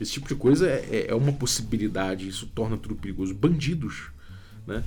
Esse 0.00 0.12
tipo 0.12 0.26
de 0.26 0.34
coisa 0.34 0.66
é, 0.66 0.88
é, 0.90 1.06
é, 1.10 1.14
uma 1.14 1.32
possibilidade, 1.32 2.26
isso 2.26 2.46
torna 2.46 2.76
tudo 2.76 2.96
perigoso. 2.96 3.34
Bandidos, 3.34 4.10
né? 4.66 4.82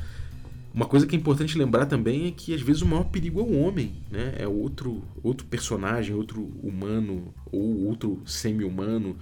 Uma 0.74 0.88
coisa 0.88 1.06
que 1.06 1.16
é 1.16 1.20
importante 1.20 1.56
lembrar 1.56 1.86
também 1.86 2.28
é 2.28 2.32
que 2.32 2.52
às 2.52 2.62
vezes 2.62 2.82
o 2.82 2.88
maior 2.88 3.04
perigo 3.04 3.40
é 3.40 3.44
o 3.44 3.60
homem, 3.62 3.94
né? 4.10 4.34
É 4.40 4.48
outro, 4.48 5.04
outro 5.22 5.46
personagem, 5.46 6.16
outro 6.16 6.52
humano 6.64 7.32
ou 7.52 7.86
outro 7.86 8.20
semi-humano, 8.26 9.16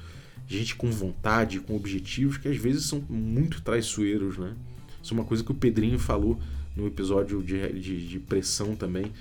gente 0.47 0.75
com 0.75 0.89
vontade, 0.89 1.59
com 1.59 1.75
objetivos 1.75 2.37
que 2.37 2.47
às 2.47 2.55
vezes 2.55 2.85
são 2.85 3.03
muito 3.09 3.61
traiçoeiros, 3.61 4.37
né? 4.37 4.55
Isso 5.03 5.13
é 5.13 5.17
uma 5.17 5.25
coisa 5.25 5.43
que 5.43 5.51
o 5.51 5.55
Pedrinho 5.55 5.99
falou 5.99 6.39
no 6.75 6.87
episódio 6.87 7.41
de, 7.43 7.79
de, 7.79 8.07
de 8.07 8.19
pressão 8.19 8.75
também, 8.75 9.11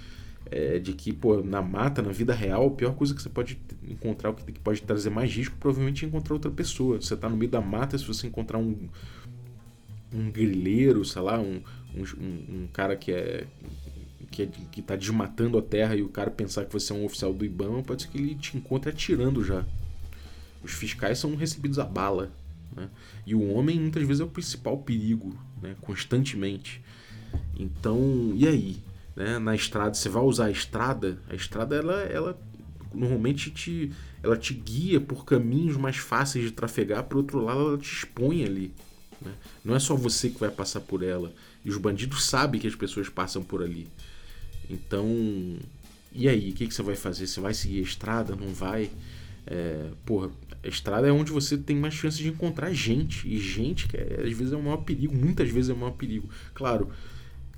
é, 0.50 0.78
de 0.78 0.92
que, 0.92 1.12
pô, 1.12 1.42
na 1.42 1.62
mata, 1.62 2.02
na 2.02 2.10
vida 2.10 2.34
real, 2.34 2.66
a 2.66 2.70
pior 2.70 2.94
coisa 2.94 3.14
que 3.14 3.22
você 3.22 3.28
pode 3.28 3.58
encontrar, 3.88 4.30
o 4.30 4.34
que 4.34 4.58
pode 4.58 4.82
trazer 4.82 5.10
mais 5.10 5.32
risco, 5.32 5.56
provavelmente 5.58 6.04
é 6.04 6.08
encontrar 6.08 6.34
outra 6.34 6.50
pessoa. 6.50 7.00
Você 7.00 7.16
tá 7.16 7.28
no 7.28 7.36
meio 7.36 7.50
da 7.50 7.60
mata, 7.60 7.96
se 7.96 8.04
você 8.04 8.26
encontrar 8.26 8.58
um, 8.58 8.88
um 10.12 10.30
grileiro, 10.30 11.04
sei 11.04 11.22
lá, 11.22 11.38
um, 11.40 11.62
um, 11.94 12.62
um 12.62 12.68
cara 12.72 12.96
que 12.96 13.12
é 13.12 13.46
que, 14.30 14.42
é, 14.42 14.46
que 14.46 14.80
tá 14.80 14.96
desmatando 14.96 15.58
a 15.58 15.62
terra 15.62 15.96
e 15.96 16.02
o 16.02 16.08
cara 16.08 16.30
pensar 16.30 16.64
que 16.64 16.72
você 16.72 16.92
é 16.92 16.96
um 16.96 17.04
oficial 17.04 17.32
do 17.32 17.44
IBAMA, 17.44 17.82
pode 17.82 18.02
ser 18.02 18.08
que 18.08 18.18
ele 18.18 18.34
te 18.34 18.56
encontre 18.56 18.90
atirando 18.90 19.44
já. 19.44 19.64
Os 20.62 20.72
fiscais 20.72 21.18
são 21.18 21.34
recebidos 21.34 21.78
a 21.78 21.84
bala. 21.84 22.30
Né? 22.74 22.88
E 23.26 23.34
o 23.34 23.52
homem 23.52 23.80
muitas 23.80 24.06
vezes 24.06 24.20
é 24.20 24.24
o 24.24 24.28
principal 24.28 24.78
perigo, 24.78 25.36
né? 25.60 25.74
constantemente. 25.80 26.80
Então, 27.58 28.32
e 28.34 28.46
aí? 28.46 28.76
Né? 29.14 29.38
Na 29.38 29.54
estrada, 29.54 29.94
você 29.94 30.08
vai 30.08 30.22
usar 30.22 30.46
a 30.46 30.50
estrada? 30.50 31.18
A 31.28 31.34
estrada, 31.34 31.76
ela, 31.76 32.02
ela 32.02 32.40
normalmente 32.94 33.50
te, 33.50 33.92
ela 34.22 34.36
te 34.36 34.54
guia 34.54 35.00
por 35.00 35.24
caminhos 35.24 35.76
mais 35.76 35.96
fáceis 35.96 36.44
de 36.44 36.50
trafegar, 36.52 37.04
por 37.04 37.18
outro 37.18 37.40
lado, 37.40 37.60
ela 37.60 37.78
te 37.78 37.92
expõe 37.92 38.44
ali. 38.44 38.72
Né? 39.20 39.32
Não 39.64 39.74
é 39.74 39.78
só 39.78 39.94
você 39.94 40.30
que 40.30 40.40
vai 40.40 40.50
passar 40.50 40.80
por 40.80 41.02
ela. 41.02 41.32
E 41.64 41.68
os 41.68 41.76
bandidos 41.76 42.24
sabem 42.24 42.60
que 42.60 42.66
as 42.66 42.74
pessoas 42.74 43.08
passam 43.08 43.42
por 43.42 43.62
ali. 43.62 43.88
Então, 44.68 45.06
e 46.12 46.28
aí? 46.28 46.50
O 46.50 46.54
que, 46.54 46.66
que 46.66 46.74
você 46.74 46.82
vai 46.82 46.96
fazer? 46.96 47.26
Você 47.26 47.40
vai 47.40 47.54
seguir 47.54 47.80
a 47.80 47.82
estrada? 47.82 48.34
Não 48.34 48.52
vai? 48.52 48.90
É, 49.46 49.90
porra, 50.04 50.30
a 50.62 50.68
estrada 50.68 51.06
é 51.08 51.12
onde 51.12 51.32
você 51.32 51.56
tem 51.56 51.76
mais 51.76 51.94
chance 51.94 52.18
de 52.18 52.28
encontrar 52.28 52.72
gente. 52.72 53.28
E 53.28 53.38
gente 53.38 53.88
que 53.88 53.96
é, 53.96 54.22
às 54.24 54.32
vezes 54.32 54.52
é 54.52 54.56
o 54.56 54.62
maior 54.62 54.78
perigo, 54.78 55.14
muitas 55.14 55.48
vezes 55.50 55.70
é 55.70 55.72
o 55.72 55.76
maior 55.76 55.92
perigo. 55.92 56.28
Claro, 56.54 56.90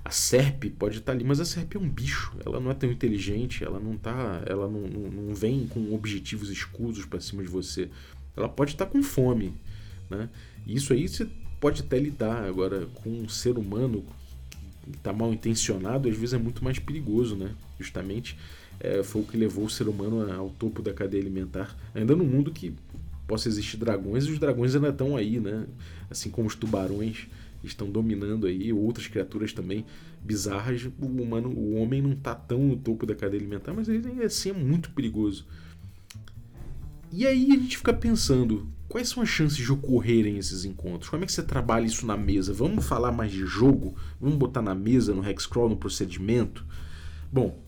a 0.05 0.11
serpe 0.11 0.69
pode 0.69 0.97
estar 0.97 1.13
ali, 1.13 1.23
mas 1.23 1.39
a 1.39 1.45
serpe 1.45 1.77
é 1.77 1.79
um 1.79 1.87
bicho. 1.87 2.33
Ela 2.45 2.59
não 2.59 2.71
é 2.71 2.73
tão 2.73 2.91
inteligente, 2.91 3.63
ela 3.63 3.79
não 3.79 3.97
tá, 3.97 4.43
ela 4.45 4.67
não, 4.67 4.81
não, 4.81 5.09
não 5.09 5.35
vem 5.35 5.65
com 5.67 5.93
objetivos 5.93 6.49
escusos 6.49 7.05
para 7.05 7.21
cima 7.21 7.41
de 7.41 7.49
você. 7.49 7.89
Ela 8.35 8.49
pode 8.49 8.71
estar 8.71 8.85
com 8.85 9.01
fome, 9.01 9.53
né? 10.09 10.29
E 10.65 10.75
isso 10.75 10.91
aí 10.91 11.07
você 11.07 11.27
pode 11.59 11.81
até 11.81 11.97
lidar 11.97 12.43
agora 12.43 12.87
com 12.95 13.09
um 13.09 13.29
ser 13.29 13.57
humano 13.57 14.03
que 14.83 14.97
está 14.97 15.13
mal 15.13 15.31
intencionado, 15.33 16.09
às 16.09 16.17
vezes 16.17 16.33
é 16.33 16.37
muito 16.37 16.61
mais 16.63 16.77
perigoso, 16.79 17.37
né? 17.37 17.55
Justamente 17.79 18.37
é, 18.81 19.01
foi 19.01 19.21
o 19.21 19.25
que 19.25 19.37
levou 19.37 19.65
o 19.65 19.69
ser 19.69 19.87
humano 19.87 20.29
ao 20.33 20.49
topo 20.49 20.81
da 20.81 20.91
cadeia 20.91 21.23
alimentar. 21.23 21.77
Ainda 21.95 22.13
no 22.13 22.25
mundo 22.25 22.51
que 22.51 22.73
possa 23.25 23.47
existir 23.47 23.77
dragões, 23.77 24.25
e 24.25 24.31
os 24.31 24.39
dragões 24.39 24.75
ainda 24.75 24.89
estão 24.89 25.15
aí, 25.15 25.39
né? 25.39 25.65
Assim 26.09 26.29
como 26.29 26.47
os 26.47 26.55
tubarões 26.55 27.27
estão 27.63 27.89
dominando 27.89 28.47
aí, 28.47 28.71
outras 28.73 29.07
criaturas 29.07 29.53
também 29.53 29.85
bizarras. 30.21 30.89
O 30.99 31.05
humano, 31.05 31.49
o 31.49 31.75
homem 31.75 32.01
não 32.01 32.13
está 32.13 32.35
tão 32.35 32.59
no 32.59 32.77
topo 32.77 33.05
da 33.05 33.15
cadeia 33.15 33.39
alimentar, 33.39 33.73
mas 33.73 33.87
ele 33.87 34.23
assim 34.23 34.49
é 34.49 34.53
muito 34.53 34.91
perigoso. 34.91 35.45
E 37.11 37.27
aí 37.27 37.51
a 37.51 37.55
gente 37.55 37.77
fica 37.77 37.93
pensando, 37.93 38.67
quais 38.89 39.09
são 39.09 39.21
as 39.21 39.29
chances 39.29 39.57
de 39.57 39.71
ocorrerem 39.71 40.37
esses 40.37 40.65
encontros? 40.65 41.09
Como 41.09 41.23
é 41.23 41.25
que 41.27 41.31
você 41.31 41.43
trabalha 41.43 41.85
isso 41.85 42.05
na 42.05 42.17
mesa? 42.17 42.51
Vamos 42.53 42.85
falar 42.85 43.11
mais 43.11 43.31
de 43.31 43.45
jogo? 43.45 43.95
Vamos 44.19 44.37
botar 44.37 44.61
na 44.61 44.73
mesa, 44.73 45.13
no 45.13 45.27
hexcrawl, 45.27 45.69
no 45.69 45.77
procedimento? 45.77 46.65
Bom, 47.31 47.59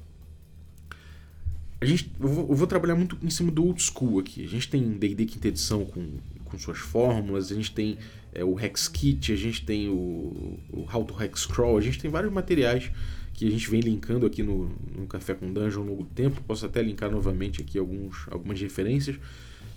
a 1.79 1.86
gente, 1.86 2.12
eu 2.19 2.27
vou, 2.27 2.49
eu, 2.49 2.55
vou, 2.55 2.65
trabalhar 2.65 2.95
muito 2.95 3.17
em 3.21 3.29
cima 3.29 3.51
do 3.51 3.63
old 3.63 3.81
school 3.81 4.19
aqui. 4.19 4.43
A 4.43 4.47
gente 4.47 4.69
tem 4.69 4.81
D&D 4.93 5.25
quinta 5.25 5.47
edição 5.47 5.86
com, 5.86 6.17
com 6.43 6.58
suas 6.58 6.79
fórmulas, 6.79 7.51
a 7.51 7.55
gente 7.55 7.71
tem 7.71 7.97
é, 8.35 8.43
o 8.43 8.59
Hex 8.59 8.87
Kit, 8.87 9.31
a 9.31 9.35
gente 9.35 9.65
tem 9.65 9.89
o, 9.89 10.59
o 10.69 10.85
How 10.93 11.05
to 11.05 11.23
Hex 11.23 11.45
Crawl, 11.45 11.77
a 11.77 11.81
gente 11.81 11.97
tem 11.97 12.11
vários 12.11 12.31
materiais 12.31 12.91
que 13.33 13.47
a 13.47 13.51
gente 13.51 13.69
vem 13.69 13.81
linkando 13.81 14.25
aqui 14.25 14.43
no, 14.43 14.69
no 14.95 15.07
Café 15.07 15.33
com 15.33 15.51
Dungeon 15.51 15.81
ao 15.81 15.87
longo 15.87 16.03
do 16.03 16.09
tempo. 16.09 16.41
Posso 16.47 16.65
até 16.65 16.81
linkar 16.81 17.09
novamente 17.09 17.61
aqui 17.61 17.77
alguns, 17.77 18.27
algumas 18.29 18.59
referências 18.61 19.17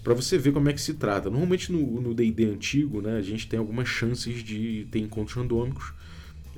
para 0.03 0.15
você 0.15 0.39
ver 0.39 0.53
como 0.53 0.69
é 0.69 0.73
que 0.73 0.81
se 0.81 0.95
trata. 0.95 1.29
Normalmente 1.29 1.73
no 1.73 2.15
D&D 2.15 2.45
antigo, 2.45 3.01
né, 3.01 3.17
a 3.17 3.23
gente 3.23 3.49
tem 3.49 3.59
algumas 3.59 3.89
chances 3.89 4.43
de 4.45 4.87
ter 4.91 5.01
encontros 5.01 5.37
randômicos 5.37 5.93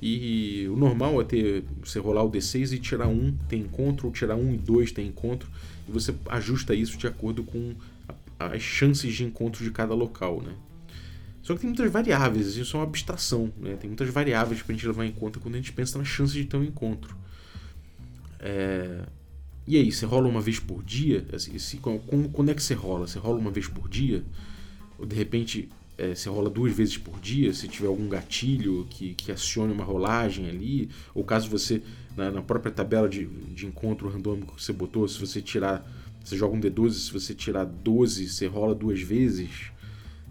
e 0.03 0.67
o 0.69 0.77
normal 0.77 1.21
é 1.21 1.25
ter 1.25 1.65
você 1.83 1.99
rolar 1.99 2.23
o 2.23 2.31
D6 2.31 2.73
e 2.73 2.79
tirar 2.79 3.09
um 3.09 3.37
tem 3.49 3.63
encontro, 3.63 4.07
ou 4.07 4.13
tirar 4.13 4.37
um 4.37 4.55
e 4.55 4.57
dois 4.57 4.91
tem 4.93 5.07
encontro, 5.07 5.49
e 5.87 5.93
você 5.93 6.15
ajusta 6.27 6.75
isso 6.75 6.97
de 6.97 7.07
acordo 7.07 7.43
com 7.43 7.75
as 8.39 8.63
chances 8.63 9.15
de 9.15 9.25
encontro 9.25 9.63
de 9.63 9.71
cada 9.71 9.95
local, 9.95 10.41
né? 10.41 10.55
Só 11.43 11.55
que 11.55 11.61
tem 11.61 11.71
muitas 11.71 11.91
variáveis, 11.91 12.57
isso 12.57 12.77
é 12.77 12.81
uma 12.81 12.87
abstração, 12.87 13.53
né? 13.59 13.77
Tem 13.77 13.89
muitas 13.89 14.09
variáveis 14.11 14.63
para 14.63 14.73
a 14.73 14.77
gente 14.77 14.87
levar 14.87 15.05
em 15.07 15.13
conta 15.13 15.41
quando 15.41 15.55
a 15.55 15.59
gente 15.59 15.73
pensa 15.73 15.99
nas 15.99 16.07
chances 16.07 16.35
de 16.35 16.45
ter 16.45 16.57
um 16.57 16.65
encontro. 16.65 17.17
É... 18.39 19.05
E 19.67 19.77
aí, 19.77 19.93
você 19.93 20.05
rola 20.05 20.29
uma 20.29 20.41
vez 20.41 20.59
por 20.59 20.83
dia? 20.83 21.25
Assim, 21.33 21.57
se, 21.59 21.79
quando 21.79 22.51
é 22.51 22.55
que 22.55 22.63
você 22.63 22.75
rola? 22.75 23.07
Você 23.07 23.19
rola 23.19 23.39
uma 23.39 23.51
vez 23.51 23.69
por 23.69 23.89
dia? 23.89 24.25
Ou 24.99 25.07
de 25.07 25.15
repente 25.15 25.69
é, 26.01 26.15
você 26.15 26.31
rola 26.31 26.49
duas 26.49 26.73
vezes 26.73 26.97
por 26.97 27.21
dia, 27.21 27.53
se 27.53 27.69
tiver 27.69 27.89
algum 27.89 28.09
gatilho 28.09 28.87
que, 28.89 29.13
que 29.13 29.31
acione 29.31 29.71
uma 29.71 29.85
rolagem 29.85 30.49
ali, 30.49 30.89
ou 31.15 31.23
caso 31.23 31.51
você, 31.51 31.83
na, 32.17 32.31
na 32.31 32.41
própria 32.41 32.73
tabela 32.73 33.07
de, 33.07 33.27
de 33.27 33.67
encontro 33.67 34.09
randômico 34.09 34.57
que 34.57 34.63
você 34.63 34.73
botou, 34.73 35.07
se 35.07 35.21
você 35.21 35.43
tirar, 35.43 35.87
você 36.25 36.39
joga 36.39 36.57
um 36.57 36.61
D12, 36.61 36.93
se 36.93 37.13
você 37.13 37.35
tirar 37.35 37.67
12, 37.67 38.31
você 38.31 38.47
rola 38.47 38.75
duas 38.75 38.99
vezes, 39.03 39.70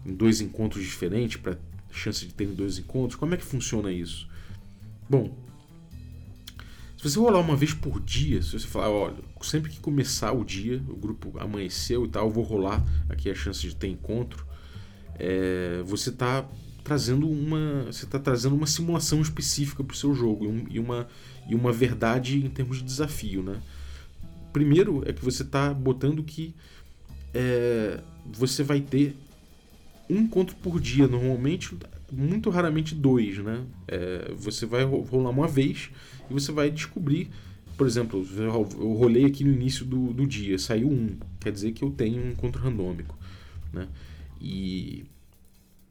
em 0.04 0.14
dois 0.14 0.40
encontros 0.40 0.82
diferentes, 0.84 1.36
para 1.36 1.58
chance 1.90 2.24
de 2.24 2.32
ter 2.32 2.46
dois 2.46 2.78
encontros, 2.78 3.18
como 3.18 3.34
é 3.34 3.36
que 3.36 3.44
funciona 3.44 3.92
isso? 3.92 4.28
Bom, 5.08 5.36
se 6.96 7.08
você 7.08 7.18
rolar 7.18 7.40
uma 7.40 7.56
vez 7.56 7.72
por 7.72 8.00
dia, 8.00 8.42
se 8.42 8.52
você 8.52 8.66
falar, 8.66 8.90
olha, 8.90 9.16
sempre 9.40 9.70
que 9.70 9.80
começar 9.80 10.32
o 10.32 10.44
dia, 10.44 10.82
o 10.88 10.96
grupo 10.96 11.32
amanheceu 11.38 12.04
e 12.04 12.08
tal, 12.08 12.26
eu 12.26 12.30
vou 12.30 12.44
rolar 12.44 12.84
aqui 13.08 13.30
a 13.30 13.34
chance 13.34 13.66
de 13.66 13.74
ter 13.74 13.88
encontro, 13.88 14.46
é, 15.18 15.82
você 15.84 16.10
está 16.10 16.46
trazendo 16.84 17.28
uma 17.28 17.84
você 17.84 18.04
está 18.04 18.18
trazendo 18.18 18.54
uma 18.54 18.66
simulação 18.66 19.20
específica 19.20 19.84
para 19.84 19.94
o 19.94 19.96
seu 19.96 20.14
jogo 20.14 20.44
e, 20.70 20.78
uma, 20.78 21.06
e 21.48 21.54
uma 21.54 21.72
verdade 21.72 22.44
em 22.44 22.50
termos 22.50 22.78
de 22.78 22.84
desafio, 22.84 23.42
né? 23.42 23.60
Primeiro 24.52 25.02
é 25.06 25.12
que 25.12 25.24
você 25.24 25.42
está 25.42 25.72
botando 25.72 26.22
que 26.22 26.54
é, 27.32 28.00
você 28.26 28.62
vai 28.62 28.80
ter 28.80 29.16
um 30.10 30.22
encontro 30.22 30.56
por 30.56 30.80
dia, 30.80 31.06
normalmente, 31.06 31.76
muito 32.12 32.50
raramente 32.50 32.94
dois, 32.94 33.38
né? 33.38 33.64
É, 33.86 34.32
você 34.36 34.66
vai 34.66 34.84
rolar 34.84 35.30
uma 35.30 35.46
vez 35.46 35.90
e 36.28 36.32
você 36.32 36.52
vai 36.52 36.70
descobrir, 36.70 37.30
por 37.76 37.86
exemplo, 37.86 38.26
eu 38.36 38.92
rolei 38.92 39.24
aqui 39.24 39.44
no 39.44 39.52
início 39.52 39.84
do, 39.84 40.12
do 40.12 40.26
dia, 40.26 40.58
saiu 40.58 40.88
um, 40.88 41.16
quer 41.40 41.52
dizer 41.52 41.72
que 41.72 41.82
eu 41.82 41.90
tenho 41.90 42.22
um 42.22 42.30
encontro 42.30 42.62
randômico, 42.62 43.16
né? 43.72 43.88
E 44.40 45.04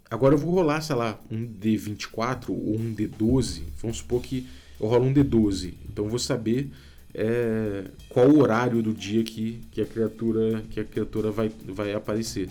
agora 0.09 0.33
eu 0.33 0.37
vou 0.37 0.53
rolar, 0.53 0.81
sei 0.81 0.95
lá, 0.95 1.19
um 1.29 1.47
D24 1.47 2.49
ou 2.49 2.75
um 2.75 2.93
D12. 2.93 3.61
Vamos 3.81 3.97
supor 3.97 4.21
que 4.21 4.47
eu 4.79 4.87
rolo 4.87 5.05
um 5.05 5.13
D12. 5.13 5.73
Então 5.87 6.05
eu 6.05 6.09
vou 6.09 6.19
saber 6.19 6.71
é, 7.13 7.85
qual 8.09 8.27
o 8.27 8.39
horário 8.39 8.81
do 8.81 8.93
dia 8.93 9.23
que, 9.23 9.61
que 9.71 9.81
a 9.81 9.85
criatura 9.85 10.63
que 10.69 10.79
a 10.79 10.83
criatura 10.83 11.31
vai, 11.31 11.51
vai 11.65 11.93
aparecer. 11.93 12.49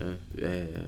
Né? 0.00 0.16
É, 0.38 0.82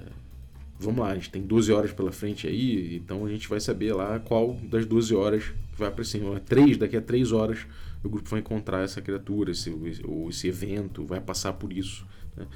vamos 0.80 1.00
lá, 1.00 1.10
a 1.10 1.14
gente 1.14 1.30
tem 1.30 1.42
12 1.42 1.72
horas 1.72 1.92
pela 1.92 2.10
frente 2.10 2.46
aí, 2.46 2.96
então 2.96 3.24
a 3.24 3.28
gente 3.28 3.48
vai 3.48 3.60
saber 3.60 3.92
lá 3.92 4.18
qual 4.18 4.54
das 4.64 4.86
12 4.86 5.14
horas 5.14 5.44
vai. 5.76 5.92
Então, 6.14 6.36
é 6.36 6.40
3, 6.40 6.78
daqui 6.78 6.96
a 6.96 7.00
3 7.00 7.30
horas 7.32 7.66
o 8.02 8.08
grupo 8.08 8.28
vai 8.28 8.40
encontrar 8.40 8.82
essa 8.82 9.00
criatura, 9.00 9.52
esse, 9.52 9.70
ou 10.04 10.28
esse 10.28 10.48
evento, 10.48 11.04
vai 11.04 11.20
passar 11.20 11.52
por 11.52 11.72
isso. 11.72 12.04
Né? 12.36 12.46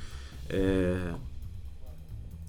É, 0.49 1.15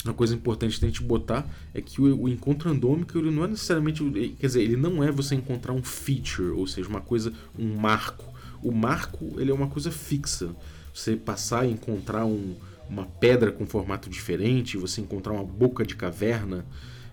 uma 0.04 0.14
coisa 0.14 0.34
importante 0.34 0.80
da 0.80 0.88
gente 0.88 1.04
botar 1.04 1.48
é 1.74 1.82
que 1.82 2.02
o, 2.02 2.24
o, 2.24 2.30
encontro 2.30 2.70
randômico 2.70 3.18
ele 3.18 3.30
não 3.30 3.44
é 3.44 3.48
necessariamente. 3.48 4.04
Quer 4.40 4.48
dizer, 4.48 4.64
ele 4.64 4.78
não 4.78 5.04
é 5.04 5.12
você 5.12 5.36
encontrar 5.36 5.74
um 5.74 5.84
feature, 5.84 6.50
ou 6.50 6.66
seja, 6.66 6.88
uma 6.88 7.02
coisa, 7.02 7.32
um 7.58 7.76
marco. 7.76 8.34
O 8.64 8.72
marco 8.72 9.36
ele 9.38 9.52
é 9.52 9.54
uma 9.54 9.68
coisa 9.68 9.92
fixa. 9.92 10.56
Você 10.94 11.16
passar 11.16 11.68
e 11.68 11.72
encontrar 11.72 12.26
um, 12.26 12.56
uma 12.90 13.06
pedra 13.06 13.52
com 13.52 13.66
formato 13.66 14.10
diferente, 14.10 14.78
você 14.78 15.02
encontrar 15.02 15.34
uma 15.34 15.44
boca 15.44 15.86
de 15.86 15.96
caverna, 15.96 16.66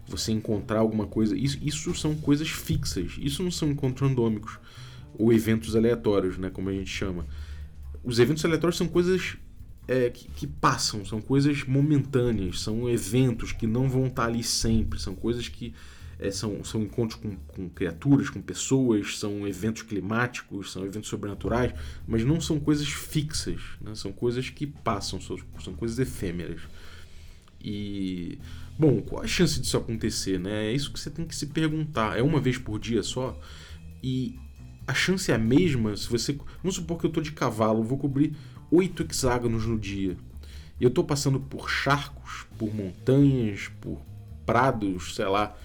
você 0.06 0.32
encontrar 0.32 0.80
alguma 0.80 1.06
coisa. 1.06 1.36
Isso, 1.36 1.58
isso 1.62 1.94
são 1.94 2.14
coisas 2.14 2.48
fixas. 2.48 3.16
Isso 3.18 3.42
não 3.42 3.50
são 3.50 3.70
encontros 3.70 4.08
randômicos 4.08 4.58
ou 5.18 5.32
eventos 5.32 5.76
aleatórios, 5.76 6.38
né, 6.38 6.50
como 6.50 6.68
a 6.68 6.72
gente 6.72 6.90
chama. 6.90 7.26
Os 8.02 8.18
eventos 8.18 8.44
aleatórios 8.44 8.76
são 8.76 8.88
coisas 8.88 9.36
é, 9.86 10.10
que, 10.10 10.28
que, 10.28 10.46
passam, 10.46 11.04
são 11.04 11.20
coisas 11.20 11.64
momentâneas, 11.64 12.60
são 12.60 12.88
eventos 12.88 13.52
que 13.52 13.66
não 13.66 13.88
vão 13.88 14.06
estar 14.06 14.26
ali 14.26 14.42
sempre, 14.42 14.98
são 14.98 15.14
coisas 15.14 15.48
que 15.48 15.74
é, 16.18 16.30
são, 16.30 16.62
são 16.64 16.82
encontros 16.82 17.20
com, 17.20 17.36
com, 17.36 17.68
criaturas, 17.68 18.30
com 18.30 18.40
pessoas, 18.40 19.18
são 19.18 19.46
eventos 19.46 19.82
climáticos, 19.82 20.72
são 20.72 20.84
eventos 20.84 21.08
sobrenaturais, 21.08 21.74
mas 22.06 22.24
não 22.24 22.40
são 22.40 22.58
coisas 22.60 22.88
fixas, 22.88 23.60
né? 23.80 23.94
são 23.94 24.12
coisas 24.12 24.50
que 24.50 24.66
passam, 24.66 25.20
são, 25.20 25.36
são 25.62 25.74
coisas 25.74 25.98
efêmeras. 25.98 26.62
E, 27.60 28.38
bom, 28.78 29.00
qual 29.00 29.22
a 29.22 29.26
chance 29.26 29.58
disso 29.60 29.76
acontecer? 29.76 30.38
Né? 30.38 30.66
É 30.66 30.72
isso 30.72 30.92
que 30.92 31.00
você 31.00 31.10
tem 31.10 31.26
que 31.26 31.34
se 31.34 31.46
perguntar. 31.46 32.18
É 32.18 32.22
uma 32.22 32.40
vez 32.40 32.58
por 32.58 32.78
dia 32.78 33.02
só? 33.02 33.38
E 34.02 34.38
a 34.86 34.92
chance 34.92 35.32
é 35.32 35.34
a 35.34 35.38
mesma 35.38 35.96
se 35.96 36.08
você. 36.08 36.38
Vamos 36.62 36.74
supor 36.74 36.98
que 36.98 37.06
eu 37.06 37.08
estou 37.08 37.22
de 37.22 37.32
cavalo, 37.32 37.82
vou 37.82 37.96
cobrir 37.96 38.36
oito 38.70 39.02
hexágonos 39.02 39.66
no 39.66 39.78
dia. 39.78 40.16
E 40.78 40.84
eu 40.84 40.88
estou 40.88 41.04
passando 41.04 41.40
por 41.40 41.70
charcos, 41.70 42.46
por 42.58 42.74
montanhas, 42.74 43.70
por 43.80 44.00
prados, 44.44 45.14
sei 45.14 45.26
lá. 45.26 45.56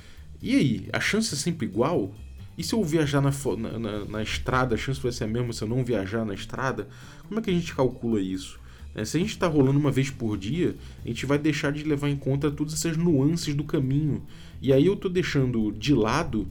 E 0.42 0.56
aí, 0.56 0.90
a 0.94 1.00
chance 1.00 1.34
é 1.34 1.38
sempre 1.38 1.68
igual? 1.68 2.14
E 2.58 2.64
se 2.64 2.74
eu 2.74 2.84
viajar 2.84 3.22
na, 3.22 3.32
na, 3.80 4.06
na, 4.06 4.24
estrada, 4.24 4.76
a 4.76 4.78
chance 4.78 5.00
vai 5.00 5.12
ser 5.12 5.26
a 5.26 5.28
mesma 5.28 5.54
se 5.54 5.64
eu 5.64 5.68
não 5.68 5.84
viajar 5.84 6.26
na 6.26 6.34
estrada? 6.34 6.88
Como 7.28 7.40
é 7.40 7.44
que 7.44 7.50
a 7.50 7.54
gente 7.54 7.74
calcula 7.74 8.22
isso? 8.22 8.60
É, 8.96 9.06
se 9.06 9.18
a 9.18 9.20
gente 9.20 9.30
está 9.30 9.48
rolando 9.48 9.80
uma 9.80 9.92
vez 9.92 10.10
por 10.10 10.38
dia, 10.38 10.76
a 11.06 11.08
gente 11.08 11.26
vai 11.26 11.38
deixar 11.38 11.72
de 11.72 11.84
levar 11.84 12.10
em 12.10 12.18
conta 12.18 12.52
todas 12.52 12.74
essas 12.74 12.98
nuances 12.98 13.54
do 13.54 13.64
caminho. 13.64 14.26
E 14.62 14.74
aí 14.74 14.86
eu 14.86 14.94
estou 14.94 15.10
deixando 15.10 15.72
de 15.72 15.94
lado 15.94 16.48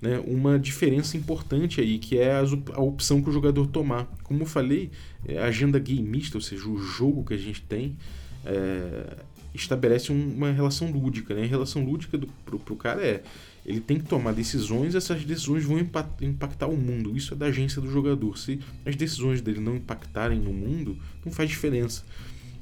né, 0.00 0.22
uma 0.26 0.58
diferença 0.58 1.16
importante 1.16 1.80
aí, 1.80 1.98
que 1.98 2.18
é 2.18 2.38
a 2.74 2.80
opção 2.80 3.22
que 3.22 3.30
o 3.30 3.32
jogador 3.32 3.66
tomar. 3.66 4.06
Como 4.22 4.42
eu 4.42 4.46
falei, 4.46 4.90
é, 5.26 5.38
a 5.38 5.46
agenda 5.46 5.78
gameista, 5.78 6.36
ou 6.36 6.42
seja, 6.42 6.68
o 6.68 6.76
jogo 6.76 7.24
que 7.24 7.34
a 7.34 7.38
gente 7.38 7.62
tem, 7.62 7.96
é, 8.44 9.16
estabelece 9.62 10.12
uma 10.12 10.52
relação 10.52 10.90
lúdica. 10.90 11.34
Né? 11.34 11.42
A 11.42 11.46
relação 11.46 11.84
lúdica 11.84 12.16
do, 12.16 12.26
pro, 12.44 12.58
pro 12.58 12.76
cara 12.76 13.02
é 13.02 13.22
ele 13.64 13.80
tem 13.80 13.98
que 13.98 14.04
tomar 14.04 14.32
decisões 14.32 14.94
essas 14.94 15.24
decisões 15.24 15.64
vão 15.64 15.78
impactar 15.78 16.68
o 16.68 16.76
mundo. 16.76 17.16
Isso 17.16 17.34
é 17.34 17.36
da 17.36 17.46
agência 17.46 17.82
do 17.82 17.90
jogador. 17.90 18.38
Se 18.38 18.60
as 18.84 18.94
decisões 18.94 19.40
dele 19.40 19.58
não 19.58 19.74
impactarem 19.74 20.38
no 20.38 20.52
mundo, 20.52 20.96
não 21.24 21.32
faz 21.32 21.50
diferença. 21.50 22.04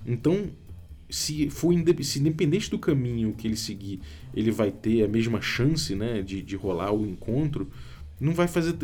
Então, 0.07 0.51
se 1.11 1.51
for 1.51 1.75
se 2.03 2.19
independente 2.19 2.71
do 2.71 2.79
caminho 2.79 3.35
que 3.35 3.47
ele 3.47 3.57
seguir, 3.57 4.01
ele 4.33 4.51
vai 4.51 4.71
ter 4.71 5.05
a 5.05 5.09
mesma 5.09 5.43
chance 5.43 5.95
né, 5.95 6.23
de, 6.23 6.43
de 6.43 6.57
rolar 6.57 6.93
o 6.93 7.07
encontro, 7.07 7.71
não 8.25 8.33
vai 8.33 8.49
fazer. 8.49 8.75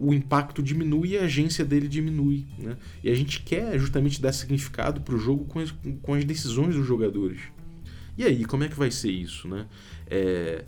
O 0.00 0.12
impacto 0.12 0.62
diminui 0.62 1.10
e 1.10 1.18
a 1.18 1.22
agência 1.22 1.64
dele 1.64 1.86
diminui. 1.86 2.46
Né? 2.58 2.76
E 3.02 3.10
a 3.10 3.14
gente 3.14 3.40
quer 3.42 3.78
justamente 3.78 4.20
dar 4.20 4.32
significado 4.32 5.00
para 5.00 5.14
o 5.14 5.18
jogo 5.18 5.44
com 5.44 5.60
as, 5.60 5.72
com 6.02 6.14
as 6.14 6.24
decisões 6.24 6.74
dos 6.74 6.84
jogadores. 6.86 7.40
E 8.18 8.24
aí, 8.24 8.44
como 8.44 8.64
é 8.64 8.68
que 8.68 8.74
vai 8.74 8.90
ser 8.90 9.10
isso? 9.10 9.46
Né? 9.46 9.66
É, 10.08 10.64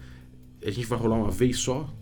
a 0.64 0.70
gente 0.70 0.86
vai 0.86 0.98
rolar 0.98 1.16
uma 1.16 1.30
vez 1.30 1.58
só? 1.58 1.92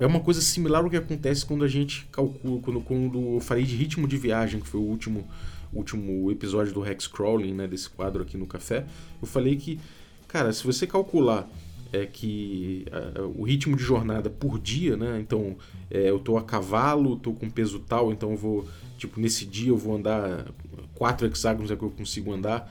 É 0.00 0.06
uma 0.06 0.20
coisa 0.20 0.40
similar 0.40 0.82
ao 0.82 0.90
que 0.90 0.96
acontece 0.96 1.46
quando 1.46 1.62
a 1.62 1.68
gente 1.68 2.08
calcula, 2.10 2.60
quando, 2.60 2.80
quando 2.80 3.34
eu 3.34 3.40
falei 3.40 3.64
de 3.64 3.76
ritmo 3.76 4.08
de 4.08 4.16
viagem, 4.16 4.60
que 4.60 4.66
foi 4.66 4.80
o 4.80 4.84
último 4.84 5.26
último 5.72 6.32
episódio 6.32 6.74
do 6.74 6.84
Hex 6.84 7.06
Crawling, 7.06 7.54
né, 7.54 7.68
desse 7.68 7.88
quadro 7.88 8.24
aqui 8.24 8.36
no 8.36 8.44
café, 8.44 8.84
eu 9.22 9.28
falei 9.28 9.54
que, 9.54 9.78
cara, 10.26 10.52
se 10.52 10.64
você 10.64 10.84
calcular 10.84 11.48
é 11.92 12.06
que 12.06 12.86
uh, 13.18 13.40
o 13.40 13.42
ritmo 13.44 13.76
de 13.76 13.82
jornada 13.82 14.30
por 14.30 14.58
dia, 14.58 14.96
né? 14.96 15.18
Então, 15.20 15.56
é, 15.90 16.10
eu 16.10 16.18
tô 16.18 16.36
a 16.36 16.42
cavalo, 16.42 17.16
tô 17.16 17.32
com 17.32 17.50
peso 17.50 17.80
tal, 17.80 18.12
então 18.12 18.30
eu 18.30 18.36
vou, 18.36 18.68
tipo, 18.96 19.20
nesse 19.20 19.44
dia 19.44 19.70
eu 19.70 19.76
vou 19.76 19.96
andar 19.96 20.46
quatro 20.94 21.26
hexágonos 21.26 21.70
é 21.70 21.76
que 21.76 21.82
eu 21.82 21.90
consigo 21.90 22.32
andar. 22.32 22.70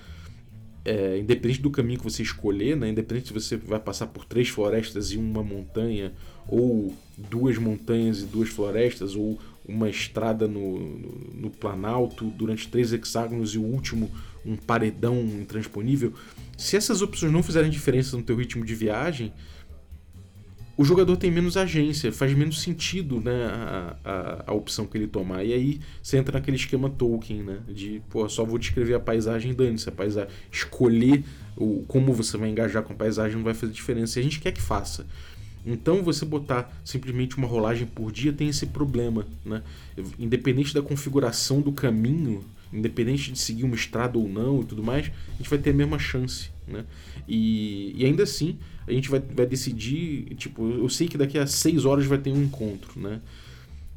é, 0.85 1.17
independente 1.19 1.61
do 1.61 1.69
caminho 1.69 1.99
que 1.99 2.03
você 2.03 2.23
escolher, 2.23 2.75
né, 2.77 2.89
independente 2.89 3.27
se 3.27 3.33
você 3.33 3.57
vai 3.57 3.79
passar 3.79 4.07
por 4.07 4.25
três 4.25 4.49
florestas 4.49 5.11
e 5.11 5.17
uma 5.17 5.43
montanha, 5.43 6.13
ou 6.47 6.93
duas 7.17 7.57
montanhas 7.57 8.21
e 8.21 8.25
duas 8.25 8.49
florestas, 8.49 9.15
ou 9.15 9.39
uma 9.67 9.89
estrada 9.89 10.47
no, 10.47 10.79
no, 10.79 11.11
no 11.41 11.49
Planalto 11.49 12.25
durante 12.25 12.67
três 12.69 12.91
hexágonos 12.91 13.53
e 13.53 13.57
o 13.57 13.63
último 13.63 14.09
um 14.45 14.55
paredão 14.55 15.15
intransponível, 15.19 16.13
se 16.59 16.75
essas 16.75 17.01
opções 17.01 17.31
não 17.31 17.41
fizerem 17.41 17.71
diferença 17.71 18.17
no 18.17 18.21
teu 18.21 18.35
ritmo 18.35 18.65
de 18.65 18.75
viagem, 18.75 19.31
o 20.75 20.83
jogador 20.83 21.15
tem 21.15 21.31
menos 21.31 21.55
agência, 21.55 22.11
faz 22.11 22.33
menos 22.33 22.61
sentido 22.61 23.21
né, 23.21 23.45
a, 23.45 23.95
a, 24.03 24.43
a, 24.47 24.53
opção 24.53 24.85
que 24.85 24.97
ele 24.97 25.07
tomar. 25.07 25.45
E 25.45 25.53
aí 25.53 25.79
você 26.03 26.17
entra 26.17 26.37
naquele 26.37 26.57
esquema 26.57 26.89
Tolkien, 26.89 27.43
né? 27.43 27.59
De, 27.69 28.01
pô, 28.09 28.27
só 28.27 28.43
vou 28.43 28.57
descrever 28.57 28.93
a 28.93 28.99
paisagem, 28.99 29.53
dane-se. 29.53 29.87
A 29.87 29.91
paisagem, 29.93 30.29
escolher 30.51 31.23
o, 31.55 31.85
como 31.87 32.11
você 32.11 32.35
vai 32.35 32.49
engajar 32.49 32.83
com 32.83 32.91
a 32.91 32.95
paisagem 32.95 33.37
não 33.37 33.43
vai 33.43 33.53
fazer 33.53 33.71
diferença. 33.71 34.19
E 34.19 34.21
a 34.21 34.23
gente 34.23 34.41
quer 34.41 34.51
que 34.51 34.61
faça. 34.61 35.05
Então 35.65 36.03
você 36.03 36.25
botar 36.25 36.69
simplesmente 36.83 37.37
uma 37.37 37.47
rolagem 37.47 37.87
por 37.87 38.11
dia 38.11 38.33
tem 38.33 38.49
esse 38.49 38.65
problema, 38.65 39.25
né? 39.45 39.63
Independente 40.17 40.73
da 40.73 40.81
configuração 40.81 41.61
do 41.61 41.71
caminho, 41.71 42.43
independente 42.71 43.31
de 43.31 43.39
seguir 43.39 43.63
uma 43.63 43.75
estrada 43.75 44.17
ou 44.17 44.27
não 44.27 44.61
e 44.61 44.65
tudo 44.65 44.83
mais, 44.83 45.11
a 45.33 45.37
gente 45.37 45.49
vai 45.49 45.59
ter 45.59 45.71
a 45.71 45.73
mesma 45.73 45.97
chance, 45.97 46.49
né? 46.67 46.85
E, 47.27 47.93
e 47.95 48.05
ainda 48.05 48.23
assim, 48.23 48.57
a 48.87 48.91
gente 48.91 49.09
vai, 49.09 49.19
vai 49.19 49.45
decidir, 49.45 50.35
tipo, 50.35 50.69
eu 50.69 50.89
sei 50.89 51.07
que 51.07 51.17
daqui 51.17 51.37
a 51.37 51.47
seis 51.47 51.85
horas 51.85 52.05
vai 52.05 52.17
ter 52.17 52.31
um 52.31 52.43
encontro, 52.43 52.99
né? 52.99 53.21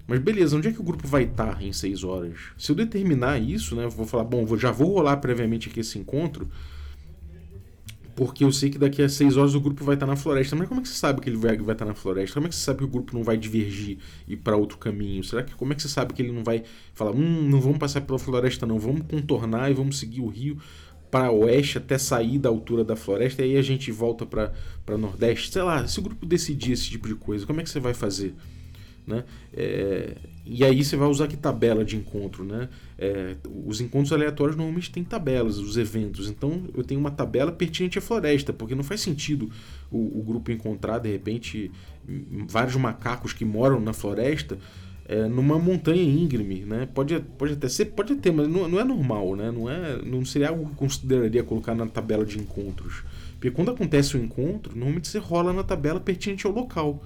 Mas 0.07 0.19
beleza, 0.19 0.57
onde 0.57 0.69
é 0.69 0.73
que 0.73 0.81
o 0.81 0.85
grupo 0.85 1.07
vai 1.07 1.25
estar 1.25 1.63
em 1.63 1.73
seis 1.73 2.03
horas? 2.03 2.39
Se 2.59 2.71
eu 2.73 2.77
determinar 2.77 3.39
isso, 3.39 3.77
né, 3.77 3.87
vou 3.87 4.05
falar, 4.05 4.25
bom, 4.25 4.45
já 4.57 4.71
vou 4.71 4.95
rolar 4.95 5.17
previamente 5.19 5.69
aqui 5.69 5.81
esse 5.81 5.99
encontro, 5.99 6.51
porque 8.25 8.45
eu 8.45 8.53
sei 8.53 8.71
que 8.71 8.79
daqui 8.79 9.03
a 9.03 9.09
seis 9.09 9.37
horas 9.37 9.53
o 9.53 9.61
grupo 9.61 9.85
vai 9.85 9.95
estar 9.95 10.07
na 10.07 10.15
floresta. 10.15 10.55
Mas 10.55 10.69
como 10.69 10.81
é 10.81 10.83
que 10.85 10.89
você 10.89 10.95
sabe 10.95 11.21
que 11.21 11.29
ele 11.29 11.37
vai, 11.37 11.57
estar 11.57 11.85
na 11.85 11.93
floresta? 11.93 12.35
Como 12.35 12.47
é 12.47 12.49
que 12.49 12.55
você 12.55 12.63
sabe 12.63 12.79
que 12.79 12.85
o 12.85 12.89
grupo 12.89 13.17
não 13.17 13.25
vai 13.25 13.37
divergir 13.37 13.99
e 14.29 14.37
para 14.37 14.57
outro 14.57 14.79
caminho? 14.79 15.25
Será 15.25 15.43
que 15.43 15.53
como 15.57 15.73
é 15.73 15.75
que 15.77 15.83
você 15.83 15.89
sabe 15.89 16.15
que 16.15 16.23
ele 16.23 16.31
não 16.31 16.45
vai 16.45 16.63
falar, 16.95 17.11
hum, 17.11 17.49
não 17.51 17.61
vamos 17.61 17.79
passar 17.79 18.01
pela 18.03 18.21
floresta 18.21 18.65
não, 18.65 18.79
vamos 18.79 19.03
contornar 19.11 19.73
e 19.73 19.75
vamos 19.75 19.99
seguir 19.99 20.21
o 20.21 20.29
rio 20.29 20.57
para 21.11 21.33
oeste 21.33 21.79
até 21.79 21.99
sair 21.99 22.39
da 22.39 22.49
altura 22.49 22.85
da 22.85 22.95
floresta 22.95 23.43
e 23.43 23.47
aí 23.47 23.57
a 23.57 23.63
gente 23.63 23.91
volta 23.91 24.25
para 24.25 24.53
nordeste? 24.97 25.51
Sei 25.51 25.63
lá, 25.63 25.85
se 25.89 25.99
o 25.99 26.03
grupo 26.03 26.25
decidir 26.25 26.73
esse 26.73 26.89
tipo 26.89 27.09
de 27.09 27.17
coisa, 27.17 27.45
como 27.45 27.61
é 27.61 27.65
que 27.65 27.71
você 27.71 27.81
vai 27.81 27.93
fazer? 27.93 28.37
Né? 29.07 29.25
É, 29.53 30.17
e 30.47 30.65
aí 30.65 30.85
você 30.85 30.97
vai 30.97 31.09
usar 31.09 31.27
que 31.27 31.37
tabela 31.37 31.85
de 31.85 31.97
encontro, 31.97 32.45
né? 32.45 32.69
É, 32.97 33.37
os 33.65 33.81
encontros 33.81 34.12
aleatórios 34.12 34.57
normalmente 34.57 34.93
têm 34.93 35.03
tabelas, 35.03 35.59
os 35.59 35.77
eventos. 35.77 36.29
Então 36.29 36.65
eu 36.77 36.85
tenho 36.85 37.01
uma 37.01 37.11
tabela 37.11 37.51
pertinente 37.51 37.99
à 37.99 38.03
floresta, 38.03 38.53
porque 38.53 38.75
não 38.75 38.85
faz 38.85 39.01
sentido 39.01 39.51
o, 39.91 40.21
o 40.21 40.23
grupo 40.23 40.53
encontrar 40.53 40.99
de 40.99 41.11
repente 41.11 41.71
vários 42.49 42.77
macacos 42.77 43.33
que 43.33 43.45
moram 43.45 43.81
na 43.81 43.93
floresta 43.93 44.59
é, 45.05 45.27
numa 45.27 45.59
montanha 45.59 46.03
íngreme, 46.03 46.61
né? 46.61 46.88
Pode, 46.93 47.19
pode 47.37 47.55
até 47.55 47.69
ser, 47.69 47.87
pode 47.87 48.15
ter, 48.17 48.33
mas 48.33 48.49
não, 48.49 48.69
não 48.69 48.81
é 48.81 48.85
normal, 48.85 49.35
né? 49.37 49.51
Não 49.51 49.69
é, 49.69 50.01
não 50.03 50.25
seria 50.25 50.49
algo 50.49 50.65
que 50.67 50.71
eu 50.73 50.77
consideraria 50.77 51.43
colocar 51.43 51.75
na 51.75 51.87
tabela 51.87 52.25
de 52.25 52.38
encontros, 52.38 53.03
porque 53.33 53.51
quando 53.51 53.71
acontece 53.71 54.17
o 54.17 54.21
um 54.21 54.25
encontro, 54.25 54.75
normalmente 54.75 55.09
você 55.09 55.19
rola 55.19 55.53
na 55.53 55.62
tabela 55.62 55.99
pertinente 56.01 56.47
ao 56.47 56.53
local 56.53 57.03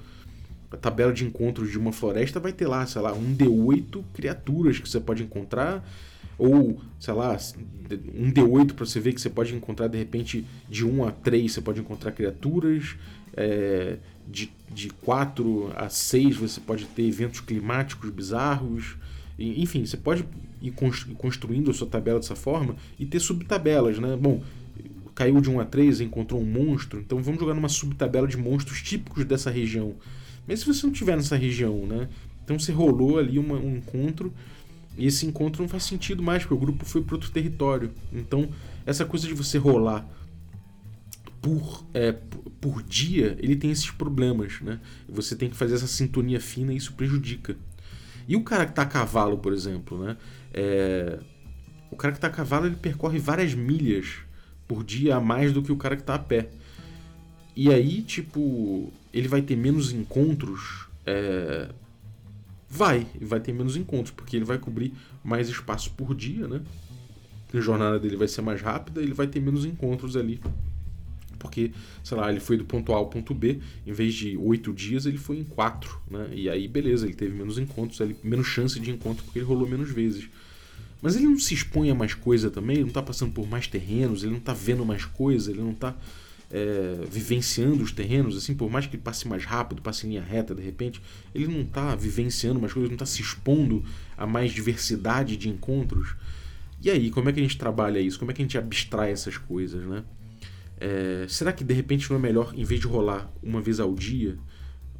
a 0.70 0.76
tabela 0.76 1.12
de 1.12 1.24
encontros 1.24 1.70
de 1.70 1.78
uma 1.78 1.92
floresta 1.92 2.40
vai 2.40 2.52
ter 2.52 2.66
lá, 2.66 2.84
sei 2.86 3.00
lá, 3.00 3.12
um 3.12 3.34
D8 3.34 4.02
criaturas 4.12 4.78
que 4.78 4.88
você 4.88 5.00
pode 5.00 5.22
encontrar, 5.22 5.86
ou, 6.38 6.80
sei 6.98 7.14
lá, 7.14 7.36
um 8.14 8.30
D8 8.30 8.72
para 8.72 8.84
você 8.84 9.00
ver 9.00 9.12
que 9.12 9.20
você 9.20 9.30
pode 9.30 9.54
encontrar 9.54 9.88
de 9.88 9.96
repente 9.96 10.44
de 10.68 10.84
1 10.84 11.04
a 11.04 11.10
3 11.10 11.52
você 11.52 11.60
pode 11.60 11.80
encontrar 11.80 12.12
criaturas, 12.12 12.96
é, 13.36 13.96
de, 14.28 14.50
de 14.72 14.88
4 14.88 15.72
a 15.76 15.88
6 15.88 16.36
você 16.36 16.60
pode 16.60 16.84
ter 16.86 17.02
eventos 17.02 17.40
climáticos 17.40 18.10
bizarros, 18.10 18.96
enfim, 19.38 19.84
você 19.84 19.96
pode 19.96 20.24
ir 20.62 20.72
construindo 21.18 21.70
a 21.70 21.74
sua 21.74 21.86
tabela 21.86 22.18
dessa 22.18 22.34
forma 22.34 22.74
e 22.98 23.04
ter 23.04 23.20
subtabelas, 23.20 23.98
né? 23.98 24.16
Bom, 24.16 24.42
caiu 25.14 25.40
de 25.40 25.50
1 25.50 25.60
a 25.60 25.64
3, 25.64 26.00
encontrou 26.00 26.40
um 26.40 26.44
monstro, 26.44 27.00
então 27.00 27.22
vamos 27.22 27.40
jogar 27.40 27.54
numa 27.54 27.68
subtabela 27.68 28.26
de 28.26 28.36
monstros 28.36 28.82
típicos 28.82 29.24
dessa 29.24 29.50
região. 29.50 29.94
Mas 30.46 30.60
se 30.60 30.66
você 30.66 30.86
não 30.86 30.92
estiver 30.92 31.16
nessa 31.16 31.36
região, 31.36 31.86
né? 31.86 32.08
Então 32.44 32.58
você 32.58 32.72
rolou 32.72 33.18
ali 33.18 33.38
uma, 33.38 33.56
um 33.56 33.76
encontro 33.76 34.32
e 34.96 35.06
esse 35.06 35.26
encontro 35.26 35.62
não 35.62 35.68
faz 35.68 35.84
sentido 35.84 36.22
mais, 36.22 36.42
porque 36.42 36.54
o 36.54 36.58
grupo 36.58 36.84
foi 36.84 37.02
para 37.02 37.16
outro 37.16 37.30
território. 37.30 37.90
Então, 38.12 38.48
essa 38.86 39.04
coisa 39.04 39.26
de 39.26 39.34
você 39.34 39.58
rolar 39.58 40.08
por, 41.42 41.84
é, 41.92 42.12
por 42.60 42.82
dia, 42.82 43.36
ele 43.38 43.56
tem 43.56 43.70
esses 43.70 43.90
problemas, 43.90 44.60
né? 44.60 44.80
Você 45.08 45.36
tem 45.36 45.50
que 45.50 45.56
fazer 45.56 45.74
essa 45.74 45.86
sintonia 45.86 46.40
fina 46.40 46.72
e 46.72 46.76
isso 46.76 46.94
prejudica. 46.94 47.56
E 48.26 48.34
o 48.34 48.42
cara 48.42 48.64
que 48.64 48.72
está 48.72 48.82
a 48.82 48.86
cavalo, 48.86 49.38
por 49.38 49.52
exemplo, 49.52 50.02
né? 50.02 50.16
É... 50.52 51.18
O 51.90 51.96
cara 51.96 52.12
que 52.12 52.18
está 52.18 52.26
a 52.26 52.30
cavalo, 52.30 52.66
ele 52.66 52.76
percorre 52.76 53.18
várias 53.18 53.54
milhas 53.54 54.16
por 54.66 54.82
dia 54.82 55.16
a 55.16 55.20
mais 55.20 55.52
do 55.52 55.62
que 55.62 55.70
o 55.70 55.76
cara 55.76 55.94
que 55.94 56.02
está 56.02 56.14
a 56.14 56.18
pé. 56.18 56.50
E 57.56 57.72
aí, 57.72 58.02
tipo, 58.02 58.92
ele 59.12 59.26
vai 59.26 59.40
ter 59.40 59.56
menos 59.56 59.90
encontros. 59.90 60.86
É... 61.06 61.70
Vai, 62.68 63.06
vai 63.18 63.40
ter 63.40 63.54
menos 63.54 63.76
encontros, 63.76 64.10
porque 64.10 64.36
ele 64.36 64.44
vai 64.44 64.58
cobrir 64.58 64.92
mais 65.24 65.48
espaço 65.48 65.90
por 65.92 66.14
dia, 66.14 66.46
né? 66.46 66.60
A 67.54 67.60
jornada 67.60 67.98
dele 67.98 68.16
vai 68.16 68.28
ser 68.28 68.42
mais 68.42 68.60
rápida, 68.60 69.00
ele 69.00 69.14
vai 69.14 69.26
ter 69.26 69.40
menos 69.40 69.64
encontros 69.64 70.16
ali. 70.16 70.38
Porque, 71.38 71.70
sei 72.02 72.16
lá, 72.16 72.30
ele 72.30 72.40
foi 72.40 72.58
do 72.58 72.64
ponto 72.64 72.92
A 72.92 72.96
ao 72.96 73.06
ponto 73.06 73.32
B, 73.32 73.60
em 73.86 73.92
vez 73.92 74.14
de 74.14 74.36
oito 74.36 74.72
dias, 74.74 75.06
ele 75.06 75.16
foi 75.16 75.38
em 75.38 75.44
quatro, 75.44 75.98
né? 76.10 76.28
E 76.34 76.50
aí, 76.50 76.68
beleza, 76.68 77.06
ele 77.06 77.14
teve 77.14 77.34
menos 77.34 77.56
encontros, 77.56 78.00
ele, 78.00 78.16
menos 78.22 78.46
chance 78.46 78.78
de 78.78 78.90
encontro, 78.90 79.24
porque 79.24 79.38
ele 79.38 79.46
rolou 79.46 79.66
menos 79.66 79.90
vezes. 79.90 80.28
Mas 81.00 81.16
ele 81.16 81.26
não 81.26 81.38
se 81.38 81.54
expõe 81.54 81.90
a 81.90 81.94
mais 81.94 82.12
coisa 82.12 82.50
também, 82.50 82.76
ele 82.76 82.86
não 82.86 82.92
tá 82.92 83.02
passando 83.02 83.32
por 83.32 83.48
mais 83.48 83.66
terrenos, 83.66 84.24
ele 84.24 84.32
não 84.32 84.40
tá 84.40 84.52
vendo 84.52 84.84
mais 84.84 85.04
coisa, 85.04 85.50
ele 85.50 85.60
não 85.60 85.72
tá 85.72 85.94
é, 86.50 87.04
vivenciando 87.10 87.82
os 87.82 87.92
terrenos, 87.92 88.36
assim, 88.36 88.54
por 88.54 88.70
mais 88.70 88.86
que 88.86 88.96
ele 88.96 89.02
passe 89.02 89.26
mais 89.26 89.44
rápido, 89.44 89.82
passe 89.82 90.06
em 90.06 90.10
linha 90.10 90.22
reta 90.22 90.54
de 90.54 90.62
repente, 90.62 91.02
ele 91.34 91.46
não 91.46 91.62
está 91.62 91.94
vivenciando 91.94 92.60
mais 92.60 92.72
coisas, 92.72 92.88
não 92.88 92.94
está 92.94 93.06
se 93.06 93.20
expondo 93.20 93.84
a 94.16 94.26
mais 94.26 94.52
diversidade 94.52 95.36
de 95.36 95.48
encontros. 95.48 96.14
E 96.82 96.90
aí, 96.90 97.10
como 97.10 97.28
é 97.28 97.32
que 97.32 97.40
a 97.40 97.42
gente 97.42 97.58
trabalha 97.58 97.98
isso? 97.98 98.18
Como 98.18 98.30
é 98.30 98.34
que 98.34 98.42
a 98.42 98.44
gente 98.44 98.58
abstrai 98.58 99.10
essas 99.10 99.36
coisas, 99.36 99.84
né? 99.84 100.04
É, 100.78 101.26
será 101.28 101.52
que 101.52 101.64
de 101.64 101.72
repente 101.72 102.08
não 102.10 102.18
é 102.18 102.20
melhor, 102.20 102.52
em 102.54 102.64
vez 102.64 102.80
de 102.80 102.86
rolar 102.86 103.30
uma 103.42 103.62
vez 103.62 103.80
ao 103.80 103.94
dia, 103.94 104.36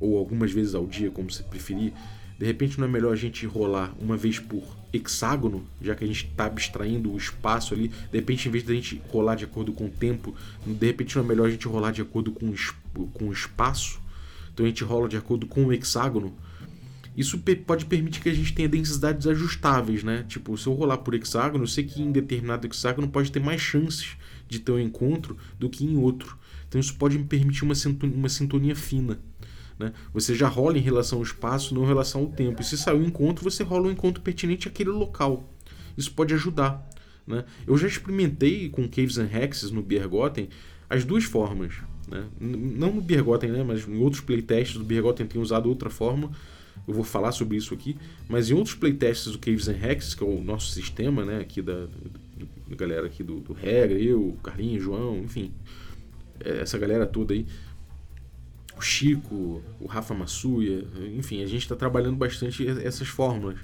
ou 0.00 0.16
algumas 0.16 0.50
vezes 0.50 0.74
ao 0.74 0.87
dia, 0.87 1.11
como 1.11 1.30
você 1.30 1.42
preferir, 1.42 1.92
de 2.38 2.44
repente 2.44 2.79
não 2.79 2.87
é 2.87 2.90
melhor 2.90 3.12
a 3.12 3.16
gente 3.16 3.46
rolar 3.46 3.94
uma 3.99 4.16
vez 4.16 4.38
por 4.38 4.62
hexágono, 4.92 5.64
já 5.81 5.94
que 5.94 6.05
a 6.05 6.07
gente 6.07 6.27
está 6.27 6.46
abstraindo 6.46 7.12
o 7.12 7.16
espaço 7.16 7.75
ali. 7.75 7.88
De 7.88 8.18
repente, 8.18 8.49
em 8.49 8.51
vez 8.51 8.64
de 8.64 8.72
a 8.72 8.75
gente 8.75 9.03
rolar 9.09 9.35
de 9.35 9.44
acordo 9.44 9.72
com 9.72 9.87
o 9.87 9.90
tempo, 9.90 10.35
de 10.64 10.87
repente 10.87 11.16
não 11.16 11.25
é 11.25 11.27
melhor 11.27 11.46
a 11.46 11.51
gente 11.51 11.66
rolar 11.66 11.92
de 11.92 12.03
acordo 12.03 12.33
com, 12.33 12.53
com 13.12 13.29
o 13.29 13.33
espaço. 13.33 14.01
Então 14.53 14.64
a 14.64 14.68
gente 14.68 14.85
rola 14.85 15.09
de 15.09 15.16
acordo 15.16 15.46
com 15.46 15.66
o 15.66 15.72
hexágono. 15.72 16.35
Isso 17.16 17.38
pode 17.66 17.87
permitir 17.87 18.20
que 18.20 18.29
a 18.29 18.35
gente 18.35 18.53
tenha 18.53 18.68
densidades 18.68 19.27
ajustáveis, 19.27 20.03
né? 20.03 20.25
Tipo, 20.29 20.57
se 20.59 20.66
eu 20.66 20.75
rolar 20.75 20.99
por 20.99 21.14
hexágono, 21.14 21.64
eu 21.64 21.68
sei 21.68 21.85
que 21.85 22.03
em 22.03 22.12
determinado 22.12 22.66
hexágono 22.66 23.09
pode 23.09 23.33
ter 23.33 23.40
mais 23.40 23.61
chances 23.61 24.16
de 24.46 24.59
ter 24.59 24.72
um 24.72 24.79
encontro 24.79 25.37
do 25.59 25.70
que 25.70 25.85
em 25.85 25.96
outro. 25.96 26.38
Então 26.68 26.79
isso 26.79 26.94
pode 26.96 27.18
me 27.18 27.25
permitir 27.25 27.64
uma 27.64 27.75
sintonia, 27.75 28.16
uma 28.16 28.29
sintonia 28.29 28.77
fina. 28.77 29.18
Né? 29.78 29.92
Você 30.12 30.34
já 30.34 30.48
rola 30.48 30.78
em 30.78 30.80
relação 30.80 31.18
ao 31.18 31.24
espaço, 31.24 31.74
não 31.74 31.84
em 31.84 31.86
relação 31.86 32.22
ao 32.22 32.26
tempo. 32.28 32.62
E 32.62 32.64
se 32.64 32.78
sair 32.78 32.96
um 32.96 33.04
encontro, 33.04 33.44
você 33.44 33.62
rola 33.62 33.88
um 33.88 33.90
encontro 33.90 34.22
pertinente 34.22 34.68
àquele 34.68 34.90
local. 34.90 35.52
Isso 35.96 36.12
pode 36.12 36.34
ajudar. 36.34 36.88
Né? 37.26 37.44
Eu 37.66 37.76
já 37.76 37.86
experimentei 37.86 38.68
com 38.68 38.88
Caves 38.88 39.18
and 39.18 39.28
Hexes 39.32 39.70
no 39.70 39.82
Biergotten 39.82 40.48
as 40.88 41.04
duas 41.04 41.24
formas. 41.24 41.74
Né? 42.08 42.24
Não 42.40 42.92
no 42.92 43.00
Biergotten, 43.00 43.50
né? 43.50 43.62
mas 43.62 43.86
em 43.86 43.98
outros 43.98 44.22
playtests 44.22 44.76
do 44.76 44.84
Biergotten 44.84 45.26
tem 45.26 45.40
usado 45.40 45.68
outra 45.68 45.90
forma. 45.90 46.30
Eu 46.86 46.94
vou 46.94 47.04
falar 47.04 47.32
sobre 47.32 47.56
isso 47.56 47.74
aqui. 47.74 47.96
Mas 48.28 48.50
em 48.50 48.54
outros 48.54 48.74
playtests 48.74 49.32
do 49.32 49.38
Caves 49.38 49.68
and 49.68 49.78
Hexes, 49.82 50.14
que 50.14 50.22
é 50.22 50.26
o 50.26 50.42
nosso 50.42 50.70
sistema 50.70 51.24
né? 51.24 51.40
aqui 51.40 51.61
da, 51.61 51.86
da 52.68 52.76
galera 52.76 53.07
aqui 53.07 53.22
do, 53.22 53.40
do 53.40 53.53
Regra, 53.53 53.98
eu, 53.98 54.36
Carlinhos, 54.42 54.82
João, 54.82 55.18
enfim, 55.18 55.53
é, 56.40 56.61
essa 56.61 56.78
galera 56.78 57.07
toda 57.07 57.34
aí 57.34 57.46
o 58.77 58.81
Chico, 58.81 59.62
o 59.81 59.87
Rafa 59.87 60.14
Massuia, 60.14 60.87
enfim, 61.16 61.43
a 61.43 61.47
gente 61.47 61.62
está 61.62 61.74
trabalhando 61.74 62.16
bastante 62.16 62.66
essas 62.68 63.09
fórmulas. 63.09 63.59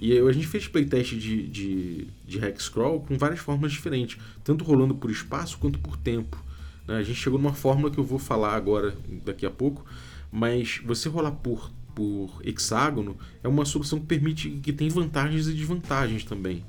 E 0.00 0.18
a 0.18 0.32
gente 0.32 0.46
fez 0.46 0.68
playtest 0.68 1.14
de, 1.14 1.46
de, 1.48 2.08
de 2.26 2.44
Hexcrawl 2.44 3.00
com 3.00 3.16
várias 3.16 3.40
fórmulas 3.40 3.72
diferentes, 3.72 4.18
tanto 4.44 4.64
rolando 4.64 4.94
por 4.94 5.10
espaço 5.10 5.56
quanto 5.58 5.78
por 5.78 5.96
tempo. 5.96 6.42
Né? 6.86 6.96
A 6.96 7.02
gente 7.02 7.18
chegou 7.18 7.38
numa 7.38 7.54
fórmula 7.54 7.90
que 7.90 7.98
eu 7.98 8.04
vou 8.04 8.18
falar 8.18 8.54
agora, 8.54 8.94
daqui 9.24 9.46
a 9.46 9.50
pouco, 9.50 9.86
mas 10.30 10.82
você 10.84 11.08
rolar 11.08 11.30
por, 11.32 11.70
por 11.94 12.40
hexágono 12.44 13.16
é 13.42 13.48
uma 13.48 13.64
solução 13.64 13.98
que 13.98 14.06
permite 14.06 14.50
que 14.62 14.72
tem 14.72 14.88
vantagens 14.88 15.48
e 15.48 15.54
desvantagens 15.54 16.24
também. 16.24 16.64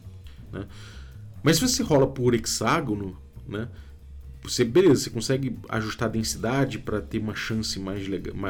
Né? 0.52 0.66
Mas 1.44 1.58
se 1.58 1.68
você 1.68 1.84
rola 1.84 2.08
por 2.08 2.34
hexágono, 2.34 3.18
né, 3.48 3.68
você 4.48 4.64
beleza, 4.64 5.04
você 5.04 5.10
consegue 5.10 5.58
ajustar 5.70 6.08
a 6.08 6.12
densidade 6.12 6.80
para 6.80 7.02
ter 7.02 7.20
uma 7.20 7.36
chance 7.36 7.80
mais 7.80 8.08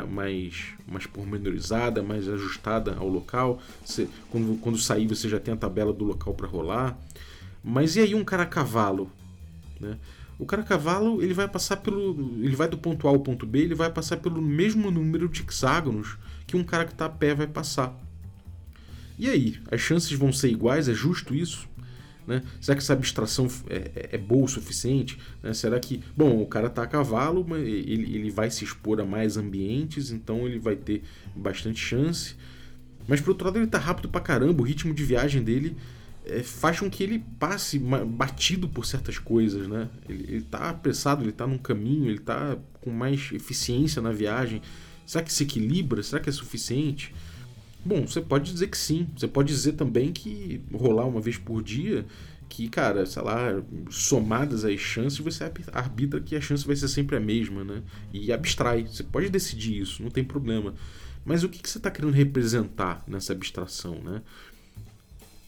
mais 0.10 0.66
mais 0.88 1.06
pormenorizada, 1.06 2.04
mais 2.04 2.28
ajustada 2.28 2.96
ao 2.96 3.08
local. 3.08 3.62
Você, 3.84 4.08
quando, 4.30 4.60
quando 4.60 4.78
sair 4.78 5.08
você 5.08 5.28
já 5.28 5.40
tem 5.40 5.54
a 5.54 5.58
tabela 5.58 5.92
do 5.92 6.06
local 6.06 6.34
para 6.34 6.48
rolar. 6.48 6.98
Mas 7.64 7.96
e 7.96 8.02
aí 8.02 8.16
um 8.16 8.24
cara 8.24 8.44
a 8.44 8.46
cavalo, 8.46 9.12
né? 9.80 9.98
O 10.40 10.46
cara 10.46 10.62
a 10.62 10.66
cavalo 10.66 11.22
ele 11.22 11.34
vai 11.34 11.48
passar 11.48 11.78
pelo, 11.78 12.38
ele 12.42 12.56
vai 12.56 12.68
do 12.68 12.78
ponto 12.78 13.08
A 13.08 13.12
ao 13.12 13.20
ponto 13.20 13.46
B, 13.46 13.60
ele 13.60 13.76
vai 13.76 13.92
passar 13.92 14.18
pelo 14.18 14.42
mesmo 14.42 14.92
número 14.92 15.28
de 15.28 15.42
hexágonos 15.42 16.18
que 16.46 16.56
um 16.56 16.64
cara 16.64 16.86
que 16.86 16.94
está 16.94 17.06
a 17.06 17.10
pé 17.10 17.34
vai 17.34 17.48
passar. 17.48 17.98
E 19.20 19.28
aí, 19.28 19.60
as 19.72 19.82
chances 19.82 20.12
vão 20.12 20.32
ser 20.32 20.50
iguais? 20.50 20.88
É 20.88 20.94
justo 20.94 21.34
isso? 21.34 21.68
Né? 22.28 22.44
Será 22.60 22.76
que 22.76 22.84
essa 22.84 22.92
abstração 22.92 23.48
é, 23.70 23.76
é, 23.96 24.10
é 24.12 24.18
boa 24.18 24.44
o 24.44 24.48
suficiente? 24.48 25.18
Né? 25.42 25.54
Será 25.54 25.80
que, 25.80 26.04
bom, 26.16 26.42
o 26.42 26.46
cara 26.46 26.68
está 26.68 26.84
a 26.84 26.88
cavalo, 26.88 27.46
mas 27.48 27.62
ele, 27.62 28.16
ele 28.16 28.30
vai 28.30 28.52
se 28.52 28.66
expor 28.66 29.00
a 29.00 29.06
mais 29.06 29.38
ambientes, 29.38 30.12
então 30.12 30.46
ele 30.46 30.60
vai 30.60 30.76
ter 30.76 31.04
bastante 31.34 31.80
chance. 31.80 32.36
Mas 33.08 33.22
por 33.22 33.30
outro 33.30 33.46
lado, 33.46 33.58
ele 33.58 33.66
está 33.66 33.78
rápido 33.78 34.10
pra 34.10 34.20
caramba, 34.20 34.62
o 34.62 34.66
ritmo 34.66 34.94
de 34.94 35.04
viagem 35.06 35.42
dele 35.42 35.78
é, 36.26 36.44
faz 36.44 36.82
com 36.82 36.90
que 36.90 37.02
ele 37.02 37.24
passe 37.40 37.80
batido 37.80 38.68
por 38.68 38.86
certas 38.86 39.18
coisas, 39.18 39.66
né? 39.66 39.88
Ele, 40.10 40.38
está 40.38 40.70
apressado, 40.70 41.24
ele 41.24 41.30
está 41.30 41.48
num 41.48 41.58
caminho, 41.58 42.10
ele 42.10 42.18
está 42.18 42.58
com 42.82 42.92
mais 42.92 43.30
eficiência 43.32 44.02
na 44.02 44.12
viagem. 44.12 44.62
Será 45.06 45.24
que 45.24 45.32
se 45.32 45.44
equilibra? 45.44 46.04
Será 46.04 46.22
que 46.22 46.28
é 46.28 46.34
suficiente? 46.34 47.16
Bom, 47.88 48.06
você 48.06 48.20
pode 48.20 48.52
dizer 48.52 48.68
que 48.68 48.78
sim. 48.78 49.08
Você 49.16 49.30
pode 49.30 49.48
dizer 49.48 49.72
também 49.74 50.12
que 50.12 50.60
rolar 50.74 51.06
uma 51.06 51.22
vez 51.22 51.38
por 51.38 51.64
dia, 51.64 52.06
que, 52.50 52.68
cara, 52.68 53.06
sei 53.06 53.22
lá, 53.22 53.64
somadas 53.90 54.66
as 54.66 54.78
chances, 54.78 55.20
você 55.20 55.50
arbitra 55.72 56.20
que 56.20 56.36
a 56.36 56.42
chance 56.42 56.68
vai 56.68 56.76
ser 56.76 56.90
sempre 56.90 57.16
a 57.16 57.20
mesma, 57.22 57.64
né? 57.64 57.82
E 58.12 58.34
abstrai. 58.34 58.86
Você 58.86 59.04
pode 59.04 59.30
decidir 59.30 59.80
isso, 59.80 60.04
não 60.04 60.10
tem 60.10 60.22
problema. 60.22 60.74
Mas 61.24 61.46
o 61.46 61.50
que, 61.50 61.66
você 61.66 61.78
está 61.78 61.90
querendo 61.90 62.12
representar 62.12 63.06
nessa 63.08 63.32
abstração, 63.32 63.96
né? 64.04 64.22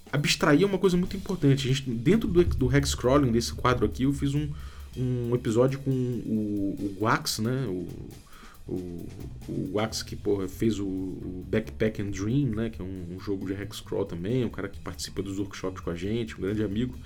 Abstrair 0.09 0.63
é 0.63 0.65
uma 0.65 0.77
coisa 0.77 0.95
muito 0.95 1.17
importante. 1.17 1.67
A 1.67 1.73
gente, 1.73 1.89
dentro 1.89 2.29
do, 2.29 2.41
do 2.41 2.73
Hexcrawling, 2.73 3.33
desse 3.33 3.51
quadro 3.51 3.85
aqui, 3.85 4.03
eu 4.03 4.13
fiz 4.13 4.33
um, 4.33 4.47
um 4.95 5.35
episódio 5.35 5.77
com 5.79 5.91
o, 5.91 6.95
o 6.99 7.03
Wax, 7.03 7.39
né? 7.39 7.65
O, 7.67 7.85
o, 8.69 9.07
o 9.47 9.71
Wax 9.73 10.03
que 10.03 10.15
porra, 10.15 10.47
fez 10.47 10.79
o, 10.79 10.85
o, 10.85 11.45
Backpack 11.49 12.01
and 12.01 12.11
Dream, 12.11 12.49
né, 12.49 12.69
que 12.69 12.81
é 12.81 12.85
um, 12.85 13.15
um 13.15 13.19
jogo 13.19 13.47
de 13.47 13.53
Hexcrawl 13.53 14.05
também, 14.05 14.43
é 14.43 14.45
um 14.45 14.49
cara 14.49 14.69
que 14.69 14.79
participa 14.79 15.21
dos 15.21 15.39
workshops 15.39 15.81
com 15.81 15.89
a 15.89 15.95
gente, 15.95 16.37
um 16.37 16.41
grande 16.41 16.63
amigo. 16.63 16.97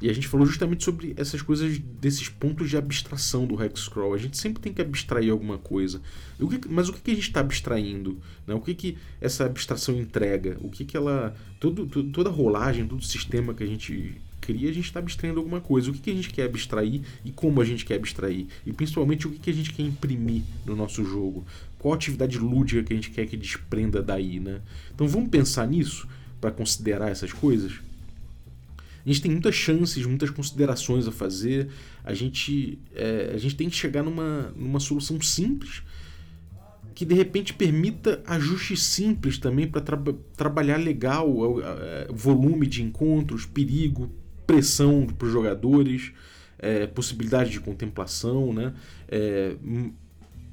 E 0.00 0.10
a 0.10 0.12
gente 0.12 0.28
falou 0.28 0.46
justamente 0.46 0.84
sobre 0.84 1.14
essas 1.16 1.40
coisas, 1.40 1.78
desses 1.78 2.28
pontos 2.28 2.68
de 2.68 2.76
abstração 2.76 3.46
do 3.46 3.62
Hexcrawl. 3.62 4.12
A 4.12 4.18
gente 4.18 4.36
sempre 4.36 4.60
tem 4.60 4.70
que 4.70 4.82
abstrair 4.82 5.32
alguma 5.32 5.56
coisa. 5.56 6.02
O 6.38 6.48
que, 6.48 6.68
mas 6.68 6.90
o 6.90 6.92
que, 6.92 7.10
a 7.10 7.14
gente 7.14 7.28
está 7.28 7.40
abstraindo? 7.40 8.20
Né? 8.46 8.54
O 8.54 8.60
que, 8.60 8.74
que 8.74 8.98
essa 9.22 9.46
abstração 9.46 9.96
entrega? 9.96 10.58
O 10.60 10.68
que, 10.68 10.84
que 10.84 10.98
ela. 10.98 11.34
Todo, 11.58 11.86
toda 11.86 12.28
a 12.28 12.32
rolagem, 12.32 12.86
todo 12.86 13.00
o 13.00 13.04
sistema 13.04 13.54
que 13.54 13.64
a 13.64 13.66
gente 13.66 14.20
cria, 14.46 14.70
a 14.70 14.72
gente 14.72 14.84
está 14.84 15.00
abstraindo 15.00 15.40
alguma 15.40 15.60
coisa. 15.60 15.90
O 15.90 15.92
que, 15.92 15.98
que 15.98 16.10
a 16.10 16.14
gente 16.14 16.30
quer 16.30 16.44
abstrair 16.44 17.00
e 17.24 17.32
como 17.32 17.60
a 17.60 17.64
gente 17.64 17.84
quer 17.84 17.96
abstrair. 17.96 18.46
E 18.64 18.72
principalmente 18.72 19.26
o 19.26 19.32
que, 19.32 19.40
que 19.40 19.50
a 19.50 19.52
gente 19.52 19.72
quer 19.72 19.82
imprimir 19.82 20.42
no 20.64 20.76
nosso 20.76 21.04
jogo. 21.04 21.44
Qual 21.78 21.92
atividade 21.92 22.38
lúdica 22.38 22.82
que 22.84 22.92
a 22.92 22.96
gente 22.96 23.10
quer 23.10 23.26
que 23.26 23.36
desprenda 23.36 24.00
daí, 24.00 24.38
né? 24.38 24.60
Então 24.94 25.08
vamos 25.08 25.28
pensar 25.28 25.66
nisso 25.66 26.08
para 26.40 26.52
considerar 26.52 27.10
essas 27.10 27.32
coisas. 27.32 27.72
A 29.04 29.08
gente 29.08 29.22
tem 29.22 29.30
muitas 29.30 29.54
chances, 29.54 30.06
muitas 30.06 30.30
considerações 30.30 31.08
a 31.08 31.12
fazer. 31.12 31.68
A 32.04 32.14
gente, 32.14 32.78
é, 32.94 33.32
a 33.34 33.38
gente 33.38 33.56
tem 33.56 33.68
que 33.68 33.76
chegar 33.76 34.02
numa, 34.02 34.52
numa 34.56 34.80
solução 34.80 35.20
simples 35.20 35.82
que 36.96 37.04
de 37.04 37.14
repente 37.14 37.52
permita 37.52 38.22
ajustes 38.26 38.82
simples 38.82 39.36
também 39.36 39.68
para 39.68 39.82
tra 39.82 40.02
trabalhar 40.34 40.78
legal 40.78 41.30
o 41.30 42.14
volume 42.14 42.66
de 42.66 42.82
encontros, 42.82 43.44
perigo, 43.44 44.10
pressão 44.46 45.06
para 45.06 45.26
os 45.26 45.32
jogadores, 45.32 46.12
é, 46.58 46.86
possibilidade 46.86 47.50
de 47.50 47.60
contemplação, 47.60 48.52
né? 48.52 48.72
É, 49.08 49.56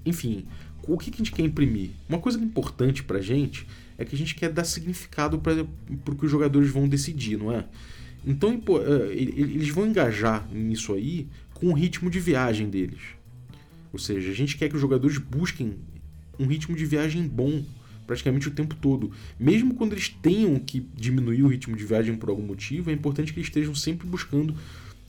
enfim, 0.06 0.46
o 0.88 0.98
que, 0.98 1.12
que, 1.12 1.16
a 1.16 1.24
gente 1.24 1.32
quer 1.32 1.44
imprimir? 1.44 1.92
Uma 2.10 2.20
coisa 2.20 2.40
importante 2.40 3.04
para 3.04 3.20
a 3.20 3.22
gente 3.22 3.66
é 3.98 4.04
que 4.04 4.16
a 4.16 4.18
gente 4.18 4.36
quer 4.36 4.52
dar 4.52 4.66
significado 4.66 5.38
para 5.40 5.62
o 5.62 6.16
que 6.16 6.26
os 6.26 6.32
jogadores 6.32 6.70
vão 6.70 6.88
decidir, 6.88 7.38
não 7.38 7.52
é? 7.52 7.66
Então 8.26 8.52
é, 8.52 9.14
eles 9.14 9.70
vão 9.70 9.86
engajar 9.86 10.48
nisso 10.52 10.94
aí 10.94 11.28
com 11.54 11.68
o 11.68 11.74
ritmo 11.74 12.10
de 12.10 12.20
viagem 12.20 12.70
deles. 12.70 13.02
Ou 13.92 14.00
seja, 14.00 14.32
a 14.32 14.34
gente 14.34 14.58
quer 14.58 14.70
que 14.70 14.76
os 14.76 14.82
jogadores 14.82 15.18
busquem 15.18 15.76
um 16.40 16.48
ritmo 16.48 16.76
de 16.76 16.86
viagem 16.86 17.28
bom 17.28 17.64
praticamente 18.06 18.48
o 18.48 18.52
tempo 18.52 18.76
todo. 18.76 19.12
Mesmo 19.40 19.74
quando 19.74 19.94
eles 19.94 20.10
tenham 20.10 20.60
que 20.60 20.86
diminuir 20.96 21.44
o 21.44 21.48
ritmo 21.48 21.76
de 21.76 21.86
viagem 21.86 22.16
por 22.16 22.30
algum 22.30 22.44
motivo, 22.44 22.90
é 22.90 22.94
importante 22.94 23.34
que 23.34 23.40
eles 23.40 23.48
estejam 23.48 23.74
sempre 23.76 24.08
buscando 24.08 24.56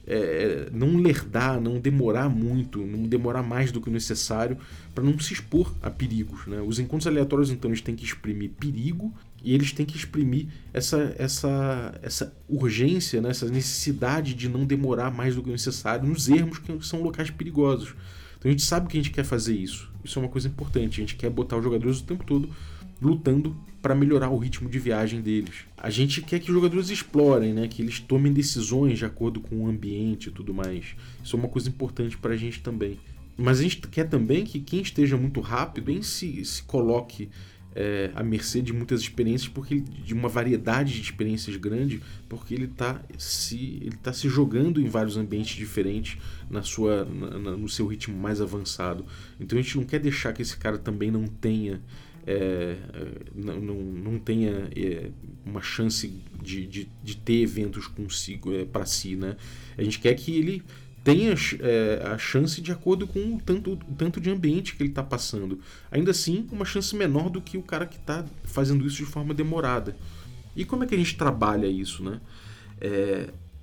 é, 0.06 0.68
não 0.72 0.96
lerdar, 0.96 1.60
não 1.60 1.78
demorar 1.78 2.28
muito, 2.28 2.84
não 2.84 3.04
demorar 3.04 3.42
mais 3.42 3.72
do 3.72 3.80
que 3.80 3.90
necessário 3.90 4.58
para 4.94 5.02
não 5.02 5.18
se 5.18 5.32
expor 5.32 5.72
a 5.82 5.90
perigos. 5.90 6.46
Né? 6.46 6.60
Os 6.60 6.78
encontros 6.78 7.06
aleatórios, 7.06 7.50
então, 7.50 7.70
eles 7.70 7.80
têm 7.80 7.96
que 7.96 8.04
exprimir 8.04 8.50
perigo 8.50 9.12
e 9.42 9.54
eles 9.54 9.72
têm 9.72 9.84
que 9.86 9.96
exprimir 9.96 10.46
essa, 10.72 11.14
essa, 11.18 11.98
essa 12.02 12.36
urgência, 12.48 13.20
né? 13.20 13.30
essa 13.30 13.48
necessidade 13.48 14.34
de 14.34 14.48
não 14.48 14.64
demorar 14.64 15.10
mais 15.10 15.34
do 15.34 15.42
que 15.42 15.50
necessário 15.50 16.06
nos 16.06 16.28
ermos 16.28 16.58
que 16.58 16.86
são 16.86 17.02
locais 17.02 17.30
perigosos. 17.30 17.94
Então 18.38 18.50
a 18.50 18.52
gente 18.52 18.62
sabe 18.62 18.88
que 18.88 18.98
a 18.98 19.02
gente 19.02 19.12
quer 19.12 19.24
fazer 19.24 19.56
isso. 19.56 19.90
Isso 20.04 20.18
é 20.18 20.22
uma 20.22 20.28
coisa 20.28 20.48
importante. 20.48 21.00
A 21.00 21.02
gente 21.02 21.16
quer 21.16 21.30
botar 21.30 21.56
os 21.56 21.64
jogadores 21.64 22.00
o 22.00 22.04
tempo 22.04 22.24
todo 22.24 22.50
lutando 23.00 23.56
para 23.82 23.94
melhorar 23.94 24.30
o 24.30 24.38
ritmo 24.38 24.68
de 24.68 24.78
viagem 24.78 25.20
deles. 25.20 25.66
A 25.76 25.90
gente 25.90 26.22
quer 26.22 26.38
que 26.40 26.50
os 26.50 26.54
jogadores 26.54 26.88
explorem, 26.88 27.52
né? 27.52 27.68
que 27.68 27.82
eles 27.82 28.00
tomem 28.00 28.32
decisões 28.32 28.98
de 28.98 29.04
acordo 29.04 29.40
com 29.40 29.56
o 29.56 29.68
ambiente 29.68 30.28
e 30.28 30.32
tudo 30.32 30.54
mais. 30.54 30.96
Isso 31.22 31.36
é 31.36 31.38
uma 31.38 31.48
coisa 31.48 31.68
importante 31.68 32.16
para 32.16 32.32
a 32.32 32.36
gente 32.36 32.62
também. 32.62 32.98
Mas 33.36 33.60
a 33.60 33.62
gente 33.62 33.78
quer 33.88 34.08
também 34.08 34.44
que 34.44 34.60
quem 34.60 34.80
esteja 34.80 35.16
muito 35.16 35.40
rápido 35.40 35.84
bem 35.84 36.02
se, 36.02 36.42
se 36.44 36.62
coloque 36.62 37.28
é, 37.74 38.10
à 38.14 38.22
mercê 38.22 38.62
de 38.62 38.72
muitas 38.72 39.00
experiências, 39.00 39.48
porque 39.48 39.80
de 39.80 40.14
uma 40.14 40.28
variedade 40.28 40.94
de 40.94 41.00
experiências 41.00 41.56
grande, 41.56 42.00
porque 42.28 42.54
ele 42.54 42.66
está 42.66 43.02
se, 43.18 43.78
ele 43.82 43.96
tá 44.02 44.12
se 44.12 44.28
jogando 44.28 44.80
em 44.80 44.88
vários 44.88 45.16
ambientes 45.16 45.56
diferentes 45.56 46.16
na 46.48 46.62
sua, 46.62 47.04
na, 47.04 47.56
no 47.56 47.68
seu 47.68 47.86
ritmo 47.86 48.16
mais 48.16 48.40
avançado. 48.40 49.04
Então 49.40 49.58
a 49.58 49.62
gente 49.62 49.76
não 49.76 49.84
quer 49.84 49.98
deixar 49.98 50.32
que 50.32 50.42
esse 50.42 50.56
cara 50.56 50.78
também 50.78 51.10
não 51.10 51.26
tenha 51.26 51.82
é, 52.26 52.76
não, 53.34 53.60
não, 53.60 53.74
não, 53.74 54.18
tenha 54.18 54.68
é, 54.74 55.10
uma 55.44 55.60
chance 55.60 56.12
de, 56.42 56.66
de, 56.66 56.88
de, 57.02 57.16
ter 57.16 57.42
eventos 57.42 57.86
consigo 57.86 58.52
é, 58.54 58.64
para 58.64 58.86
si, 58.86 59.14
né? 59.14 59.36
A 59.76 59.82
gente 59.82 59.98
quer 59.98 60.14
que 60.14 60.36
ele 60.36 60.62
tenha 61.02 61.34
é, 61.60 62.02
a 62.06 62.16
chance 62.16 62.60
de 62.62 62.72
acordo 62.72 63.06
com 63.06 63.36
o 63.36 63.40
tanto, 63.44 63.72
o 63.72 63.94
tanto 63.96 64.20
de 64.20 64.30
ambiente 64.30 64.74
que 64.74 64.82
ele 64.82 64.90
está 64.90 65.02
passando. 65.02 65.60
Ainda 65.90 66.12
assim, 66.12 66.46
uma 66.50 66.64
chance 66.64 66.96
menor 66.96 67.28
do 67.28 67.42
que 67.42 67.58
o 67.58 67.62
cara 67.62 67.86
que 67.86 67.96
está 67.96 68.24
fazendo 68.44 68.86
isso 68.86 68.96
de 68.96 69.04
forma 69.04 69.34
demorada. 69.34 69.94
E 70.56 70.64
como 70.64 70.84
é 70.84 70.86
que 70.86 70.94
a 70.94 70.98
gente 70.98 71.16
trabalha 71.16 71.66
isso, 71.66 72.02
né? 72.02 72.20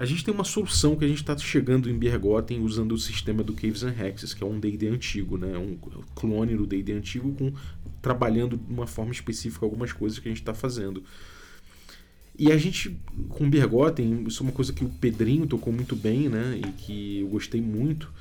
A 0.02 0.06
gente 0.06 0.26
tem 0.26 0.34
uma 0.34 0.44
solução 0.44 0.96
que 0.96 1.06
a 1.06 1.08
gente 1.08 1.22
está 1.22 1.38
chegando 1.38 1.88
em 1.88 1.96
Bergotten 1.96 2.62
usando 2.62 2.94
o 2.94 2.98
sistema 2.98 3.44
do 3.44 3.54
Caves 3.54 3.84
and 3.84 3.94
Hexes, 3.94 4.34
que 4.34 4.44
é 4.44 4.48
um 4.48 4.60
D&D 4.60 4.88
antigo, 4.88 5.38
né? 5.38 5.56
um 5.56 5.78
clone 6.16 6.56
do 6.56 6.66
D&D 6.66 6.94
antigo 6.94 7.32
com 7.34 7.54
trabalhando 8.02 8.58
de 8.58 8.74
uma 8.74 8.88
forma 8.88 9.12
específica 9.12 9.64
algumas 9.64 9.94
coisas 9.94 10.18
que 10.18 10.28
a 10.28 10.32
gente 10.32 10.42
está 10.42 10.56
fazendo. 10.56 11.04
E 12.36 12.52
a 12.52 12.58
gente, 12.58 13.00
com 13.30 13.48
Bergotten, 13.48 14.24
isso 14.26 14.42
é 14.42 14.48
uma 14.48 14.52
coisa 14.52 14.74
que 14.74 14.84
o 14.84 14.90
Pedrinho 14.90 15.46
tocou 15.46 15.72
muito 15.72 15.96
bem, 15.96 16.28
né? 16.28 16.60
E 16.66 16.72
que 16.72 17.20
eu 17.20 17.28
gostei 17.28 17.62
muito, 17.62 18.12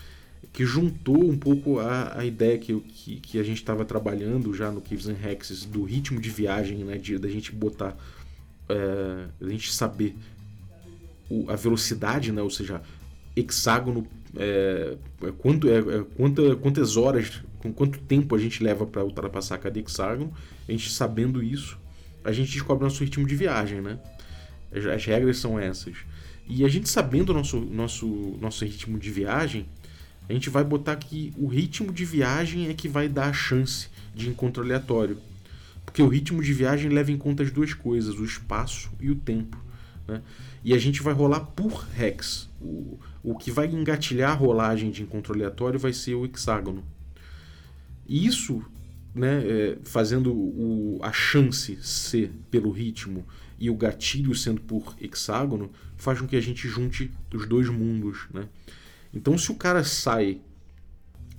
que 0.52 0.66
juntou 0.66 1.30
um 1.30 1.38
pouco 1.38 1.78
a, 1.78 2.18
a 2.18 2.26
ideia 2.26 2.58
que, 2.58 2.78
que, 2.78 3.16
que 3.20 3.38
a 3.38 3.42
gente 3.42 3.56
estava 3.56 3.86
trabalhando 3.86 4.52
já 4.52 4.70
no 4.70 4.82
Caves 4.82 5.08
and 5.08 5.16
Hexes, 5.24 5.64
do 5.64 5.82
ritmo 5.84 6.20
de 6.20 6.28
viagem, 6.28 6.84
né? 6.84 6.98
De, 6.98 7.16
da 7.16 7.30
gente 7.30 7.50
botar, 7.52 7.96
é, 8.68 9.28
da 9.40 9.48
gente 9.48 9.72
saber 9.72 10.14
o, 11.30 11.48
a 11.48 11.56
velocidade, 11.56 12.32
né? 12.32 12.42
Ou 12.42 12.50
seja, 12.50 12.82
hexágono, 13.36 14.06
é, 14.36 14.96
é 15.22 15.32
quanto, 15.38 15.68
é, 15.68 15.78
é, 15.78 16.04
quanta, 16.16 16.56
quantas 16.56 16.96
horas, 16.96 17.42
com 17.60 17.72
quanto 17.72 17.98
tempo 18.00 18.34
a 18.34 18.38
gente 18.38 18.62
leva 18.62 18.84
para 18.84 19.04
ultrapassar 19.04 19.58
cada 19.58 19.78
hexágono, 19.78 20.32
a 20.68 20.72
gente 20.72 20.90
sabendo 20.90 21.42
isso, 21.42 21.78
a 22.24 22.32
gente 22.32 22.52
descobre 22.52 22.84
nosso 22.84 23.02
ritmo 23.02 23.26
de 23.26 23.36
viagem, 23.36 23.80
né? 23.80 23.98
As, 24.74 24.84
as 24.84 25.04
regras 25.04 25.38
são 25.38 25.58
essas. 25.58 25.96
E 26.48 26.64
a 26.64 26.68
gente 26.68 26.88
sabendo 26.88 27.32
nosso, 27.32 27.60
nosso, 27.60 28.06
nosso 28.40 28.64
ritmo 28.64 28.98
de 28.98 29.10
viagem, 29.10 29.66
a 30.28 30.32
gente 30.32 30.50
vai 30.50 30.64
botar 30.64 30.96
que 30.96 31.32
o 31.36 31.46
ritmo 31.46 31.92
de 31.92 32.04
viagem 32.04 32.68
é 32.68 32.74
que 32.74 32.88
vai 32.88 33.08
dar 33.08 33.28
a 33.28 33.32
chance 33.32 33.88
de 34.14 34.28
encontro 34.28 34.62
aleatório. 34.62 35.18
Porque 35.84 36.02
o 36.02 36.08
ritmo 36.08 36.42
de 36.42 36.52
viagem 36.52 36.88
leva 36.88 37.10
em 37.10 37.18
conta 37.18 37.42
as 37.42 37.50
duas 37.50 37.74
coisas, 37.74 38.16
o 38.16 38.24
espaço 38.24 38.90
e 39.00 39.10
o 39.10 39.16
tempo. 39.16 39.56
Né? 40.10 40.22
E 40.64 40.74
a 40.74 40.78
gente 40.78 41.02
vai 41.02 41.14
rolar 41.14 41.40
por 41.40 41.86
hex. 41.96 42.50
O, 42.60 42.98
o 43.22 43.38
que 43.38 43.50
vai 43.50 43.68
engatilhar 43.68 44.32
a 44.32 44.34
rolagem 44.34 44.90
de 44.90 45.02
encontro 45.02 45.32
aleatório 45.32 45.78
vai 45.78 45.92
ser 45.92 46.16
o 46.16 46.24
hexágono. 46.24 46.84
Isso, 48.08 48.60
né, 49.14 49.42
é, 49.46 49.78
fazendo 49.84 50.32
o, 50.34 50.98
a 51.00 51.12
chance 51.12 51.78
ser 51.80 52.32
pelo 52.50 52.72
ritmo 52.72 53.24
e 53.56 53.70
o 53.70 53.76
gatilho 53.76 54.34
sendo 54.34 54.60
por 54.62 54.96
hexágono, 55.00 55.70
faz 55.96 56.20
com 56.20 56.26
que 56.26 56.34
a 56.34 56.40
gente 56.40 56.66
junte 56.66 57.12
os 57.32 57.46
dois 57.46 57.68
mundos. 57.68 58.26
Né? 58.34 58.48
Então, 59.14 59.38
se 59.38 59.52
o 59.52 59.54
cara 59.54 59.84
sai 59.84 60.40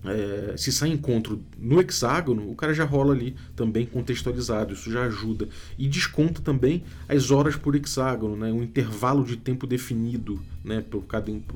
é, 0.03 0.55
se 0.57 0.71
sai 0.71 0.89
encontro 0.89 1.43
no 1.57 1.79
hexágono, 1.79 2.49
o 2.49 2.55
cara 2.55 2.73
já 2.73 2.83
rola 2.83 3.13
ali 3.13 3.35
também 3.55 3.85
contextualizado, 3.85 4.73
isso 4.73 4.91
já 4.91 5.03
ajuda. 5.03 5.47
E 5.77 5.87
desconta 5.87 6.41
também 6.41 6.83
as 7.07 7.29
horas 7.29 7.55
por 7.55 7.75
hexágono, 7.75 8.35
né, 8.35 8.51
um 8.51 8.63
intervalo 8.63 9.23
de 9.23 9.37
tempo 9.37 9.67
definido 9.67 10.41
né, 10.63 10.83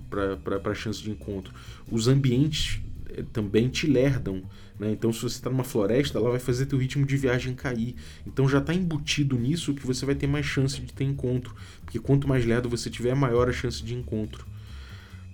para 0.10 0.72
a 0.72 0.76
chance 0.76 1.02
de 1.02 1.10
encontro. 1.10 1.54
Os 1.92 2.08
ambientes 2.08 2.82
é, 3.10 3.24
também 3.34 3.70
te 3.70 3.88
lerdam. 3.88 4.44
Né? 4.80 4.92
Então, 4.92 5.12
se 5.12 5.22
você 5.22 5.38
está 5.38 5.50
numa 5.50 5.64
floresta, 5.64 6.20
ela 6.20 6.30
vai 6.30 6.40
fazer 6.40 6.66
teu 6.66 6.78
ritmo 6.78 7.06
de 7.06 7.18
viagem 7.18 7.56
cair. 7.56 7.96
Então, 8.28 8.48
já 8.48 8.60
está 8.60 8.74
embutido 8.74 9.38
nisso 9.38 9.74
que 9.74 9.88
você 9.88 10.06
vai 10.06 10.16
ter 10.16 10.28
mais 10.28 10.46
chance 10.46 10.80
de 10.82 10.94
ter 10.94 11.06
encontro. 11.06 11.56
Porque 11.84 11.98
quanto 11.98 12.28
mais 12.28 12.46
lerdo 12.46 12.70
você 12.70 12.90
tiver, 12.90 13.16
maior 13.16 13.50
a 13.50 13.54
chance 13.54 13.84
de 13.84 13.96
encontro. 13.96 14.46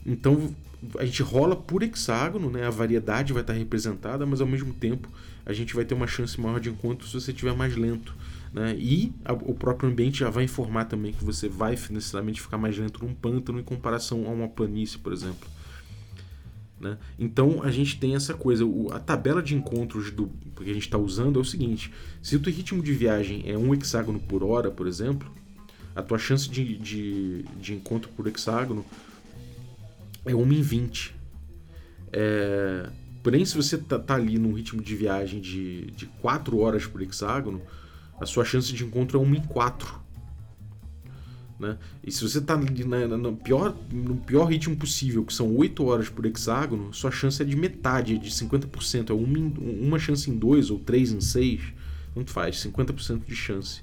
Então, 0.06 0.54
a 0.97 1.06
gente 1.06 1.22
rola 1.22 1.56
por 1.56 1.84
hexágono, 1.84 2.49
né? 2.49 2.66
A 2.66 2.70
variedade 2.70 3.34
vai 3.34 3.41
estar 3.41 3.54
representada, 3.54 4.26
mas 4.26 4.41
ao 4.41 4.47
mesmo 4.47 4.74
tempo 4.74 5.08
a 5.45 5.54
gente 5.54 5.76
vai 5.76 5.86
ter 5.86 5.93
uma 5.93 6.08
chance 6.08 6.39
maior 6.39 6.60
de 6.60 6.70
encontro 6.70 7.08
se 7.08 7.14
você 7.14 7.32
estiver 7.32 7.56
mais 7.56 7.76
lento. 7.76 8.16
Né? 8.54 8.76
E 8.78 9.14
a, 9.24 9.34
o 9.34 9.54
próprio 9.54 9.89
ambiente 9.89 10.20
já 10.20 10.30
vai 10.30 10.43
informar 10.43 10.86
também 10.86 11.14
que 11.14 11.24
você 11.24 11.47
vai 11.47 11.78
necessariamente 11.89 12.41
ficar 12.41 12.58
mais 12.58 12.78
lento 12.78 13.06
num 13.06 13.14
pântano 13.14 13.60
em 13.60 13.64
comparação 13.64 14.26
a 14.28 14.30
uma 14.30 14.47
planície, 14.47 14.97
por 14.97 15.14
exemplo. 15.14 15.47
Né? 16.80 16.97
Então 17.18 17.62
a 17.64 17.72
gente 17.72 17.99
tem 17.99 18.16
essa 18.16 18.34
coisa, 18.34 18.66
o, 18.66 18.91
a 18.91 18.99
tabela 18.99 19.41
de 19.41 19.56
encontros 19.56 20.12
do 20.12 20.32
que 20.58 20.70
a 20.70 20.74
gente 20.74 20.84
está 20.84 20.97
usando 20.97 21.38
é 21.38 21.41
o 21.41 21.45
seguinte: 21.45 21.93
se 22.22 22.36
o 22.36 22.39
teu 22.39 22.52
ritmo 22.52 22.82
de 22.82 22.91
viagem 22.91 23.43
é 23.45 23.58
um 23.58 23.74
hexágono 23.74 24.20
por 24.20 24.43
hora, 24.43 24.72
por 24.72 24.88
exemplo, 24.88 25.32
a 25.95 26.02
tua 26.02 26.18
chance 26.18 26.49
de, 26.49 26.78
de, 26.78 27.43
de 27.62 27.74
encontro 27.74 28.10
por 28.18 28.28
hexágono 28.28 28.84
é 30.26 30.34
1 30.34 30.53
em 30.53 30.61
20. 30.61 31.15
É, 32.13 32.89
porém, 33.24 33.45
se 33.45 33.55
você 33.55 33.78
tá, 33.78 33.97
tá, 33.97 34.15
ali 34.15 34.38
num 34.38 34.53
ritmo 34.53 34.82
de 34.82 34.95
viagem 34.95 35.39
de, 35.39 35.91
de 35.91 36.05
4 36.22 36.57
horas 36.59 36.86
por 36.86 37.01
hexágono, 37.01 37.61
a 38.19 38.26
sua 38.26 38.45
chance 38.45 38.72
de 38.72 38.84
encontro 38.84 39.19
é 39.19 39.22
1 39.22 39.36
em 39.36 39.41
4. 39.41 40.01
Né? 41.59 41.78
E 42.03 42.11
se 42.11 42.24
você 42.24 42.39
está 42.39 42.57
no 42.57 43.36
pior, 43.38 43.78
no 43.91 44.17
pior 44.17 44.45
ritmo 44.45 44.76
possível, 44.76 45.24
que 45.24 45.34
são 45.34 45.55
8 45.55 45.86
horas 45.86 46.09
por 46.09 46.26
hexágono, 46.26 46.91
sua 46.91 47.11
chance 47.11 47.39
é 47.39 47.45
de 47.45 47.55
metade, 47.55 48.15
é 48.15 48.17
de 48.17 48.32
50%. 48.32 49.11
É 49.11 49.13
uma, 49.13 49.38
uma 49.59 49.99
chance 49.99 50.30
em 50.30 50.36
2 50.36 50.72
ou 50.72 50.80
3 50.80 51.11
em 51.11 51.22
6, 51.22 51.61
tanto 52.15 52.32
faz, 52.32 52.57
50% 52.57 53.26
de 53.28 53.36
chance. 53.36 53.82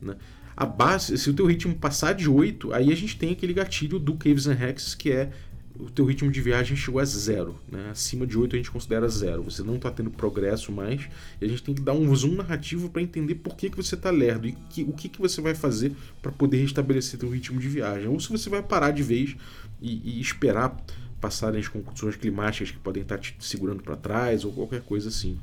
Né? 0.00 0.16
A 0.56 0.64
base, 0.64 1.16
se 1.18 1.28
o 1.28 1.34
teu 1.34 1.46
ritmo 1.46 1.74
passar 1.74 2.14
de 2.14 2.28
8, 2.30 2.72
aí 2.72 2.90
a 2.90 2.96
gente 2.96 3.18
tem 3.18 3.32
aquele 3.32 3.52
gatilho 3.52 3.98
do 3.98 4.14
Caves 4.14 4.46
and 4.46 4.58
Hexes, 4.58 4.94
que 4.94 5.10
é 5.10 5.32
o 5.78 5.90
teu 5.90 6.04
ritmo 6.04 6.30
de 6.30 6.40
viagem 6.40 6.76
chegou 6.76 7.00
a 7.00 7.04
zero. 7.04 7.58
Né? 7.70 7.90
Acima 7.90 8.26
de 8.26 8.36
8 8.38 8.54
a 8.54 8.58
gente 8.58 8.70
considera 8.70 9.08
zero. 9.08 9.42
Você 9.42 9.62
não 9.62 9.76
está 9.76 9.90
tendo 9.90 10.10
progresso 10.10 10.70
mais. 10.70 11.08
E 11.40 11.44
a 11.44 11.48
gente 11.48 11.62
tem 11.62 11.74
que 11.74 11.80
dar 11.80 11.92
um 11.92 12.14
zoom 12.14 12.36
narrativo 12.36 12.88
para 12.88 13.02
entender 13.02 13.36
por 13.36 13.56
que, 13.56 13.70
que 13.70 13.76
você 13.76 13.94
está 13.94 14.10
lerdo 14.10 14.46
e 14.46 14.52
que, 14.52 14.82
o 14.82 14.92
que, 14.92 15.08
que 15.08 15.20
você 15.20 15.40
vai 15.40 15.54
fazer 15.54 15.92
para 16.20 16.30
poder 16.30 16.58
restabelecer 16.58 17.18
teu 17.18 17.30
ritmo 17.30 17.58
de 17.58 17.68
viagem. 17.68 18.08
Ou 18.08 18.20
se 18.20 18.28
você 18.28 18.50
vai 18.50 18.62
parar 18.62 18.90
de 18.90 19.02
vez 19.02 19.34
e, 19.80 20.18
e 20.18 20.20
esperar 20.20 20.76
passarem 21.20 21.60
as 21.60 21.68
condições 21.68 22.16
climáticas 22.16 22.72
que 22.72 22.78
podem 22.78 23.02
estar 23.02 23.16
tá 23.16 23.22
te 23.22 23.36
segurando 23.38 23.82
para 23.82 23.96
trás 23.96 24.44
ou 24.44 24.52
qualquer 24.52 24.82
coisa 24.82 25.08
assim. 25.08 25.38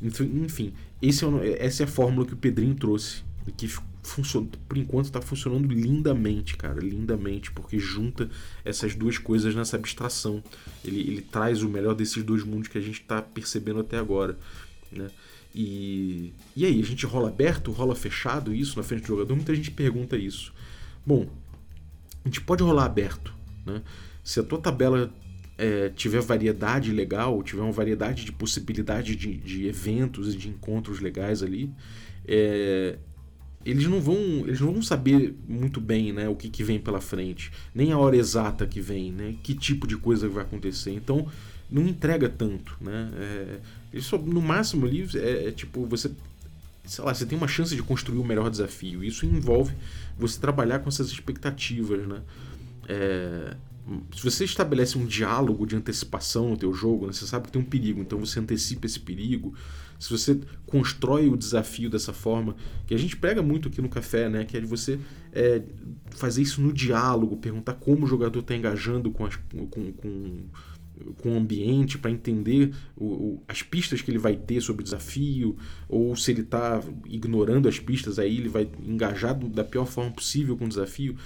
Enfim, 0.00 0.72
é, 1.02 1.66
essa 1.66 1.82
é 1.82 1.84
a 1.84 1.88
fórmula 1.88 2.26
que 2.26 2.34
o 2.34 2.36
Pedrinho 2.36 2.74
trouxe 2.74 3.22
que 3.56 3.68
por 4.68 4.76
enquanto 4.76 5.06
está 5.06 5.20
funcionando 5.20 5.68
lindamente, 5.72 6.56
cara, 6.56 6.80
lindamente, 6.80 7.50
porque 7.52 7.78
junta 7.78 8.28
essas 8.64 8.94
duas 8.94 9.18
coisas 9.18 9.54
nessa 9.54 9.76
abstração. 9.76 10.42
Ele, 10.84 11.00
ele 11.00 11.22
traz 11.22 11.62
o 11.62 11.68
melhor 11.68 11.94
desses 11.94 12.22
dois 12.22 12.42
mundos 12.42 12.68
que 12.68 12.78
a 12.78 12.80
gente 12.80 13.00
está 13.00 13.20
percebendo 13.20 13.80
até 13.80 13.98
agora, 13.98 14.38
né? 14.90 15.08
E, 15.54 16.32
e 16.54 16.64
aí, 16.64 16.80
a 16.80 16.84
gente 16.84 17.04
rola 17.06 17.28
aberto, 17.28 17.72
rola 17.72 17.94
fechado 17.94 18.54
isso 18.54 18.76
na 18.76 18.82
frente 18.82 19.02
do 19.02 19.08
jogador? 19.08 19.34
Muita 19.34 19.54
gente 19.54 19.70
pergunta 19.70 20.16
isso. 20.16 20.52
Bom, 21.04 21.26
a 22.24 22.28
gente 22.28 22.40
pode 22.40 22.62
rolar 22.62 22.84
aberto, 22.84 23.34
né? 23.66 23.82
Se 24.22 24.38
a 24.38 24.42
tua 24.42 24.58
tabela 24.58 25.12
é, 25.56 25.88
tiver 25.88 26.20
variedade 26.20 26.92
legal, 26.92 27.42
tiver 27.42 27.62
uma 27.62 27.72
variedade 27.72 28.24
de 28.24 28.30
possibilidade 28.30 29.16
de, 29.16 29.36
de 29.36 29.66
eventos 29.66 30.34
e 30.34 30.36
de 30.36 30.48
encontros 30.48 31.00
legais 31.00 31.42
ali, 31.42 31.70
é, 32.26 32.98
eles 33.64 33.86
não 33.86 34.00
vão 34.00 34.16
eles 34.46 34.60
não 34.60 34.72
vão 34.72 34.82
saber 34.82 35.34
muito 35.48 35.80
bem 35.80 36.12
né, 36.12 36.28
o 36.28 36.34
que, 36.34 36.48
que 36.48 36.62
vem 36.62 36.78
pela 36.78 37.00
frente, 37.00 37.50
nem 37.74 37.92
a 37.92 37.98
hora 37.98 38.16
exata 38.16 38.66
que 38.66 38.80
vem, 38.80 39.12
né, 39.12 39.34
que 39.42 39.54
tipo 39.54 39.86
de 39.86 39.96
coisa 39.96 40.28
vai 40.28 40.42
acontecer. 40.42 40.92
Então 40.92 41.28
não 41.70 41.86
entrega 41.86 42.28
tanto. 42.28 42.76
Né? 42.80 43.10
É, 43.14 43.60
no 44.24 44.40
máximo 44.40 44.86
ali 44.86 45.06
é, 45.14 45.48
é, 45.48 45.52
tipo 45.52 45.84
você. 45.86 46.10
Sei 46.84 47.04
lá, 47.04 47.12
você 47.12 47.26
tem 47.26 47.36
uma 47.36 47.48
chance 47.48 47.76
de 47.76 47.82
construir 47.82 48.18
o 48.18 48.24
melhor 48.24 48.48
desafio. 48.50 49.04
Isso 49.04 49.26
envolve 49.26 49.74
você 50.18 50.40
trabalhar 50.40 50.78
com 50.78 50.88
essas 50.88 51.08
expectativas. 51.08 52.06
Né? 52.08 52.22
É, 52.88 53.56
se 54.16 54.24
você 54.24 54.44
estabelece 54.44 54.96
um 54.96 55.04
diálogo 55.04 55.66
de 55.66 55.76
antecipação 55.76 56.48
no 56.48 56.56
teu 56.56 56.72
jogo, 56.72 57.06
né, 57.06 57.12
você 57.12 57.26
sabe 57.26 57.46
que 57.46 57.52
tem 57.52 57.60
um 57.60 57.64
perigo, 57.64 58.00
então 58.00 58.18
você 58.18 58.40
antecipa 58.40 58.86
esse 58.86 59.00
perigo 59.00 59.54
se 59.98 60.10
você 60.10 60.40
constrói 60.66 61.28
o 61.28 61.36
desafio 61.36 61.90
dessa 61.90 62.12
forma, 62.12 62.54
que 62.86 62.94
a 62.94 62.98
gente 62.98 63.16
pega 63.16 63.42
muito 63.42 63.68
aqui 63.68 63.82
no 63.82 63.88
café, 63.88 64.28
né? 64.28 64.44
Que 64.44 64.56
é 64.56 64.60
de 64.60 64.66
você 64.66 64.98
é, 65.32 65.62
fazer 66.10 66.42
isso 66.42 66.60
no 66.60 66.72
diálogo, 66.72 67.36
perguntar 67.36 67.74
como 67.74 68.04
o 68.04 68.08
jogador 68.08 68.40
está 68.40 68.54
engajando 68.54 69.10
com, 69.10 69.26
as, 69.26 69.36
com, 69.36 69.92
com, 69.92 70.44
com 71.16 71.32
o 71.32 71.36
ambiente 71.36 71.98
para 71.98 72.10
entender 72.10 72.72
o, 72.96 73.06
o, 73.06 73.42
as 73.48 73.62
pistas 73.62 74.00
que 74.00 74.10
ele 74.10 74.18
vai 74.18 74.36
ter 74.36 74.60
sobre 74.60 74.82
o 74.82 74.84
desafio, 74.84 75.56
ou 75.88 76.14
se 76.14 76.30
ele 76.30 76.42
está 76.42 76.80
ignorando 77.06 77.68
as 77.68 77.78
pistas, 77.78 78.18
aí 78.18 78.36
ele 78.36 78.48
vai 78.48 78.68
engajar 78.86 79.34
da 79.34 79.64
pior 79.64 79.86
forma 79.86 80.10
possível 80.10 80.56
com 80.56 80.66
o 80.66 80.68
desafio. 80.68 81.16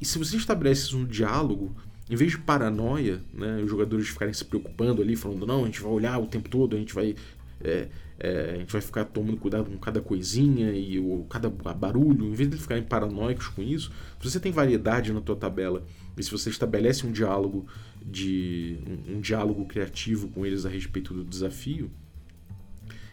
E 0.00 0.04
se 0.04 0.18
você 0.18 0.36
estabelece 0.36 0.82
isso 0.82 0.98
no 0.98 1.06
diálogo, 1.06 1.74
em 2.10 2.16
vez 2.16 2.32
de 2.32 2.38
paranoia, 2.38 3.20
né, 3.34 3.60
os 3.62 3.70
jogadores 3.70 4.08
ficarem 4.08 4.32
se 4.32 4.44
preocupando 4.44 5.02
ali, 5.02 5.14
falando, 5.14 5.46
não, 5.46 5.64
a 5.64 5.66
gente 5.66 5.80
vai 5.80 5.92
olhar 5.92 6.18
o 6.18 6.26
tempo 6.26 6.48
todo, 6.48 6.74
a 6.74 6.78
gente 6.78 6.94
vai 6.94 7.14
é, 7.62 7.88
é, 8.18 8.52
a 8.54 8.58
gente 8.58 8.72
vai 8.72 8.80
ficar 8.80 9.04
tomando 9.04 9.36
cuidado 9.36 9.70
com 9.70 9.78
cada 9.78 10.00
coisinha 10.00 10.72
e 10.72 10.98
o, 10.98 11.24
cada 11.28 11.48
barulho, 11.48 12.26
em 12.26 12.32
vez 12.32 12.50
de 12.50 12.56
ficarem 12.56 12.82
paranoicos 12.82 13.48
com 13.48 13.62
isso, 13.62 13.92
se 14.20 14.30
você 14.30 14.40
tem 14.40 14.52
variedade 14.52 15.12
na 15.12 15.20
tua 15.20 15.36
tabela 15.36 15.84
e 16.16 16.22
se 16.22 16.30
você 16.30 16.50
estabelece 16.50 17.06
um 17.06 17.12
diálogo 17.12 17.66
de 18.04 18.78
um, 18.86 19.16
um 19.16 19.20
diálogo 19.20 19.64
criativo 19.66 20.28
com 20.28 20.44
eles 20.44 20.66
a 20.66 20.68
respeito 20.68 21.14
do 21.14 21.24
desafio, 21.24 21.90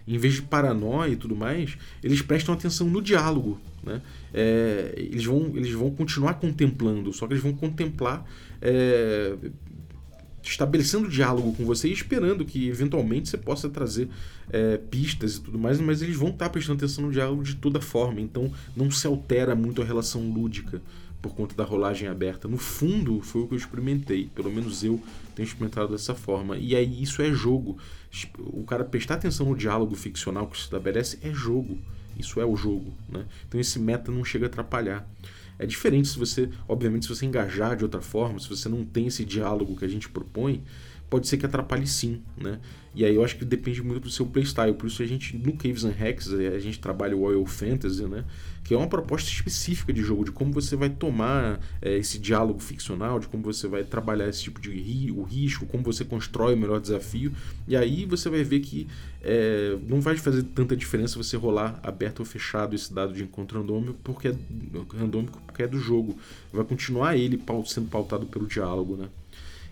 em 0.08 0.18
vez 0.18 0.36
de 0.36 0.44
paranoia 0.44 1.12
e 1.12 1.16
tudo 1.16 1.36
mais, 1.36 1.78
eles 2.04 2.22
prestam 2.22 2.54
atenção 2.54 2.88
no 2.88 3.02
diálogo. 3.02 3.60
Né? 3.84 4.02
É, 4.34 4.94
eles, 4.98 5.26
vão, 5.26 5.52
eles 5.56 5.72
vão 5.72 5.92
continuar 5.92 6.36
contemplando, 6.36 7.12
só 7.12 7.28
que 7.28 7.34
eles 7.34 7.44
vão 7.44 7.54
contemplar 7.54 8.26
é, 8.62 9.36
estabelecendo 10.50 11.08
diálogo 11.08 11.54
com 11.54 11.66
você 11.66 11.88
e 11.88 11.94
esperando 11.94 12.46
que 12.46 12.68
eventualmente 12.68 13.30
você 13.30 13.38
possa 13.38 13.70
trazer 13.70 14.10
é, 14.50 14.78
pistas 14.78 15.36
e 15.36 15.42
tudo 15.42 15.58
mais, 15.58 15.80
mas 15.80 16.02
eles 16.02 16.16
vão 16.16 16.30
estar 16.30 16.50
prestando 16.50 16.78
atenção 16.78 17.06
no 17.06 17.12
diálogo 17.12 17.44
de 17.44 17.56
toda 17.56 17.82
forma, 17.82 18.22
então 18.22 18.52
não 18.76 18.92
se 18.92 19.06
altera 19.08 19.56
muito 19.56 19.82
a 19.82 19.86
relação 19.86 20.22
lúdica 20.30 20.82
por 21.22 21.34
conta 21.34 21.56
da 21.56 21.64
rolagem 21.64 22.08
aberta. 22.08 22.48
No 22.48 22.58
fundo, 22.58 23.20
foi 23.22 23.42
o 23.42 23.48
que 23.48 23.56
eu 23.56 23.58
experimentei, 23.58 24.30
pelo 24.36 24.52
menos 24.52 24.84
eu 24.84 25.02
tenho 25.34 25.48
experimentado 25.48 25.92
dessa 25.92 26.14
forma. 26.14 26.56
E 26.56 26.76
aí 26.76 27.02
isso 27.02 27.20
é 27.20 27.32
jogo. 27.34 27.80
O 28.38 28.64
cara 28.64 28.84
prestar 28.84 29.16
atenção 29.16 29.48
no 29.48 29.56
diálogo 29.56 29.96
ficcional 29.96 30.46
que 30.46 30.56
se 30.56 30.64
estabelece 30.64 31.18
é 31.24 31.34
jogo. 31.34 31.80
Isso 32.18 32.40
é 32.40 32.46
o 32.46 32.56
jogo, 32.56 32.94
né? 33.10 33.26
Então 33.48 33.60
esse 33.60 33.80
meta 33.80 34.12
não 34.12 34.24
chega 34.24 34.46
a 34.46 34.48
atrapalhar. 34.48 35.10
É 35.58 35.66
diferente 35.66 36.08
se 36.08 36.20
você, 36.20 36.50
obviamente, 36.68 37.04
se 37.04 37.10
você 37.10 37.26
engajar 37.26 37.76
de 37.76 37.84
outra 37.84 38.02
forma, 38.02 38.40
se 38.40 38.50
você 38.50 38.68
não 38.68 38.84
tem 38.84 39.08
esse 39.08 39.24
diálogo 39.24 39.76
que 39.76 39.86
a 39.86 39.88
gente 39.88 40.10
propõe, 40.10 40.64
pode 41.10 41.28
ser 41.28 41.38
que 41.38 41.46
atrapalhe 41.46 41.88
sim, 41.88 42.22
né? 42.38 42.60
E 42.96 43.04
aí 43.04 43.14
eu 43.14 43.24
acho 43.26 43.38
que 43.38 43.44
depende 43.44 43.84
muito 43.84 44.04
do 44.04 44.10
seu 44.10 44.26
playstyle. 44.26 44.74
Por 44.74 44.88
isso 44.88 45.04
a 45.04 45.06
gente, 45.06 45.38
no 45.38 45.52
Caves 45.58 45.84
and 45.84 45.92
Hacks, 45.92 46.32
a 46.32 46.60
gente 46.60 46.80
trabalha 46.80 47.16
o 47.16 47.24
Oil 47.24 47.46
Fantasy, 47.46 48.06
né? 48.06 48.24
Que 48.64 48.74
é 48.74 48.78
uma 48.78 48.88
proposta 48.88 49.30
específica 49.30 49.92
de 49.92 50.02
jogo, 50.02 50.24
de 50.24 50.32
como 50.32 50.54
você 50.54 50.78
vai 50.78 50.90
tomar 50.90 51.60
é, 51.82 51.98
esse 51.98 52.18
diálogo 52.18 52.60
ficcional, 52.60 53.20
de 53.20 53.28
como 53.28 53.44
você 53.44 53.68
vai 53.68 53.84
trabalhar 53.84 54.30
esse 54.30 54.44
tipo 54.44 54.62
de 54.62 54.72
ri, 54.72 55.12
o 55.12 55.24
risco, 55.24 55.66
como 55.66 55.84
você 55.84 56.06
constrói 56.06 56.54
o 56.54 56.58
melhor 56.58 56.80
desafio. 56.80 57.34
E 57.68 57.76
aí 57.76 58.06
você 58.06 58.30
vai 58.30 58.44
ver 58.44 58.62
que 58.62 58.88
é, 59.22 59.78
não 59.88 60.00
vai 60.00 60.16
fazer 60.16 60.44
tanta 60.44 60.76
diferença 60.76 61.18
você 61.18 61.36
rolar 61.36 61.78
aberto 61.84 62.22
ou 62.22 62.26
fechado 62.26 62.76
esse 62.76 62.94
dado 62.94 63.14
de 63.14 63.24
encontro 63.24 63.60
randômico 63.60 64.00
porque 64.04 64.30
é, 64.30 64.36
randômico 64.98 65.42
porque 65.46 65.64
é 65.64 65.68
do 65.68 65.78
jogo. 65.80 66.18
Vai 66.54 66.64
continuar 66.64 67.18
ele 67.18 67.44
sendo 67.66 67.90
pautado 67.90 68.26
pelo 68.26 68.48
diálogo, 68.48 68.96
né? 68.96 69.10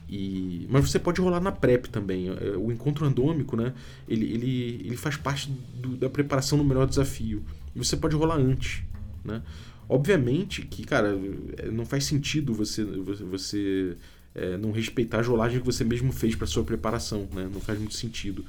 E, 0.09 0.67
mas 0.69 0.89
você 0.89 0.99
pode 0.99 1.19
rolar 1.21 1.39
na 1.39 1.51
PrEP 1.51 1.87
também. 1.87 2.29
É, 2.29 2.57
o 2.57 2.71
encontro 2.71 3.05
randômico, 3.05 3.55
né? 3.55 3.73
Ele, 4.07 4.25
ele, 4.25 4.81
ele 4.85 4.97
faz 4.97 5.17
parte 5.17 5.49
do, 5.49 5.95
da 5.95 6.09
preparação 6.09 6.57
no 6.57 6.63
melhor 6.63 6.87
desafio. 6.87 7.43
E 7.75 7.79
você 7.79 7.97
pode 7.97 8.15
rolar 8.15 8.35
antes, 8.35 8.83
né? 9.23 9.41
Obviamente 9.87 10.61
que, 10.61 10.83
cara, 10.85 11.17
é, 11.57 11.69
não 11.69 11.85
faz 11.85 12.05
sentido 12.05 12.53
você, 12.53 12.83
você, 12.83 13.23
você 13.23 13.97
é, 14.35 14.57
não 14.57 14.71
respeitar 14.71 15.19
a 15.19 15.23
rolagem 15.23 15.59
que 15.59 15.65
você 15.65 15.83
mesmo 15.83 16.11
fez 16.11 16.35
para 16.35 16.47
sua 16.47 16.63
preparação, 16.63 17.27
né? 17.33 17.49
Não 17.51 17.59
faz 17.59 17.77
muito 17.79 17.95
sentido. 17.95 18.45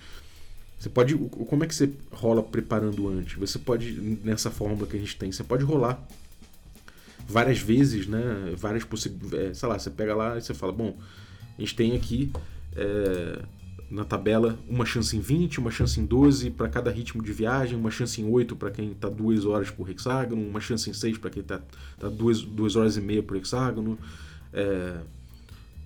Você 0.79 0.89
pode, 0.89 1.15
como 1.15 1.65
é 1.65 1.67
que 1.67 1.75
você 1.75 1.91
rola 2.13 2.43
preparando 2.43 3.09
antes? 3.09 3.39
Você 3.39 3.59
pode 3.59 3.93
nessa 4.23 4.51
fórmula 4.51 4.87
que 4.87 4.97
a 4.97 5.01
gente 5.01 5.17
tem, 5.17 5.33
você 5.33 5.43
pode 5.43 5.65
rolar 5.65 6.07
várias 7.27 7.59
vezes, 7.59 8.07
né? 8.07 8.53
Várias 8.57 8.85
possibilidades, 8.85 9.59
sei 9.59 9.69
lá, 9.69 9.79
você 9.79 9.91
pega 9.91 10.15
lá 10.15 10.37
e 10.37 10.43
você 10.43 10.53
fala, 10.53 10.73
bom, 10.73 10.97
a 11.57 11.61
gente 11.61 11.75
tem 11.75 11.95
aqui 11.95 12.31
é, 12.77 13.43
na 13.91 14.05
tabela 14.05 14.59
uma 14.69 14.85
chance 14.85 15.17
em 15.17 15.21
20, 15.21 15.61
uma 15.61 15.71
chance 15.71 16.01
em 16.01 16.05
12 16.05 16.51
para 16.51 16.69
cada 16.69 16.91
ritmo 16.91 17.23
de 17.23 17.33
viagem, 17.33 17.77
uma 17.77 17.91
chance 17.91 18.21
em 18.21 18.29
8 18.29 18.57
para 18.57 18.71
quem 18.71 18.93
está 18.93 19.09
2 19.09 19.45
horas 19.45 19.71
por 19.71 19.89
hexágono, 19.89 20.43
uma 20.43 20.61
chance 20.61 20.89
em 20.89 20.93
6 20.93 21.19
para 21.19 21.31
quem 21.31 21.43
está 21.43 21.61
2 22.01 22.43
tá 22.43 22.49
2 22.51 22.77
horas 22.77 22.97
e 22.97 23.01
meia 23.01 23.23
por 23.23 23.37
hexágono, 23.37 23.99
é, 24.53 24.97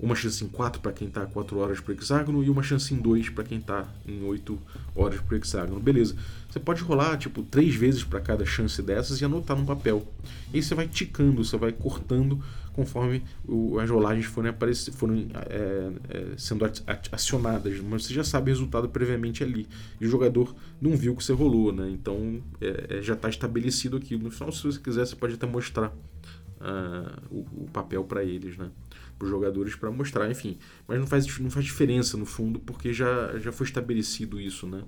uma 0.01 0.15
chance 0.15 0.43
em 0.45 0.49
4 0.49 0.81
para 0.81 0.93
quem 0.93 1.09
está 1.09 1.27
4 1.27 1.59
horas 1.59 1.81
por 1.81 1.93
hexágono 1.93 2.43
e 2.43 2.49
uma 2.49 2.63
chance 2.63 2.95
em 2.95 2.99
2 2.99 3.31
para 3.31 3.45
quem 3.45 3.59
está 3.59 3.87
em 4.07 4.23
8 4.25 4.59
horas 4.95 5.21
por 5.21 5.37
hexágono. 5.37 5.81
Beleza. 5.81 6.17
Você 6.49 6.61
pode 6.61 6.83
rolar 6.83 7.17
tipo 7.19 7.43
3 7.43 7.75
vezes 7.75 8.05
para 8.05 8.21
cada 8.21 8.47
chance 8.47 8.81
dessas 8.81 9.21
e 9.21 9.25
anotar 9.25 9.57
no 9.57 9.67
papel. 9.67 10.07
E 10.53 10.57
aí 10.57 10.63
você 10.63 10.75
vai 10.75 10.87
ticando, 10.87 11.45
você 11.45 11.57
vai 11.57 11.73
cortando 11.73 12.41
conforme 12.79 13.25
o, 13.45 13.77
as 13.81 13.91
rolagens 13.91 14.27
forem, 14.27 14.55
foram 14.93 15.27
é, 15.51 15.91
é, 16.11 16.35
sendo 16.37 16.65
acionadas, 17.11 17.81
mas 17.81 18.05
você 18.07 18.15
já 18.15 18.23
sabe 18.23 18.53
o 18.53 18.55
resultado 18.55 18.89
previamente 18.89 19.43
ali. 19.43 19.67
E 20.01 20.07
o 20.07 20.09
jogador 20.09 20.55
não 20.81 20.97
viu 20.97 21.17
que 21.17 21.25
você 21.25 21.33
rolou, 21.33 21.73
né? 21.73 21.91
Então 21.91 22.41
é, 22.61 22.99
é 22.99 23.03
já 23.03 23.15
está 23.15 23.29
estabelecido 23.29 23.97
aqui. 23.97 24.17
No 24.17 24.31
final, 24.31 24.53
se 24.53 24.63
você 24.63 24.79
quiser, 24.79 25.05
você 25.05 25.17
pode 25.17 25.35
até 25.35 25.45
mostrar 25.45 25.89
uh, 25.89 27.21
o, 27.33 27.65
o, 27.65 27.71
papel 27.73 28.05
para 28.05 28.23
eles, 28.23 28.57
né? 28.57 28.71
Para 29.19 29.25
os 29.25 29.31
jogadores 29.31 29.75
para 29.75 29.91
mostrar, 29.91 30.31
enfim. 30.31 30.57
Mas 30.87 31.01
não 31.01 31.07
faz, 31.09 31.39
não 31.41 31.51
faz 31.51 31.67
diferença 31.67 32.17
no 32.17 32.27
fundo, 32.27 32.61
porque 32.61 32.93
já, 32.93 33.37
já 33.41 33.51
foi 33.51 33.67
estabelecido 33.67 34.41
isso, 34.41 34.69
né? 34.69 34.85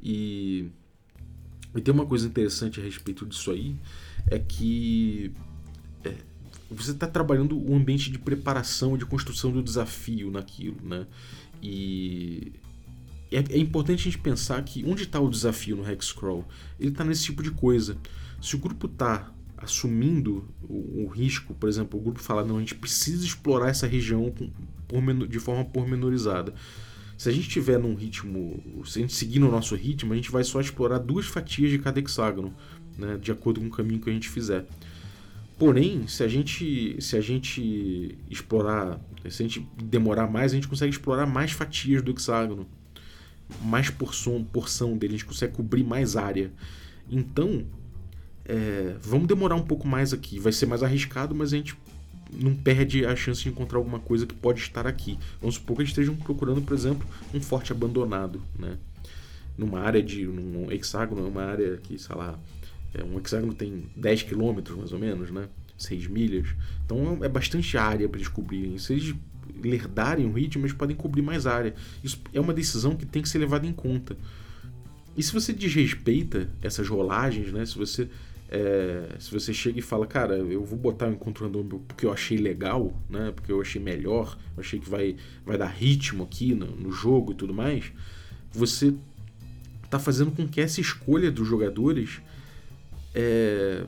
E, 0.00 0.68
e 1.74 1.80
tem 1.80 1.92
uma 1.92 2.06
coisa 2.06 2.28
interessante 2.28 2.78
a 2.78 2.84
respeito 2.84 3.26
disso 3.26 3.50
aí, 3.50 3.74
é 4.30 4.38
que 4.38 5.32
você 6.70 6.90
está 6.90 7.06
trabalhando 7.06 7.58
um 7.58 7.76
ambiente 7.76 8.10
de 8.10 8.18
preparação, 8.18 8.96
de 8.98 9.06
construção 9.06 9.50
do 9.50 9.62
desafio 9.62 10.30
naquilo, 10.30 10.76
né? 10.82 11.06
E 11.62 12.52
é, 13.32 13.38
é 13.38 13.58
importante 13.58 14.00
a 14.00 14.04
gente 14.04 14.18
pensar 14.18 14.62
que 14.62 14.84
onde 14.86 15.04
está 15.04 15.20
o 15.20 15.30
desafio 15.30 15.76
no 15.76 15.90
Hexcrawl? 15.90 16.46
Ele 16.78 16.90
está 16.90 17.04
nesse 17.04 17.24
tipo 17.24 17.42
de 17.42 17.50
coisa. 17.50 17.96
Se 18.40 18.54
o 18.54 18.58
grupo 18.58 18.86
está 18.86 19.32
assumindo 19.56 20.48
o, 20.62 21.04
o, 21.04 21.06
risco, 21.08 21.54
por 21.54 21.68
exemplo, 21.68 21.98
o 21.98 22.02
grupo 22.02 22.20
fala, 22.20 22.44
não, 22.44 22.56
a 22.56 22.60
gente 22.60 22.74
precisa 22.74 23.24
explorar 23.24 23.68
essa 23.68 23.86
região 23.86 24.30
com, 24.30 25.26
de 25.26 25.38
forma 25.40 25.64
pormenorizada. 25.64 26.54
Se 27.16 27.28
a 27.28 27.32
gente 27.32 27.48
estiver 27.48 27.78
num 27.78 27.94
ritmo, 27.94 28.62
se 28.86 29.00
a 29.00 29.02
gente 29.02 29.12
seguir 29.12 29.40
no 29.40 29.50
nosso 29.50 29.74
ritmo, 29.74 30.12
a 30.12 30.16
gente 30.16 30.30
vai 30.30 30.44
só 30.44 30.60
explorar 30.60 30.98
duas 30.98 31.26
fatias 31.26 31.70
de 31.70 31.78
cada 31.78 31.98
hexágono, 31.98 32.54
né, 32.96 33.18
de 33.20 33.32
acordo 33.32 33.60
com 33.60 33.66
o 33.66 33.70
caminho 33.70 34.00
que 34.00 34.08
a 34.08 34.12
gente 34.12 34.28
fizer. 34.28 34.64
Porém, 35.58 36.06
se 36.06 36.22
a 36.22 36.28
gente 36.28 36.96
se 37.00 37.16
a 37.16 37.20
gente 37.20 38.16
explorar, 38.30 39.00
se 39.28 39.42
a 39.42 39.46
gente 39.46 39.66
demorar 39.82 40.28
mais, 40.28 40.52
a 40.52 40.54
gente 40.54 40.68
consegue 40.68 40.92
explorar 40.92 41.26
mais 41.26 41.50
fatias 41.50 42.00
do 42.00 42.12
hexágono, 42.12 42.66
mais 43.62 43.90
porção, 43.90 44.44
porção 44.44 44.96
dele, 44.96 45.14
a 45.14 45.16
gente 45.18 45.26
consegue 45.26 45.54
cobrir 45.54 45.82
mais 45.82 46.16
área. 46.16 46.52
Então, 47.10 47.64
é, 48.44 48.94
vamos 49.00 49.26
demorar 49.26 49.56
um 49.56 49.62
pouco 49.62 49.88
mais 49.88 50.12
aqui. 50.12 50.38
Vai 50.38 50.52
ser 50.52 50.66
mais 50.66 50.82
arriscado, 50.82 51.34
mas 51.34 51.52
a 51.52 51.56
gente 51.56 51.76
não 52.32 52.54
perde 52.54 53.04
a 53.04 53.16
chance 53.16 53.42
de 53.42 53.48
encontrar 53.48 53.78
alguma 53.78 53.98
coisa 53.98 54.26
que 54.26 54.34
pode 54.34 54.60
estar 54.60 54.86
aqui. 54.86 55.18
Vamos 55.40 55.56
supor 55.56 55.76
que 55.76 55.82
eles 55.82 55.90
estejam 55.90 56.14
procurando, 56.14 56.62
por 56.62 56.74
exemplo, 56.74 57.06
um 57.34 57.40
forte 57.40 57.72
abandonado, 57.72 58.40
né? 58.58 58.76
Numa 59.56 59.80
área 59.80 60.02
de 60.02 60.28
um 60.28 60.70
hexágono, 60.70 61.26
uma 61.26 61.42
área 61.42 61.78
que, 61.78 61.98
sei 61.98 62.14
lá, 62.14 62.38
é, 62.94 63.04
um 63.04 63.18
hexágono 63.18 63.54
tem 63.54 63.84
10 63.96 64.22
quilômetros 64.22 64.76
mais 64.76 64.92
ou 64.92 64.98
menos, 64.98 65.30
né? 65.30 65.48
6 65.76 66.06
milhas. 66.06 66.48
Então 66.84 67.18
é 67.22 67.28
bastante 67.28 67.76
área 67.76 68.08
para 68.08 68.18
descobrirem. 68.18 68.78
Se 68.78 68.92
eles 68.92 69.14
lerdarem 69.62 70.26
o 70.26 70.32
ritmo, 70.32 70.64
eles 70.64 70.76
podem 70.76 70.96
cobrir 70.96 71.22
mais 71.22 71.46
área. 71.46 71.74
Isso 72.02 72.20
é 72.32 72.40
uma 72.40 72.52
decisão 72.52 72.96
que 72.96 73.06
tem 73.06 73.22
que 73.22 73.28
ser 73.28 73.38
levada 73.38 73.66
em 73.66 73.72
conta. 73.72 74.16
E 75.16 75.22
se 75.22 75.32
você 75.32 75.52
desrespeita 75.52 76.48
essas 76.62 76.88
rolagens, 76.88 77.52
né? 77.52 77.64
Se 77.64 77.76
você 77.76 78.08
é, 78.50 79.16
se 79.18 79.30
você 79.30 79.52
chega 79.52 79.78
e 79.78 79.82
fala, 79.82 80.06
cara, 80.06 80.36
eu 80.36 80.64
vou 80.64 80.78
botar 80.78 81.06
o 81.06 81.12
encontro 81.12 81.44
randômico 81.44 81.80
porque 81.86 82.06
eu 82.06 82.12
achei 82.12 82.38
legal, 82.38 82.94
né? 83.08 83.30
Porque 83.30 83.52
eu 83.52 83.60
achei 83.60 83.80
melhor, 83.80 84.38
eu 84.56 84.60
achei 84.62 84.80
que 84.80 84.88
vai, 84.88 85.16
vai 85.44 85.58
dar 85.58 85.66
ritmo 85.66 86.24
aqui 86.24 86.54
no, 86.54 86.66
no 86.66 86.90
jogo 86.90 87.32
e 87.32 87.34
tudo 87.34 87.52
mais, 87.52 87.92
você 88.50 88.94
está 89.84 89.98
fazendo 89.98 90.30
com 90.30 90.48
que 90.48 90.60
essa 90.60 90.80
escolha 90.80 91.30
dos 91.30 91.46
jogadores 91.46 92.22
é, 93.14 93.86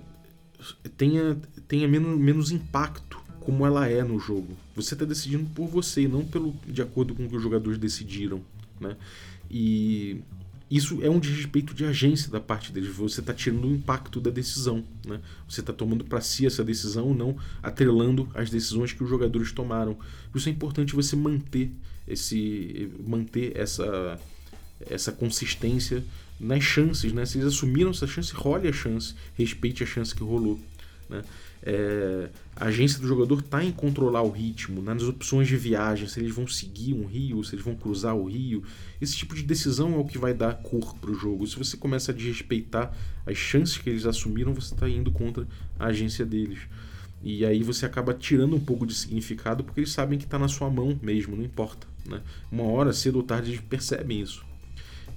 tenha, 0.96 1.36
tenha 1.68 1.88
menos, 1.88 2.18
menos 2.18 2.50
impacto 2.50 3.20
como 3.40 3.66
ela 3.66 3.88
é 3.88 4.02
no 4.02 4.18
jogo. 4.18 4.56
Você 4.76 4.94
está 4.94 5.04
decidindo 5.04 5.48
por 5.50 5.66
você, 5.66 6.06
não 6.06 6.24
pelo 6.24 6.54
de 6.66 6.82
acordo 6.82 7.14
com 7.14 7.24
o 7.24 7.28
que 7.28 7.36
os 7.36 7.42
jogadores 7.42 7.78
decidiram, 7.78 8.42
né? 8.78 8.96
E 9.50 10.20
isso 10.70 11.02
é 11.02 11.10
um 11.10 11.18
desrespeito 11.18 11.74
de 11.74 11.84
agência 11.84 12.30
da 12.30 12.38
parte 12.38 12.70
deles. 12.70 12.94
Você 12.94 13.20
está 13.20 13.34
tirando 13.34 13.64
o 13.64 13.74
impacto 13.74 14.20
da 14.20 14.30
decisão, 14.30 14.84
né? 15.04 15.20
Você 15.48 15.60
está 15.60 15.72
tomando 15.72 16.04
para 16.04 16.20
si 16.20 16.46
essa 16.46 16.62
decisão, 16.62 17.12
não 17.12 17.36
atrelando 17.62 18.28
as 18.34 18.50
decisões 18.50 18.92
que 18.92 19.02
os 19.02 19.10
jogadores 19.10 19.50
tomaram. 19.50 19.98
Isso 20.32 20.48
é 20.48 20.52
importante 20.52 20.94
você 20.94 21.16
manter 21.16 21.72
esse, 22.06 22.88
manter 23.04 23.56
essa, 23.56 24.20
essa 24.88 25.10
consistência 25.10 26.04
nas 26.40 26.64
chances, 26.64 27.12
né? 27.12 27.26
Se 27.26 27.36
eles 27.36 27.48
assumiram 27.48 27.90
essa 27.90 28.06
chance, 28.06 28.32
role 28.32 28.66
a 28.66 28.72
chance, 28.72 29.14
respeite 29.36 29.82
a 29.82 29.86
chance 29.86 30.14
que 30.14 30.22
rolou. 30.22 30.58
Né? 31.08 31.22
É, 31.62 32.30
a 32.56 32.66
agência 32.66 32.98
do 32.98 33.06
jogador 33.06 33.40
está 33.40 33.62
em 33.62 33.70
controlar 33.70 34.22
o 34.22 34.30
ritmo, 34.30 34.80
nas 34.80 35.02
opções 35.02 35.46
de 35.46 35.56
viagem, 35.56 36.08
se 36.08 36.18
eles 36.18 36.34
vão 36.34 36.46
seguir 36.46 36.94
um 36.94 37.04
rio, 37.04 37.44
se 37.44 37.54
eles 37.54 37.64
vão 37.64 37.74
cruzar 37.74 38.16
o 38.16 38.24
rio. 38.24 38.62
Esse 39.00 39.16
tipo 39.16 39.34
de 39.34 39.42
decisão 39.42 39.94
é 39.94 39.98
o 39.98 40.04
que 40.04 40.16
vai 40.16 40.32
dar 40.32 40.54
cor 40.54 40.94
para 40.94 41.10
o 41.10 41.14
jogo. 41.14 41.46
Se 41.46 41.56
você 41.56 41.76
começa 41.76 42.10
a 42.10 42.14
desrespeitar 42.14 42.96
as 43.26 43.36
chances 43.36 43.76
que 43.76 43.90
eles 43.90 44.06
assumiram, 44.06 44.54
você 44.54 44.72
está 44.72 44.88
indo 44.88 45.12
contra 45.12 45.46
a 45.78 45.86
agência 45.86 46.24
deles. 46.24 46.60
E 47.22 47.44
aí 47.44 47.62
você 47.62 47.84
acaba 47.84 48.14
tirando 48.14 48.56
um 48.56 48.60
pouco 48.60 48.86
de 48.86 48.94
significado 48.94 49.62
porque 49.62 49.80
eles 49.80 49.92
sabem 49.92 50.18
que 50.18 50.24
está 50.24 50.38
na 50.38 50.48
sua 50.48 50.70
mão 50.70 50.98
mesmo, 51.02 51.36
não 51.36 51.44
importa. 51.44 51.86
Né? 52.06 52.22
Uma 52.50 52.64
hora, 52.64 52.94
cedo 52.94 53.16
ou 53.16 53.22
tarde, 53.22 53.50
eles 53.50 53.60
percebem 53.60 54.22
isso. 54.22 54.42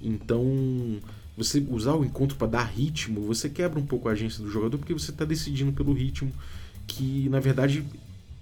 Então, 0.00 1.00
você 1.36 1.64
usar 1.68 1.94
o 1.94 2.04
encontro 2.04 2.36
para 2.36 2.46
dar 2.46 2.64
ritmo, 2.64 3.20
você 3.22 3.48
quebra 3.48 3.78
um 3.78 3.86
pouco 3.86 4.08
a 4.08 4.12
agência 4.12 4.42
do 4.42 4.50
jogador 4.50 4.78
porque 4.78 4.92
você 4.92 5.10
está 5.10 5.24
decidindo 5.24 5.72
pelo 5.72 5.92
ritmo 5.92 6.32
que 6.86 7.28
na 7.28 7.40
verdade 7.40 7.84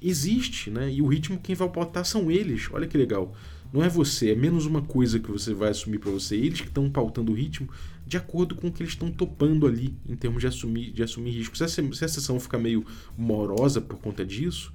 existe, 0.01 0.71
né? 0.71 0.93
E 0.93 1.01
o 1.01 1.07
ritmo 1.07 1.39
quem 1.39 1.55
vai 1.55 1.69
pautar 1.69 2.05
são 2.05 2.31
eles. 2.31 2.69
Olha 2.73 2.87
que 2.87 2.99
legal. 2.99 3.35
Não 3.73 3.83
é 3.83 3.89
você, 3.89 4.33
é 4.33 4.35
menos 4.35 4.67
uma 4.67 4.83
coisa 4.83 5.19
que 5.19 5.31
você 5.31 5.55
vai 5.55 5.71
assumir 5.71 5.99
para 5.99 6.11
você. 6.11 6.37
Eles 6.37 6.61
que 6.61 6.69
estão 6.69 6.91
pautando 6.91 7.33
o 7.33 7.35
ritmo 7.35 7.69
de 8.07 8.19
acordo 8.19 8.55
com 8.55 8.67
o 8.67 8.73
que 8.73 8.83
eles 8.83 8.93
estão 8.93 9.11
topando 9.11 9.67
ali 9.67 9.95
em 10.07 10.15
termos 10.15 10.43
de 10.43 10.47
assumir, 10.47 10.91
de 10.91 11.03
assumir 11.03 11.31
risco. 11.31 11.57
Se 11.57 11.65
a, 11.65 11.69
se 11.69 12.05
a 12.05 12.09
sessão 12.09 12.39
ficar 12.39 12.59
meio 12.59 12.85
morosa 13.17 13.81
por 13.81 13.99
conta 13.99 14.27
disso, 14.27 14.71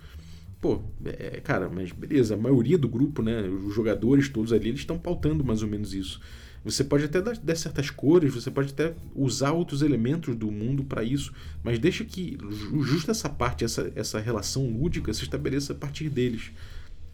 pô, 0.59 0.81
é, 1.05 1.39
cara, 1.43 1.69
mas 1.69 1.91
beleza, 1.91 2.33
a 2.33 2.37
maioria 2.37 2.77
do 2.77 2.87
grupo, 2.87 3.21
né, 3.21 3.41
os 3.43 3.75
jogadores 3.75 4.29
todos 4.29 4.51
ali, 4.51 4.69
eles 4.69 4.79
estão 4.79 4.97
pautando 4.97 5.43
mais 5.43 5.61
ou 5.61 5.67
menos 5.67 5.93
isso. 5.93 6.19
Você 6.67 6.83
pode 6.83 7.05
até 7.05 7.21
dar, 7.21 7.37
dar 7.37 7.55
certas 7.55 7.89
cores, 7.89 8.33
você 8.33 8.51
pode 8.51 8.73
até 8.73 8.93
usar 9.15 9.53
outros 9.53 9.81
elementos 9.81 10.35
do 10.35 10.51
mundo 10.51 10.83
para 10.83 11.01
isso, 11.01 11.31
mas 11.63 11.79
deixa 11.79 12.03
que 12.03 12.37
justo 12.83 13.09
essa 13.09 13.29
parte, 13.29 13.63
essa, 13.63 13.89
essa 13.95 14.19
relação 14.19 14.67
lúdica 14.69 15.13
se 15.13 15.23
estabeleça 15.23 15.71
a 15.71 15.75
partir 15.77 16.09
deles. 16.09 16.51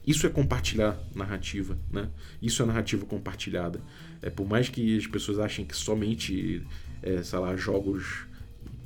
Isso 0.08 0.26
é 0.26 0.30
compartilhar 0.32 1.00
narrativa, 1.14 1.78
né? 1.92 2.10
Isso 2.42 2.64
é 2.64 2.66
narrativa 2.66 3.06
compartilhada. 3.06 3.80
É, 4.24 4.30
por 4.32 4.48
mais 4.48 4.70
que 4.70 4.98
as 4.98 5.06
pessoas 5.06 5.38
achem 5.38 5.64
que 5.64 5.78
somente, 5.78 6.66
é, 7.04 7.22
sei 7.22 7.38
lá, 7.38 7.56
jogos, 7.56 8.26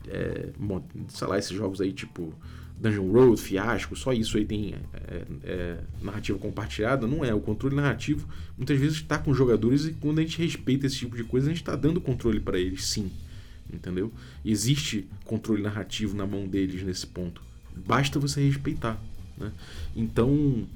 é, 0.10 0.50
sei 1.08 1.28
lá, 1.28 1.40
esses 1.40 1.56
jogos 1.56 1.80
aí 1.80 1.94
tipo 1.94 2.34
Dungeon 2.80 3.12
Road, 3.12 3.42
Fiasco, 3.42 3.96
só 3.96 4.14
isso 4.14 4.38
aí 4.38 4.46
tem 4.46 4.76
é, 4.94 5.26
é, 5.44 5.78
narrativa 6.02 6.38
compartilhada, 6.38 7.08
não 7.08 7.26
é. 7.26 7.34
O 7.34 7.40
controle 7.40 7.76
narrativo 7.76 8.28
muitas 8.56 8.80
vezes 8.80 8.98
está 8.98 9.18
com 9.18 9.32
os 9.32 9.38
jogadores 9.38 9.86
e 9.86 9.94
quando 9.94 10.20
a 10.20 10.22
gente 10.22 10.38
respeita 10.38 10.86
esse 10.86 10.98
tipo 10.98 11.16
de 11.16 11.24
coisa, 11.24 11.48
a 11.48 11.50
gente 11.50 11.62
está 11.62 11.76
dando 11.76 12.00
controle 12.00 12.40
para 12.40 12.60
eles, 12.60 12.86
sim. 12.86 13.12
Entendeu? 13.72 14.14
Existe 14.46 15.08
controle 15.26 15.62
narrativo 15.62 16.16
na 16.16 16.26
mão 16.26 16.48
deles 16.48 16.84
nesse 16.84 17.08
ponto. 17.08 17.42
Basta 17.76 18.20
você 18.20 18.46
respeitar. 18.46 19.02
Né? 19.38 19.52
Então, 19.96 20.68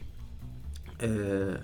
é, 1.00 1.60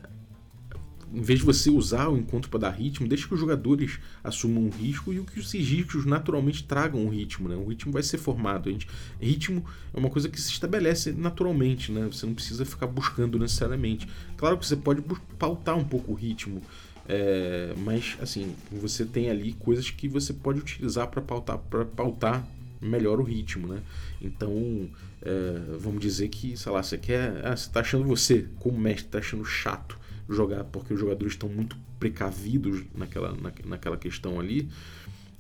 em 1.14 1.22
vez 1.22 1.40
de 1.40 1.46
você 1.46 1.70
usar 1.70 2.10
o 2.10 2.18
encontro 2.18 2.50
para 2.50 2.62
dar 2.62 2.70
ritmo, 2.72 3.08
deixe 3.08 3.28
que 3.28 3.34
os 3.34 3.40
jogadores 3.40 4.00
assumam 4.24 4.64
um 4.64 4.70
risco 4.70 5.14
e 5.14 5.20
que 5.24 5.40
os 5.40 5.54
riscos 5.54 6.06
naturalmente 6.06 6.64
tragam 6.64 7.06
um 7.06 7.10
ritmo. 7.10 7.48
Né? 7.48 7.56
O 7.56 7.66
ritmo 7.66 7.92
vai 7.92 8.04
ser 8.04 8.18
formado. 8.18 8.70
A 8.70 8.72
gente, 8.72 8.88
ritmo 9.22 9.66
é 9.94 10.00
uma 10.00 10.10
coisa 10.10 10.28
que 10.28 10.40
se 10.40 10.52
estabelece 10.52 11.12
naturalmente, 11.14 11.92
né? 11.92 12.08
você 12.12 12.26
não 12.26 12.34
precisa 12.34 12.66
ficar 12.66 12.88
buscando 12.88 13.40
necessariamente. 13.40 14.08
Claro 14.36 14.58
que 14.58 14.66
você 14.66 14.76
pode 14.76 15.02
pautar 15.40 15.78
um 15.78 15.86
pouco 15.86 16.12
o 16.12 16.16
ritmo, 16.16 16.62
é, 17.08 17.74
mas 17.78 18.18
assim 18.22 18.54
você 18.70 19.06
tem 19.06 19.30
ali 19.30 19.54
coisas 19.54 19.90
que 19.90 20.10
você 20.10 20.34
pode 20.34 20.60
utilizar 20.60 21.08
para 21.08 21.22
pautar, 21.22 21.58
para 21.58 21.86
pautar 21.86 22.46
melhor 22.82 23.20
o 23.20 23.24
ritmo. 23.24 23.68
Né? 23.68 23.82
Então, 24.22 24.90
é, 25.22 25.78
vamos 25.80 26.02
dizer 26.02 26.28
que, 26.28 26.58
sei 26.58 26.72
lá, 26.72 26.84
você 26.84 26.98
quer. 26.98 27.46
Ah, 27.46 27.56
você 27.56 27.68
está 27.68 27.80
achando 27.80 28.04
você, 28.04 28.46
como 28.60 28.78
mestre, 28.78 29.06
está 29.06 29.20
achando 29.20 29.46
chato 29.46 29.98
jogar 30.30 30.64
porque 30.66 30.94
os 30.94 31.00
jogadores 31.00 31.34
estão 31.34 31.50
muito 31.50 31.78
precavidos 32.00 32.84
naquela, 32.96 33.32
na, 33.32 33.52
naquela 33.66 33.98
questão 33.98 34.40
ali, 34.40 34.70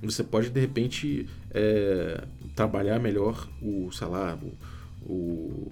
você 0.02 0.24
pode 0.24 0.50
de 0.50 0.60
repente 0.60 1.28
é, 1.52 2.24
trabalhar 2.56 3.00
melhor 3.00 3.48
o, 3.62 3.92
sei 3.92 4.08
lá, 4.08 4.38
o, 4.42 5.12
o, 5.12 5.72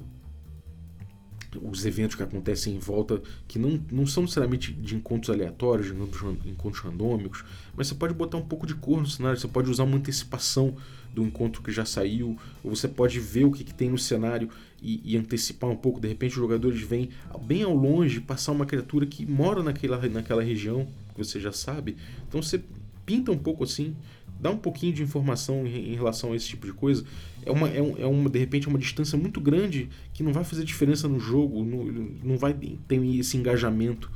os 1.61 1.85
eventos 1.85 2.15
que 2.15 2.23
acontecem 2.23 2.75
em 2.75 2.79
volta, 2.79 3.21
que 3.47 3.59
não, 3.59 3.79
não 3.91 4.05
são 4.05 4.23
necessariamente 4.23 4.73
de 4.73 4.95
encontros 4.95 5.29
aleatórios, 5.29 5.87
de 5.87 6.49
encontros 6.49 6.83
randômicos, 6.83 7.43
mas 7.75 7.87
você 7.87 7.95
pode 7.95 8.13
botar 8.13 8.37
um 8.37 8.45
pouco 8.45 8.65
de 8.65 8.75
cor 8.75 8.99
no 8.99 9.07
cenário, 9.07 9.39
você 9.39 9.47
pode 9.47 9.69
usar 9.69 9.83
uma 9.83 9.97
antecipação 9.97 10.75
do 11.13 11.23
encontro 11.23 11.61
que 11.61 11.71
já 11.71 11.85
saiu, 11.85 12.37
ou 12.63 12.75
você 12.75 12.87
pode 12.87 13.19
ver 13.19 13.45
o 13.45 13.51
que, 13.51 13.63
que 13.63 13.73
tem 13.73 13.89
no 13.89 13.97
cenário 13.97 14.49
e, 14.81 15.01
e, 15.13 15.17
antecipar 15.17 15.69
um 15.69 15.75
pouco. 15.75 15.99
De 15.99 16.07
repente, 16.07 16.31
os 16.31 16.37
jogadores 16.37 16.81
vêm 16.81 17.09
bem 17.41 17.63
ao 17.63 17.73
longe 17.73 18.19
passar 18.19 18.51
uma 18.51 18.65
criatura 18.65 19.05
que 19.05 19.25
mora 19.25 19.63
naquela, 19.63 19.97
naquela 20.09 20.43
região, 20.43 20.85
que 21.13 21.23
você 21.23 21.39
já 21.39 21.53
sabe. 21.53 21.95
Então 22.27 22.41
você 22.43 22.61
pinta 23.05 23.31
um 23.31 23.37
pouco 23.37 23.63
assim, 23.63 23.95
dá 24.39 24.51
um 24.51 24.57
pouquinho 24.57 24.93
de 24.93 25.03
informação 25.03 25.65
em, 25.65 25.95
relação 25.95 26.33
a 26.33 26.35
esse 26.35 26.47
tipo 26.47 26.65
de 26.65 26.73
coisa. 26.73 27.05
É 27.45 27.51
uma, 27.51 27.69
é, 27.69 27.81
um, 27.81 27.97
é 27.97 28.05
uma, 28.05 28.29
de 28.29 28.39
repente, 28.39 28.67
uma 28.67 28.77
distância 28.77 29.17
muito 29.17 29.39
grande 29.39 29.89
que 30.13 30.23
não 30.23 30.33
vai 30.33 30.43
fazer 30.43 30.63
diferença 30.63 31.07
no 31.07 31.19
jogo, 31.19 31.63
não, 31.63 31.85
não 32.23 32.37
vai 32.37 32.53
ter 32.53 33.03
esse 33.17 33.37
engajamento, 33.37 34.11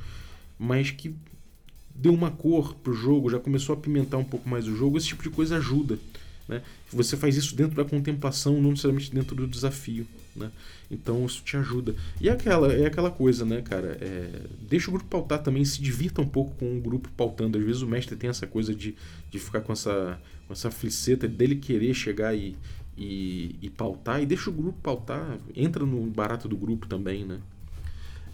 mas 0.58 0.90
que 0.90 1.14
deu 1.94 2.14
uma 2.14 2.30
cor 2.30 2.74
pro 2.74 2.94
jogo, 2.94 3.30
já 3.30 3.38
começou 3.38 3.74
a 3.74 3.76
pimentar 3.76 4.18
um 4.18 4.24
pouco 4.24 4.48
mais 4.48 4.66
o 4.66 4.74
jogo. 4.74 4.96
Esse 4.96 5.08
tipo 5.08 5.22
de 5.22 5.30
coisa 5.30 5.56
ajuda. 5.56 5.98
Né? 6.48 6.62
Você 6.92 7.16
faz 7.16 7.36
isso 7.36 7.54
dentro 7.54 7.76
da 7.76 7.84
contemplação, 7.84 8.60
não 8.60 8.70
necessariamente 8.70 9.12
dentro 9.12 9.36
do 9.36 9.46
desafio. 9.46 10.06
Né? 10.40 10.50
Então 10.90 11.24
isso 11.26 11.42
te 11.44 11.56
ajuda. 11.56 11.94
E 12.20 12.28
é 12.28 12.32
aquela, 12.32 12.72
é 12.72 12.86
aquela 12.86 13.10
coisa, 13.10 13.44
né, 13.44 13.60
cara? 13.60 13.98
É, 14.00 14.42
deixa 14.68 14.88
o 14.88 14.92
grupo 14.92 15.08
pautar 15.08 15.42
também, 15.42 15.64
se 15.64 15.80
divirta 15.80 16.22
um 16.22 16.26
pouco 16.26 16.54
com 16.56 16.78
o 16.78 16.80
grupo 16.80 17.08
pautando. 17.16 17.58
Às 17.58 17.64
vezes 17.64 17.82
o 17.82 17.86
mestre 17.86 18.16
tem 18.16 18.30
essa 18.30 18.46
coisa 18.46 18.74
de, 18.74 18.96
de 19.30 19.38
ficar 19.38 19.60
com 19.60 19.72
essa, 19.72 20.18
com 20.46 20.52
essa 20.52 20.70
fliceta 20.70 21.28
dele 21.28 21.56
querer 21.56 21.92
chegar 21.92 22.34
e, 22.34 22.56
e, 22.96 23.56
e 23.60 23.70
pautar, 23.70 24.22
e 24.22 24.26
deixa 24.26 24.48
o 24.48 24.52
grupo 24.52 24.78
pautar, 24.82 25.38
entra 25.54 25.84
no 25.84 26.06
barato 26.06 26.48
do 26.48 26.56
grupo 26.56 26.86
também, 26.86 27.24
né? 27.24 27.38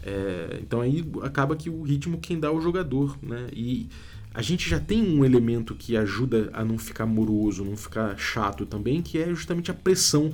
É, 0.03 0.59
então 0.61 0.79
aí 0.79 1.05
acaba 1.23 1.55
que 1.55 1.69
o 1.69 1.81
ritmo 1.83 2.17
quem 2.17 2.39
dá 2.39 2.47
é 2.47 2.51
o 2.51 2.61
jogador, 2.61 3.17
né? 3.21 3.49
E 3.51 3.89
a 4.33 4.41
gente 4.41 4.69
já 4.69 4.79
tem 4.79 5.01
um 5.01 5.25
elemento 5.25 5.73
que 5.73 5.97
ajuda 5.97 6.49
a 6.53 6.63
não 6.63 6.77
ficar 6.77 7.05
moroso, 7.05 7.65
não 7.65 7.75
ficar 7.75 8.17
chato 8.17 8.65
também, 8.65 9.01
que 9.01 9.17
é 9.17 9.27
justamente 9.29 9.71
a 9.71 9.73
pressão, 9.73 10.31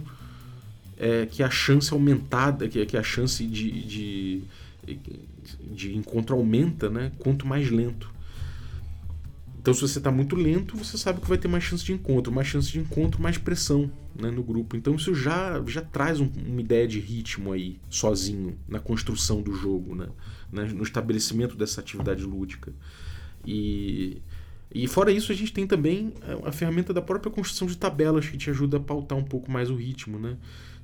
é, 0.98 1.26
que 1.26 1.44
a 1.44 1.50
chance 1.50 1.92
aumentada, 1.94 2.68
que, 2.68 2.86
que 2.86 2.98
a 2.98 3.04
chance 3.04 3.46
de, 3.46 3.86
de, 3.86 4.44
de 5.72 5.96
encontro 5.96 6.36
aumenta, 6.36 6.90
né? 6.90 7.12
Quanto 7.20 7.48
mais 7.48 7.70
lento. 7.70 8.14
Então, 9.64 9.74
se 9.74 9.80
você 9.80 9.98
está 9.98 10.12
muito 10.12 10.36
lento, 10.36 10.76
você 10.76 10.98
sabe 10.98 11.22
que 11.22 11.30
vai 11.30 11.38
ter 11.38 11.48
mais 11.48 11.64
chance 11.64 11.86
de 11.86 11.94
encontro, 11.94 12.34
mais 12.34 12.50
chance 12.50 12.70
de 12.70 12.80
encontro, 12.80 13.22
mais 13.22 13.38
pressão 13.38 13.90
né, 14.14 14.30
no 14.30 14.44
grupo. 14.44 14.76
Então, 14.76 14.94
isso 14.96 15.16
já, 15.16 15.64
já 15.66 15.82
traz 15.82 16.20
um, 16.20 16.30
uma 16.46 16.60
ideia 16.60 16.86
de 16.86 17.00
ritmo 17.00 17.54
aí, 17.54 17.80
sozinho, 17.90 18.58
na 18.68 18.80
construção 18.80 19.42
do 19.42 19.54
jogo, 19.54 19.96
né, 19.96 20.10
no 20.52 20.84
estabelecimento 20.84 21.56
dessa 21.56 21.80
atividade 21.80 22.26
lúdica. 22.26 22.74
E, 23.46 24.22
e 24.70 24.86
fora 24.86 25.14
isso, 25.14 25.32
a 25.32 25.36
gente 25.36 25.54
tem 25.54 25.66
também 25.66 26.14
a 26.44 26.52
ferramenta 26.52 26.94
da 26.94 27.02
própria 27.02 27.32
construção 27.32 27.66
de 27.66 27.78
tabelas 27.78 28.28
que 28.28 28.38
te 28.38 28.50
ajuda 28.50 28.76
a 28.76 28.80
pautar 28.82 29.18
um 29.18 29.24
pouco 29.24 29.50
mais 29.50 29.70
o 29.70 29.76
ritmo, 29.76 30.20
né? 30.20 30.36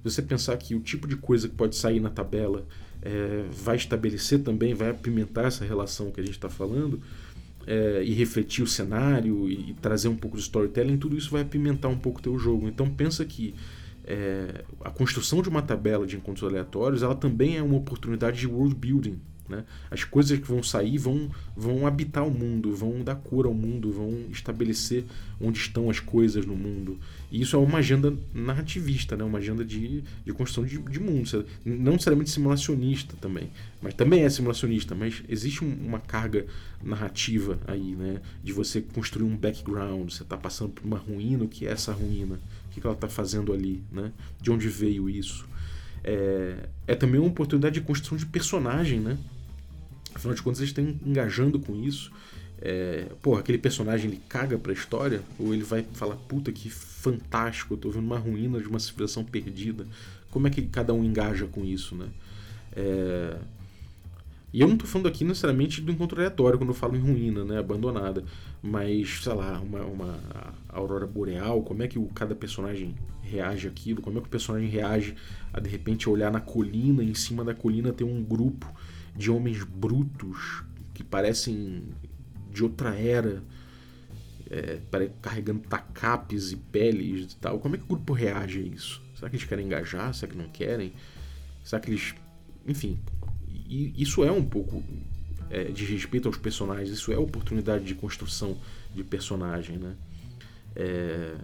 Você 0.03 0.21
pensar 0.21 0.55
que 0.57 0.75
o 0.75 0.79
tipo 0.79 1.07
de 1.07 1.15
coisa 1.15 1.47
que 1.47 1.55
pode 1.55 1.75
sair 1.75 1.99
na 1.99 2.09
tabela 2.09 2.65
é, 3.01 3.45
vai 3.51 3.75
estabelecer 3.75 4.39
também, 4.39 4.73
vai 4.73 4.89
apimentar 4.89 5.45
essa 5.45 5.65
relação 5.65 6.11
que 6.11 6.19
a 6.19 6.23
gente 6.23 6.35
está 6.35 6.49
falando 6.49 7.01
é, 7.67 8.03
e 8.03 8.13
refletir 8.13 8.63
o 8.63 8.67
cenário 8.67 9.49
e, 9.49 9.71
e, 9.71 9.73
trazer 9.75 10.07
um 10.07 10.15
pouco 10.15 10.37
de 10.37 10.43
storytelling, 10.43 10.97
tudo 10.97 11.17
isso 11.17 11.29
vai 11.29 11.41
apimentar 11.41 11.87
um 11.87 11.97
pouco 11.97 12.19
o 12.19 12.21
teu 12.21 12.37
jogo. 12.37 12.67
Então 12.67 12.89
pensa 12.89 13.23
que 13.25 13.53
é, 14.05 14.63
a 14.83 14.89
construção 14.89 15.41
de 15.41 15.49
uma 15.49 15.61
tabela 15.61 16.07
de 16.07 16.15
encontros 16.15 16.49
aleatórios, 16.49 17.03
ela 17.03 17.15
também 17.15 17.57
é 17.57 17.61
uma 17.61 17.77
oportunidade 17.77 18.39
de 18.39 18.47
world 18.47 18.75
building, 18.75 19.19
né? 19.49 19.65
As 19.89 20.03
coisas 20.03 20.37
que 20.39 20.47
vão 20.47 20.61
sair 20.61 20.97
vão, 20.97 21.29
vão 21.57 21.87
habitar 21.87 22.25
o 22.25 22.31
mundo, 22.31 22.75
vão 22.75 23.03
dar 23.03 23.15
cor 23.15 23.47
ao 23.47 23.53
mundo, 23.53 23.91
vão 23.91 24.25
estabelecer 24.31 25.03
onde 25.41 25.57
estão 25.59 25.89
as 25.89 25.99
coisas 25.99 26.45
no 26.45 26.55
mundo. 26.55 26.97
E 27.31 27.41
isso 27.41 27.55
é 27.55 27.59
uma 27.59 27.79
agenda 27.79 28.13
narrativista, 28.33 29.17
né? 29.17 29.23
uma 29.23 29.39
agenda 29.39 29.65
de, 29.65 30.03
de 30.25 30.33
construção 30.33 30.65
de, 30.65 30.77
de 30.77 30.99
mundo. 30.99 31.45
Não 31.65 31.93
necessariamente 31.93 32.29
simulacionista 32.29 33.15
também, 33.19 33.49
mas 33.81 33.93
também 33.95 34.23
é 34.23 34.29
simulacionista, 34.29 34.93
mas 34.93 35.23
existe 35.27 35.63
uma 35.63 35.99
carga 35.99 36.45
narrativa 36.83 37.59
aí, 37.67 37.95
né? 37.95 38.21
de 38.43 38.53
você 38.53 38.81
construir 38.81 39.25
um 39.25 39.35
background. 39.35 40.11
Você 40.11 40.23
está 40.23 40.37
passando 40.37 40.69
por 40.69 40.85
uma 40.85 40.97
ruína, 40.97 41.45
o 41.45 41.47
que 41.47 41.65
é 41.65 41.71
essa 41.71 41.91
ruína? 41.91 42.39
O 42.67 42.71
que 42.71 42.85
ela 42.85 42.93
está 42.93 43.09
fazendo 43.09 43.51
ali? 43.51 43.83
Né? 43.91 44.11
De 44.39 44.51
onde 44.51 44.67
veio 44.67 45.09
isso? 45.09 45.49
É, 46.03 46.69
é 46.87 46.95
também 46.95 47.19
uma 47.19 47.29
oportunidade 47.29 47.75
de 47.75 47.81
construção 47.81 48.17
de 48.17 48.25
personagem, 48.25 48.99
né? 48.99 49.17
Afinal 50.13 50.35
de 50.35 50.41
contas, 50.41 50.59
eles 50.59 50.69
estão 50.69 50.83
engajando 51.05 51.59
com 51.59 51.75
isso. 51.75 52.11
É, 52.61 53.07
pô, 53.21 53.35
aquele 53.35 53.57
personagem 53.57 54.11
ele 54.11 54.21
caga 54.27 54.57
pra 54.57 54.73
história, 54.73 55.21
ou 55.37 55.53
ele 55.53 55.63
vai 55.63 55.85
falar, 55.93 56.15
puta 56.15 56.51
que 56.51 56.69
fantástico, 56.69 57.73
eu 57.73 57.77
tô 57.77 57.89
vendo 57.89 58.05
uma 58.05 58.17
ruína 58.17 58.59
de 58.59 58.67
uma 58.67 58.79
civilização 58.79 59.23
perdida. 59.23 59.87
Como 60.29 60.47
é 60.47 60.49
que 60.49 60.61
cada 60.63 60.93
um 60.93 61.03
engaja 61.03 61.45
com 61.45 61.63
isso, 61.63 61.95
né? 61.95 62.07
É... 62.75 63.37
E 64.51 64.61
eu 64.61 64.67
não 64.67 64.77
tô 64.77 64.87
falando 64.87 65.07
aqui 65.07 65.23
necessariamente 65.23 65.79
do 65.79 65.91
encontro 65.91 66.17
aleatório 66.17 66.57
quando 66.57 66.71
eu 66.71 66.75
falo 66.75 66.95
em 66.95 66.99
ruína, 66.99 67.45
né, 67.45 67.59
abandonada, 67.59 68.23
mas, 68.63 69.21
sei 69.21 69.33
lá, 69.33 69.59
uma, 69.59 69.81
uma 69.81 70.19
aurora 70.67 71.05
boreal, 71.05 71.61
como 71.61 71.83
é 71.83 71.87
que 71.87 71.99
o, 71.99 72.05
cada 72.07 72.33
personagem 72.33 72.95
reage 73.21 73.67
àquilo, 73.67 74.01
como 74.01 74.17
é 74.17 74.21
que 74.21 74.27
o 74.27 74.29
personagem 74.29 74.67
reage 74.67 75.13
a 75.53 75.59
de 75.59 75.69
repente 75.69 76.09
olhar 76.09 76.31
na 76.31 76.39
colina, 76.39 77.03
em 77.03 77.13
cima 77.13 77.45
da 77.45 77.53
colina 77.53 77.93
ter 77.93 78.03
um 78.03 78.23
grupo 78.23 78.67
de 79.19 79.29
homens 79.29 79.61
brutos 79.65 80.63
que 80.93 81.03
parecem 81.03 81.83
de 82.53 82.63
outra 82.63 82.95
era, 82.95 83.43
é, 84.49 84.79
carregando 85.21 85.59
tacapes 85.59 86.53
e 86.53 86.55
peles 86.55 87.33
e 87.33 87.35
tal. 87.35 87.59
Como 87.59 87.75
é 87.75 87.77
que 87.77 87.83
o 87.83 87.87
grupo 87.87 88.13
reage 88.13 88.59
a 88.59 88.61
isso? 88.61 89.01
Será 89.13 89.29
que 89.29 89.35
eles 89.35 89.45
querem 89.45 89.65
engajar? 89.65 90.13
Será 90.13 90.31
que 90.31 90.37
não 90.37 90.47
querem? 90.47 90.93
Será 91.65 91.81
que 91.81 91.89
eles. 91.89 92.15
Enfim, 92.65 92.97
isso 93.67 94.23
é 94.23 94.31
um 94.31 94.43
pouco 94.43 94.81
é, 95.49 95.65
de 95.65 95.83
respeito 95.83 96.29
aos 96.29 96.37
personagens, 96.37 96.89
isso 96.89 97.11
é 97.11 97.17
oportunidade 97.17 97.83
de 97.83 97.95
construção 97.95 98.57
de 98.95 99.03
personagem, 99.03 99.77
né? 99.77 99.95
É... 100.77 101.35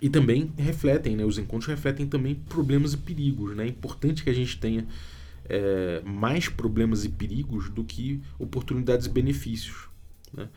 E 0.00 0.08
também 0.08 0.52
refletem, 0.56 1.16
né? 1.16 1.24
Os 1.24 1.36
encontros 1.36 1.66
refletem 1.66 2.06
também 2.06 2.36
problemas 2.36 2.92
e 2.92 2.96
perigos, 2.96 3.56
né? 3.56 3.64
É 3.64 3.68
importante 3.68 4.22
que 4.22 4.30
a 4.30 4.32
gente 4.32 4.56
tenha 4.56 4.86
é, 5.48 6.02
mais 6.04 6.48
problemas 6.48 7.04
e 7.04 7.08
perigos 7.08 7.70
do 7.70 7.84
que 7.84 8.20
oportunidades 8.38 9.06
e 9.06 9.10
benefícios. 9.10 9.88
Né? 10.32 10.48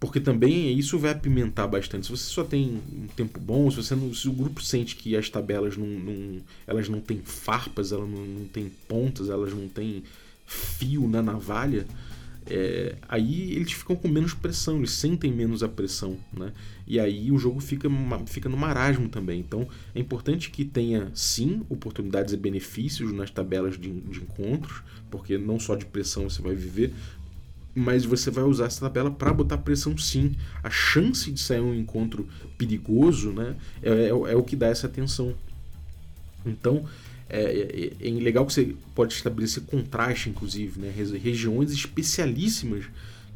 porque 0.00 0.18
também 0.18 0.72
isso 0.78 0.98
vai 0.98 1.10
apimentar 1.10 1.66
bastante. 1.66 2.06
Se 2.06 2.10
você 2.10 2.24
só 2.24 2.42
tem 2.42 2.80
um 2.90 3.06
tempo 3.08 3.38
bom, 3.38 3.70
se, 3.70 3.76
você 3.76 3.94
não, 3.94 4.14
se 4.14 4.26
o 4.30 4.32
grupo 4.32 4.62
sente 4.62 4.96
que 4.96 5.14
as 5.14 5.28
tabelas 5.28 5.76
não, 5.76 5.86
não 5.86 6.40
elas 6.66 6.88
não 6.88 7.02
têm 7.02 7.18
farpas, 7.22 7.92
elas 7.92 8.08
não, 8.08 8.24
não 8.24 8.46
têm 8.46 8.72
pontas, 8.88 9.28
elas 9.28 9.52
não 9.52 9.68
têm 9.68 10.02
fio 10.46 11.06
na 11.06 11.22
navalha, 11.22 11.86
é, 12.50 12.96
aí 13.08 13.52
eles 13.52 13.72
ficam 13.72 13.94
com 13.94 14.08
menos 14.08 14.34
pressão, 14.34 14.78
eles 14.78 14.90
sentem 14.90 15.32
menos 15.32 15.62
a 15.62 15.68
pressão, 15.68 16.18
né? 16.32 16.52
E 16.86 16.98
aí 16.98 17.30
o 17.30 17.38
jogo 17.38 17.60
fica, 17.60 17.88
fica 18.26 18.48
no 18.48 18.56
marasmo 18.56 19.08
também. 19.08 19.38
Então 19.38 19.68
é 19.94 20.00
importante 20.00 20.50
que 20.50 20.64
tenha 20.64 21.10
sim 21.14 21.62
oportunidades 21.68 22.34
e 22.34 22.36
benefícios 22.36 23.12
nas 23.12 23.30
tabelas 23.30 23.78
de, 23.78 23.88
de 23.88 24.18
encontros, 24.18 24.82
porque 25.08 25.38
não 25.38 25.60
só 25.60 25.76
de 25.76 25.86
pressão 25.86 26.28
você 26.28 26.42
vai 26.42 26.54
viver, 26.54 26.92
mas 27.72 28.04
você 28.04 28.30
vai 28.30 28.42
usar 28.42 28.66
essa 28.66 28.80
tabela 28.80 29.10
para 29.10 29.32
botar 29.32 29.58
pressão 29.58 29.96
sim. 29.96 30.34
A 30.62 30.70
chance 30.70 31.30
de 31.30 31.40
sair 31.40 31.60
um 31.60 31.74
encontro 31.74 32.28
perigoso 32.58 33.30
né, 33.30 33.54
é, 33.80 33.90
é, 33.90 34.08
é 34.08 34.36
o 34.36 34.42
que 34.42 34.56
dá 34.56 34.66
essa 34.66 34.88
tensão. 34.88 35.34
Então, 36.44 36.84
é, 37.30 37.92
é, 38.02 38.08
é, 38.08 38.10
legal 38.10 38.44
que 38.44 38.52
você 38.52 38.74
pode 38.94 39.14
estabelecer 39.14 39.62
contraste, 39.62 40.28
inclusive, 40.28 40.80
né, 40.80 40.92
regiões 40.92 41.70
especialíssimas 41.72 42.84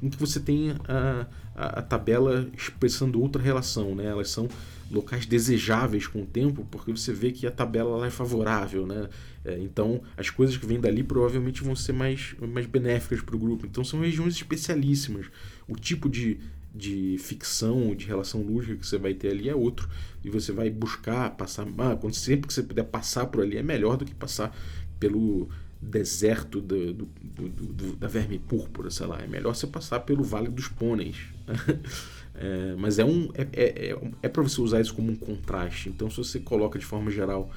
em 0.02 0.10
que 0.10 0.18
você 0.18 0.40
tem 0.40 0.72
a, 0.86 1.26
a, 1.54 1.66
a, 1.78 1.82
tabela 1.82 2.48
expressando 2.56 3.22
outra 3.22 3.40
relação. 3.40 3.94
Né, 3.94 4.06
elas 4.06 4.28
são 4.28 4.48
locais 4.90 5.26
desejáveis 5.26 6.06
com 6.06 6.22
o 6.22 6.26
tempo, 6.26 6.66
porque 6.70 6.90
você 6.90 7.12
vê 7.12 7.30
que 7.30 7.46
a 7.46 7.50
tabela 7.50 8.06
é 8.06 8.10
favorável, 8.10 8.86
né? 8.86 9.08
É, 9.44 9.58
então, 9.58 10.02
as 10.16 10.30
coisas 10.30 10.56
que 10.56 10.64
vêm 10.66 10.80
dali 10.80 11.02
provavelmente 11.02 11.62
vão 11.62 11.76
ser 11.76 11.92
mais, 11.92 12.34
mais 12.40 12.66
benéficas 12.66 13.20
para 13.20 13.36
o 13.36 13.38
grupo. 13.38 13.66
Então, 13.66 13.84
são 13.84 14.00
regiões 14.00 14.34
especialíssimas. 14.34 15.26
O 15.68 15.76
tipo 15.76 16.08
de, 16.08 16.38
de 16.74 17.16
ficção, 17.18 17.94
de 17.94 18.06
relação 18.06 18.42
lúdica 18.42 18.76
que 18.76 18.86
você 18.86 18.98
vai 18.98 19.14
ter 19.14 19.30
ali 19.30 19.48
é 19.48 19.54
outro. 19.54 19.88
E 20.24 20.30
você 20.30 20.50
vai 20.52 20.68
buscar 20.70 21.30
passar. 21.30 21.66
Ah, 21.78 21.96
quando, 21.96 22.14
sempre 22.14 22.48
que 22.48 22.54
você 22.54 22.62
puder 22.62 22.84
passar 22.84 23.26
por 23.26 23.42
ali, 23.42 23.56
é 23.56 23.62
melhor 23.62 23.96
do 23.96 24.04
que 24.04 24.14
passar 24.14 24.56
pelo 24.98 25.48
deserto 25.80 26.60
do, 26.60 26.92
do, 26.92 27.06
do, 27.48 27.96
da 27.96 28.08
verme 28.08 28.38
púrpura, 28.38 28.90
sei 28.90 29.06
lá. 29.06 29.20
É 29.20 29.26
melhor 29.26 29.54
você 29.54 29.66
passar 29.66 30.00
pelo 30.00 30.24
Vale 30.24 30.48
dos 30.48 30.68
Pôneis. 30.68 31.16
É, 32.36 32.74
mas 32.76 32.98
é 32.98 33.04
um 33.04 33.30
é, 33.34 33.46
é, 33.52 33.90
é, 33.90 34.10
é 34.24 34.28
para 34.28 34.42
você 34.42 34.60
usar 34.60 34.80
isso 34.80 34.92
como 34.92 35.08
um 35.08 35.14
contraste. 35.14 35.88
Então, 35.88 36.10
se 36.10 36.16
você 36.16 36.40
coloca 36.40 36.76
de 36.76 36.84
forma 36.84 37.08
geral 37.08 37.48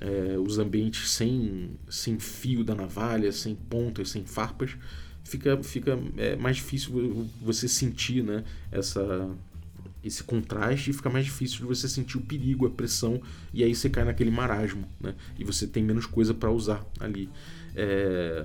é, 0.00 0.38
os 0.38 0.58
ambientes 0.58 1.10
sem, 1.10 1.72
sem 1.88 2.18
fio 2.18 2.62
da 2.62 2.74
navalha, 2.74 3.32
sem 3.32 3.56
pontas, 3.56 4.10
sem 4.10 4.24
farpas, 4.24 4.76
fica, 5.30 5.62
fica 5.62 5.98
é, 6.16 6.36
mais 6.36 6.56
difícil 6.56 7.28
você 7.40 7.68
sentir 7.68 8.22
né, 8.22 8.44
essa, 8.72 9.30
esse 10.02 10.24
contraste 10.24 10.90
e 10.90 10.92
fica 10.92 11.08
mais 11.08 11.24
difícil 11.24 11.58
de 11.58 11.64
você 11.64 11.88
sentir 11.88 12.18
o 12.18 12.20
perigo, 12.20 12.66
a 12.66 12.70
pressão, 12.70 13.20
e 13.54 13.62
aí 13.62 13.74
você 13.74 13.88
cai 13.88 14.04
naquele 14.04 14.30
marasmo, 14.30 14.86
né? 15.00 15.14
E 15.38 15.44
você 15.44 15.66
tem 15.66 15.82
menos 15.84 16.06
coisa 16.06 16.34
para 16.34 16.50
usar 16.50 16.84
ali. 16.98 17.28
É... 17.76 18.44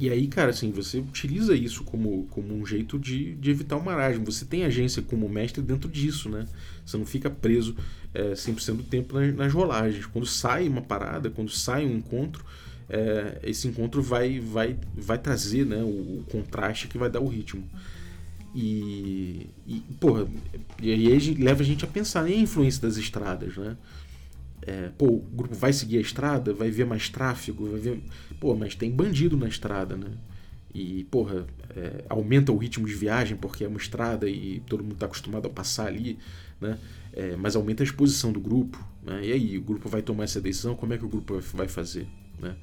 E 0.00 0.08
aí, 0.08 0.28
cara, 0.28 0.50
assim, 0.50 0.70
você 0.70 0.98
utiliza 0.98 1.56
isso 1.56 1.82
como, 1.82 2.24
como 2.30 2.54
um 2.54 2.64
jeito 2.64 2.96
de, 3.00 3.34
de 3.34 3.50
evitar 3.50 3.76
o 3.76 3.84
marasmo. 3.84 4.24
Você 4.26 4.44
tem 4.44 4.64
agência 4.64 5.02
como 5.02 5.28
mestre 5.28 5.60
dentro 5.60 5.90
disso, 5.90 6.28
né? 6.28 6.46
Você 6.86 6.96
não 6.96 7.04
fica 7.04 7.28
preso 7.28 7.74
é, 8.14 8.32
100% 8.32 8.76
do 8.76 8.82
tempo 8.84 9.18
nas, 9.18 9.34
nas, 9.34 9.52
rolagens. 9.52 10.06
Quando 10.06 10.24
sai 10.24 10.68
uma 10.68 10.82
parada, 10.82 11.30
quando 11.30 11.50
sai 11.50 11.84
um 11.84 11.96
encontro, 11.96 12.44
é, 12.88 13.38
esse 13.42 13.68
encontro 13.68 14.02
vai, 14.02 14.40
vai, 14.40 14.76
vai 14.94 15.18
trazer 15.18 15.66
né, 15.66 15.82
o, 15.82 16.20
o, 16.20 16.24
contraste 16.30 16.88
que 16.88 16.96
vai 16.96 17.10
dar 17.10 17.20
o 17.20 17.28
ritmo. 17.28 17.62
E, 18.54 19.46
e 19.66 19.80
porra, 20.00 20.26
e 20.80 20.90
aí 20.90 21.34
leva 21.34 21.62
a 21.62 21.64
gente 21.64 21.84
a 21.84 21.88
pensar 21.88 22.28
em 22.30 22.40
influência 22.42 22.80
das 22.80 22.96
estradas, 22.96 23.56
né? 23.56 23.76
É, 24.62 24.90
pô, 24.98 25.06
o 25.06 25.20
grupo 25.20 25.54
vai 25.54 25.72
seguir 25.72 25.98
a 25.98 26.00
estrada, 26.00 26.52
vai 26.52 26.70
ver 26.70 26.84
mais 26.84 27.08
tráfego, 27.08 27.70
vai 27.70 27.80
ver. 27.80 28.02
Pô, 28.40 28.54
mas 28.54 28.74
tem 28.74 28.90
bandido 28.90 29.36
na 29.36 29.48
estrada, 29.48 29.96
né? 29.96 30.10
E, 30.74 31.04
porra, 31.04 31.46
é, 31.74 32.04
aumenta 32.08 32.52
o 32.52 32.56
ritmo 32.56 32.86
de 32.86 32.94
viagem 32.94 33.36
porque 33.36 33.64
é 33.64 33.68
uma 33.68 33.78
estrada 33.78 34.28
e 34.28 34.60
todo 34.66 34.82
mundo 34.82 34.94
está 34.94 35.06
acostumado 35.06 35.46
a 35.46 35.50
passar 35.50 35.86
ali, 35.86 36.18
né? 36.60 36.78
É, 37.12 37.36
mas 37.36 37.56
aumenta 37.56 37.82
a 37.82 37.84
exposição 37.84 38.32
do 38.32 38.40
grupo, 38.40 38.82
né? 39.02 39.26
E 39.26 39.32
aí, 39.32 39.58
o 39.58 39.62
grupo 39.62 39.88
vai 39.88 40.02
tomar 40.02 40.24
essa 40.24 40.40
decisão, 40.40 40.74
como 40.74 40.92
é 40.92 40.98
que 40.98 41.04
o 41.04 41.08
grupo 41.08 41.40
vai 41.54 41.68
fazer, 41.68 42.06
né? 42.40 42.56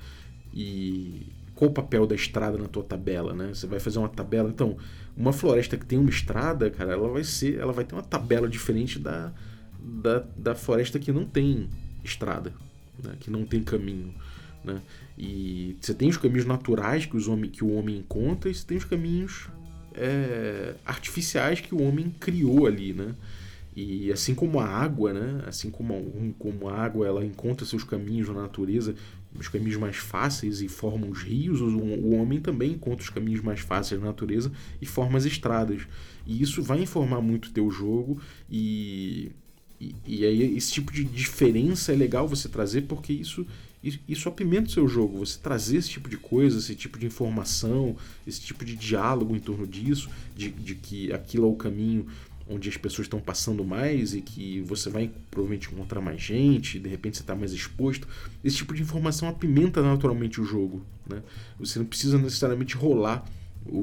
E 0.53 1.27
qual 1.55 1.69
o 1.69 1.73
papel 1.73 2.05
da 2.05 2.15
estrada 2.15 2.57
na 2.57 2.67
tua 2.67 2.83
tabela, 2.83 3.33
né? 3.33 3.53
Você 3.53 3.65
vai 3.65 3.79
fazer 3.79 3.99
uma 3.99 4.09
tabela, 4.09 4.49
então, 4.49 4.77
uma 5.15 5.31
floresta 5.31 5.77
que 5.77 5.85
tem 5.85 5.97
uma 5.97 6.09
estrada, 6.09 6.69
cara, 6.69 6.93
ela 6.93 7.07
vai 7.09 7.23
ser, 7.23 7.57
ela 7.57 7.71
vai 7.71 7.85
ter 7.85 7.95
uma 7.95 8.03
tabela 8.03 8.47
diferente 8.47 8.99
da, 8.99 9.31
da, 9.79 10.23
da 10.35 10.55
floresta 10.55 10.99
que 10.99 11.11
não 11.11 11.25
tem 11.25 11.69
estrada, 12.03 12.53
né? 13.03 13.15
que 13.19 13.31
não 13.31 13.45
tem 13.45 13.63
caminho. 13.63 14.13
Né? 14.63 14.81
E 15.17 15.77
você 15.79 15.93
tem 15.93 16.09
os 16.09 16.17
caminhos 16.17 16.45
naturais 16.45 17.05
que, 17.05 17.15
os 17.15 17.27
homem, 17.27 17.49
que 17.49 17.63
o 17.63 17.73
homem 17.73 17.97
encontra 17.97 18.49
e 18.49 18.53
você 18.53 18.65
tem 18.65 18.77
os 18.77 18.85
caminhos 18.85 19.47
é, 19.93 20.75
artificiais 20.85 21.61
que 21.61 21.73
o 21.73 21.81
homem 21.81 22.13
criou 22.19 22.65
ali, 22.65 22.93
né? 22.93 23.15
E 23.75 24.09
assim 24.11 24.33
como 24.33 24.59
a 24.59 24.65
água, 24.65 25.13
né? 25.13 25.43
Assim 25.45 25.69
como 25.69 26.33
como 26.39 26.69
a 26.69 26.77
água 26.77 27.05
ela 27.05 27.25
encontra 27.25 27.65
seus 27.65 27.83
caminhos 27.83 28.29
na 28.29 28.43
natureza, 28.43 28.95
os 29.39 29.47
caminhos 29.47 29.77
mais 29.77 29.97
fáceis 29.97 30.61
e 30.61 30.67
forma 30.67 31.07
os 31.07 31.21
rios, 31.21 31.61
o, 31.61 31.67
o 31.67 32.15
homem 32.15 32.39
também 32.39 32.71
encontra 32.71 33.03
os 33.03 33.09
caminhos 33.09 33.41
mais 33.41 33.59
fáceis 33.59 33.99
na 33.99 34.07
natureza 34.07 34.51
e 34.81 34.85
forma 34.85 35.17
as 35.17 35.25
estradas. 35.25 35.81
E 36.25 36.41
isso 36.41 36.61
vai 36.61 36.81
informar 36.81 37.21
muito 37.21 37.47
o 37.47 37.51
teu 37.51 37.69
jogo 37.69 38.19
e 38.49 39.31
e, 39.79 39.93
e, 40.07 40.25
aí 40.25 40.57
esse 40.57 40.71
tipo 40.71 40.91
de 40.91 41.03
diferença 41.03 41.91
é 41.91 41.95
legal 41.95 42.27
você 42.27 42.47
trazer 42.47 42.83
porque 42.83 43.11
isso, 43.11 43.45
isso 44.07 44.29
apimenta 44.29 44.69
o 44.69 44.71
seu 44.71 44.87
jogo. 44.87 45.19
Você 45.19 45.37
trazer 45.37 45.77
esse 45.77 45.89
tipo 45.89 46.09
de 46.09 46.17
coisa, 46.17 46.57
esse 46.57 46.75
tipo 46.75 46.97
de 46.97 47.05
informação, 47.05 47.95
esse 48.25 48.41
tipo 48.41 48.63
de 48.63 48.75
diálogo 48.75 49.35
em 49.35 49.39
torno 49.39 49.67
disso, 49.67 50.09
de, 50.35 50.49
de 50.49 50.75
que 50.75 51.11
aquilo 51.11 51.45
é 51.45 51.49
o 51.49 51.55
caminho 51.55 52.07
onde 52.47 52.69
as 52.69 52.77
pessoas 52.77 53.05
estão 53.05 53.19
passando 53.19 53.63
mais 53.63 54.13
e 54.13 54.21
que 54.21 54.61
você 54.61 54.89
vai 54.89 55.11
provavelmente 55.31 55.71
encontrar 55.71 55.99
mais 55.99 56.21
gente, 56.21 56.79
de 56.79 56.87
repente 56.87 57.17
você 57.17 57.23
está 57.23 57.35
mais 57.35 57.51
exposto. 57.51 58.07
Esse 58.43 58.57
tipo 58.57 58.73
de 58.73 58.83
informação 58.83 59.27
apimenta 59.27 59.81
naturalmente 59.81 60.39
o 60.39 60.45
jogo. 60.45 60.83
Né? 61.09 61.21
Você 61.59 61.79
não 61.79 61.85
precisa 61.85 62.17
necessariamente 62.17 62.75
rolar 62.75 63.25
o, 63.65 63.77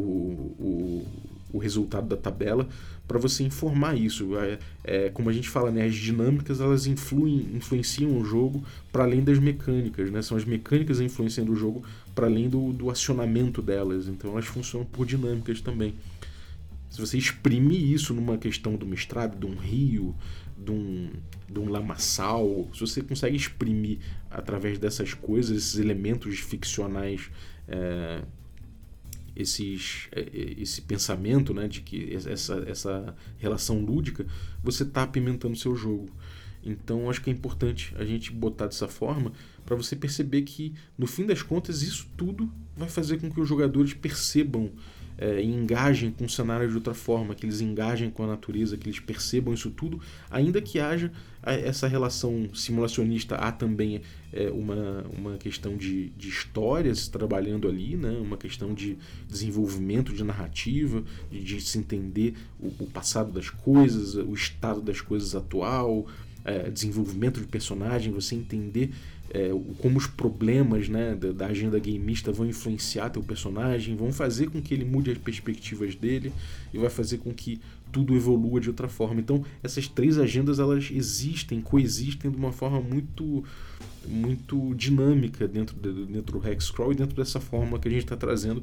o, 0.59 1.07
o 1.53 1.59
resultado 1.59 2.07
da 2.07 2.17
tabela 2.17 2.69
para 3.07 3.19
você 3.19 3.43
informar 3.43 3.97
isso. 3.97 4.37
É, 4.39 4.59
é, 4.85 5.11
como 5.11 5.29
a 5.29 5.33
gente 5.33 5.49
fala, 5.49 5.71
né, 5.71 5.85
as 5.85 5.95
dinâmicas 5.95 6.61
elas 6.61 6.87
influem, 6.87 7.49
influenciam 7.55 8.17
o 8.17 8.25
jogo 8.25 8.65
para 8.93 9.05
além 9.05 9.23
das 9.23 9.39
mecânicas, 9.39 10.11
né? 10.11 10.23
São 10.23 10.37
as 10.37 10.45
mecânicas 10.45 11.01
influenciando 11.01 11.53
o 11.53 11.57
jogo 11.57 11.83
para 12.15 12.27
além 12.27 12.49
do, 12.49 12.73
do 12.73 12.91
acionamento 12.91 13.61
delas. 13.61 14.07
Então 14.07 14.33
elas 14.33 14.47
funcionam 14.47 14.87
por 14.87 15.05
dinâmicas 15.05 15.61
também. 15.61 15.95
Se 16.93 17.01
você 17.01 17.17
exprime 17.17 17.75
isso 17.75 18.13
numa 18.13 18.37
questão 18.37 18.77
de 18.77 18.85
uma 18.85 18.95
estrada, 18.95 19.35
de 19.35 19.47
um 19.47 19.57
rio, 19.57 20.15
de 20.59 20.71
um, 20.71 21.11
de 21.51 21.59
um 21.59 21.71
lamaçal, 21.71 22.69
se 22.75 22.81
você 22.81 23.01
consegue 23.01 23.35
exprimir 23.35 23.99
através 24.31 24.79
dessas 24.79 25.15
coisas, 25.15 25.57
esses 25.57 25.79
elementos 25.79 26.39
ficcionais 26.39 27.31
é, 27.67 28.23
esses, 29.35 30.09
é, 30.13 30.21
é, 30.21 30.61
esse 30.61 30.83
pensamento 30.83 31.55
né, 31.55 31.67
de 31.67 31.81
que 31.81 32.15
essa, 32.15 32.63
essa 32.69 33.17
relação 33.39 33.81
lúdica, 33.83 34.27
você 34.63 34.83
está 34.83 35.05
apimentando 35.05 35.57
seu 35.57 35.75
jogo. 35.75 36.11
Então 36.63 37.09
acho 37.09 37.23
que 37.23 37.31
é 37.31 37.33
importante 37.33 37.95
a 37.97 38.05
gente 38.05 38.31
botar 38.31 38.67
dessa 38.67 38.87
forma 38.87 39.33
para 39.65 39.75
você 39.75 39.97
perceber 39.97 40.43
que 40.43 40.75
no 40.99 41.07
fim 41.07 41.25
das 41.25 41.43
contas 41.43 41.81
isso 41.81 42.07
tudo 42.19 42.53
vai 42.77 42.89
fazer 42.91 43.19
com 43.19 43.31
que 43.31 43.41
os 43.41 43.49
jogadores 43.49 43.95
percebam 43.95 44.71
é, 45.19 45.43
engajem 45.43 46.11
com 46.11 46.25
o 46.25 46.29
cenário 46.29 46.69
de 46.69 46.75
outra 46.75 46.95
forma, 46.95 47.35
que 47.35 47.45
eles 47.47 47.61
engajem 47.61 48.11
com 48.11 48.25
a 48.25 48.27
natureza, 48.27 48.77
que 48.77 48.89
eles 48.89 49.01
percebam 49.01 49.55
isso 49.55 49.71
tudo, 49.71 50.01
ainda 50.31 50.61
que 50.61 50.79
haja 50.79 51.13
essa 51.45 51.89
relação 51.89 52.49
simulacionista, 52.55 53.35
há 53.35 53.51
também 53.51 54.01
é, 54.33 54.49
uma, 54.51 55.05
uma 55.19 55.37
questão 55.39 55.77
de, 55.77 56.11
de 56.11 56.29
histórias 56.29 57.09
trabalhando 57.09 57.69
ali, 57.69 57.97
né? 57.97 58.11
uma 58.11 58.37
questão 58.37 58.73
de 58.73 58.97
desenvolvimento 59.29 60.13
de 60.13 60.23
narrativa, 60.23 61.03
de, 61.31 61.43
de 61.43 61.61
se 61.61 61.79
entender 61.79 62.35
o, 62.61 62.69
o, 62.85 62.87
passado 62.87 63.33
das 63.33 63.51
coisas, 63.51 64.15
o 64.15 64.33
estado 64.33 64.81
das 64.81 65.01
coisas 65.01 65.35
atual, 65.35 66.07
é, 66.45 66.71
desenvolvimento 66.71 67.41
de 67.41 67.47
personagem, 67.47 68.13
você 68.13 68.35
entender 68.35 68.91
é, 69.31 69.51
como 69.79 69.97
os 69.97 70.07
problemas 70.07 70.89
né, 70.89 71.15
da, 71.15 71.33
da, 71.33 71.47
agenda 71.47 71.79
gameista 71.79 72.31
vão 72.31 72.47
influenciar 72.47 73.09
teu 73.09 73.23
personagem, 73.23 73.97
vão 73.97 74.13
fazer 74.13 74.51
com 74.51 74.61
que 74.61 74.75
ele 74.75 74.85
mude 74.85 75.11
as 75.11 75.19
perspectivas 75.19 75.95
dele 75.95 76.33
e 76.73 76.79
vai 76.79 76.91
fazer 76.91 77.19
com 77.19 77.33
que 77.33 77.59
tudo 77.91 78.15
evolua 78.15 78.61
de 78.61 78.69
outra 78.69 78.89
forma. 78.89 79.21
Então, 79.21 79.45
essas 79.63 79.89
três 79.89 80.19
agendas 80.19 80.59
elas 80.59 80.91
existem, 80.93 81.61
coexistem 81.61 82.31
de 82.31 82.37
uma 82.37 82.53
forma 82.53 82.81
muito 82.81 83.45
muito 84.07 84.75
dinâmica 84.75 85.47
dentro, 85.47 85.77
de, 85.77 86.07
dentro 86.07 86.39
do 86.39 86.49
Hexcrawl 86.49 86.93
e 86.93 86.97
dentro 86.97 87.17
dessa 87.17 87.39
forma 87.39 87.79
que 87.79 87.89
a 87.89 87.91
gente 87.91 88.03
está 88.03 88.17
trazendo. 88.17 88.63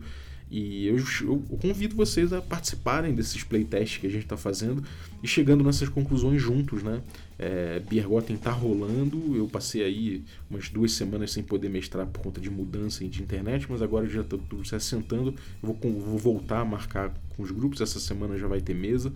E 0.51 0.87
eu, 0.87 0.97
eu, 0.97 1.37
convido 1.61 1.95
vocês 1.95 2.33
a 2.33 2.41
participarem 2.41 3.13
desses 3.13 3.43
playtests 3.43 3.99
que 3.99 4.07
a 4.07 4.09
gente 4.09 4.23
está 4.23 4.35
fazendo 4.35 4.83
e 5.21 5.27
chegando 5.27 5.63
nessas 5.63 5.89
conclusões 5.89 6.41
juntos, 6.41 6.81
né? 6.81 7.01
É, 7.37 7.79
Biergotten 7.87 8.35
tá 8.35 8.51
rolando, 8.51 9.35
eu 9.35 9.47
passei 9.47 9.83
aí 9.83 10.23
umas 10.49 10.67
duas 10.67 10.91
semanas 10.93 11.31
sem 11.31 11.43
poder 11.43 11.69
mestrar 11.69 12.07
por 12.07 12.21
conta 12.21 12.41
de 12.41 12.49
mudança 12.49 13.05
de 13.07 13.21
internet, 13.21 13.67
mas 13.69 13.81
agora 13.81 14.07
já 14.07 14.21
está 14.21 14.37
tudo 14.37 14.65
se 14.65 14.73
assentando, 14.73 15.35
eu 15.61 15.77
vou, 15.81 16.01
vou 16.01 16.17
voltar 16.17 16.61
a 16.61 16.65
marcar 16.65 17.13
com 17.35 17.43
os 17.43 17.51
grupos, 17.51 17.79
essa 17.79 17.99
semana 17.99 18.37
já 18.37 18.47
vai 18.47 18.59
ter 18.59 18.73
mesa. 18.73 19.13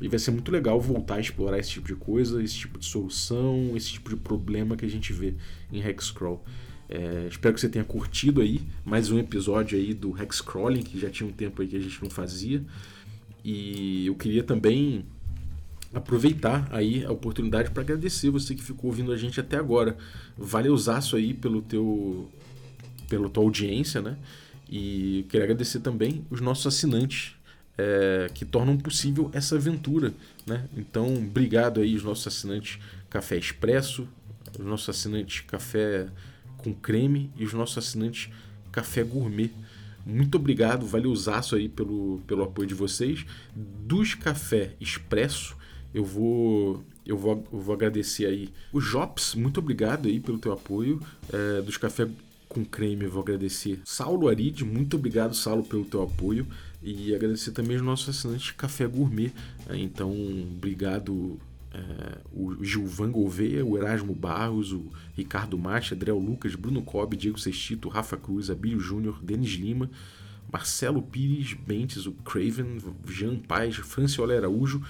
E 0.00 0.08
vai 0.08 0.18
ser 0.18 0.30
muito 0.30 0.52
legal 0.52 0.78
voltar 0.78 1.14
a 1.14 1.20
explorar 1.20 1.58
esse 1.58 1.70
tipo 1.70 1.86
de 1.86 1.94
coisa, 1.94 2.42
esse 2.42 2.54
tipo 2.54 2.78
de 2.78 2.84
solução, 2.84 3.72
esse 3.74 3.92
tipo 3.92 4.10
de 4.10 4.16
problema 4.16 4.76
que 4.76 4.84
a 4.84 4.90
gente 4.90 5.10
vê 5.12 5.34
em 5.72 5.80
Hexcrawl. 5.80 6.44
É, 6.88 7.26
espero 7.28 7.54
que 7.54 7.60
você 7.60 7.68
tenha 7.68 7.84
curtido 7.84 8.40
aí 8.40 8.60
mais 8.84 9.10
um 9.10 9.18
episódio 9.18 9.76
aí 9.76 9.92
do 9.92 10.16
Hexcrawling, 10.20 10.82
que 10.82 10.98
já 10.98 11.10
tinha 11.10 11.28
um 11.28 11.32
tempo 11.32 11.62
aí 11.62 11.68
que 11.68 11.76
a 11.76 11.80
gente 11.80 12.02
não 12.02 12.10
fazia. 12.10 12.62
E 13.44 14.06
eu 14.06 14.14
queria 14.14 14.42
também 14.42 15.04
aproveitar 15.92 16.68
aí 16.70 17.04
a 17.04 17.12
oportunidade 17.12 17.70
para 17.70 17.82
agradecer 17.82 18.30
você 18.30 18.54
que 18.54 18.62
ficou 18.62 18.90
ouvindo 18.90 19.12
a 19.12 19.16
gente 19.16 19.40
até 19.40 19.56
agora. 19.56 19.96
Valeuzaço 20.36 21.16
aí 21.16 21.32
pelo 21.32 21.62
teu 21.62 22.28
pela 23.08 23.28
tua 23.28 23.44
audiência, 23.44 24.02
né? 24.02 24.16
E 24.68 25.24
queria 25.28 25.44
agradecer 25.44 25.80
também 25.80 26.24
os 26.28 26.40
nossos 26.40 26.66
assinantes 26.66 27.36
é, 27.78 28.28
que 28.34 28.44
tornam 28.44 28.76
possível 28.76 29.30
essa 29.32 29.56
aventura. 29.56 30.12
Né? 30.46 30.64
Então, 30.76 31.14
obrigado 31.14 31.80
aí 31.80 31.94
os 31.94 32.02
nossos 32.02 32.26
assinantes 32.26 32.78
Café 33.08 33.36
Expresso, 33.36 34.08
os 34.58 34.64
nossos 34.64 34.88
assinantes 34.88 35.40
Café 35.42 36.08
com 36.58 36.74
Creme 36.74 37.30
e 37.36 37.44
os 37.44 37.52
nossos 37.52 37.78
assinantes 37.78 38.30
Café 38.72 39.02
Gourmet. 39.02 39.50
Muito 40.04 40.36
obrigado, 40.36 40.86
valeuzaço 40.86 41.56
aí 41.56 41.68
pelo, 41.68 42.20
pelo 42.26 42.44
apoio 42.44 42.68
de 42.68 42.74
vocês. 42.74 43.26
Dos 43.54 44.14
Café 44.14 44.74
Expresso, 44.80 45.56
eu 45.92 46.04
vou 46.04 46.84
eu 47.04 47.16
vou, 47.16 47.44
eu 47.52 47.60
vou 47.60 47.74
agradecer 47.74 48.26
aí 48.26 48.48
o 48.72 48.80
Jops, 48.80 49.36
muito 49.36 49.60
obrigado 49.60 50.08
aí 50.08 50.18
pelo 50.18 50.38
teu 50.38 50.52
apoio. 50.52 51.00
É, 51.32 51.62
dos 51.62 51.76
Café 51.76 52.08
com 52.48 52.64
Creme, 52.64 53.04
eu 53.04 53.10
vou 53.10 53.22
agradecer 53.22 53.80
Saulo 53.84 54.28
Arid, 54.28 54.62
muito 54.62 54.96
obrigado, 54.96 55.34
Saulo, 55.34 55.62
pelo 55.62 55.84
teu 55.84 56.02
apoio. 56.02 56.46
E 56.82 57.14
agradecer 57.14 57.50
também 57.52 57.76
os 57.76 57.82
nossos 57.82 58.08
assinantes 58.08 58.50
Café 58.52 58.86
Gourmet. 58.86 59.32
Né? 59.66 59.78
Então, 59.78 60.12
obrigado 60.56 61.38
é, 61.38 61.55
o 62.32 62.62
Gilvan 62.64 63.10
Gouveia, 63.10 63.64
o 63.64 63.76
Erasmo 63.76 64.14
Barros, 64.14 64.72
o 64.72 64.90
Ricardo 65.16 65.58
Mate, 65.58 65.94
Adriel 65.94 66.18
Lucas, 66.18 66.54
Bruno 66.54 66.82
Cobb, 66.82 67.16
Diego 67.16 67.38
Sextito, 67.38 67.88
Rafa 67.88 68.16
Cruz, 68.16 68.50
Abílio 68.50 68.80
Júnior, 68.80 69.18
Denis 69.22 69.52
Lima, 69.52 69.90
Marcelo 70.52 71.02
Pires 71.02 71.54
Bentes, 71.54 72.06
o 72.06 72.12
Craven, 72.12 72.78
Jean 73.06 73.36
Paz, 73.36 73.76
Franciola 73.76 74.34
Araújo, 74.34 74.82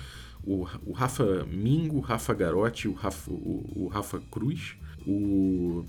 o, 0.44 0.66
o 0.86 0.92
Rafa 0.92 1.46
Mingo, 1.50 2.00
Rafa 2.00 2.34
Garotti, 2.34 2.88
o 2.88 2.92
Rafa, 2.92 3.30
o, 3.30 3.84
o 3.84 3.88
Rafa 3.88 4.20
Cruz, 4.30 4.76
o 5.06 5.84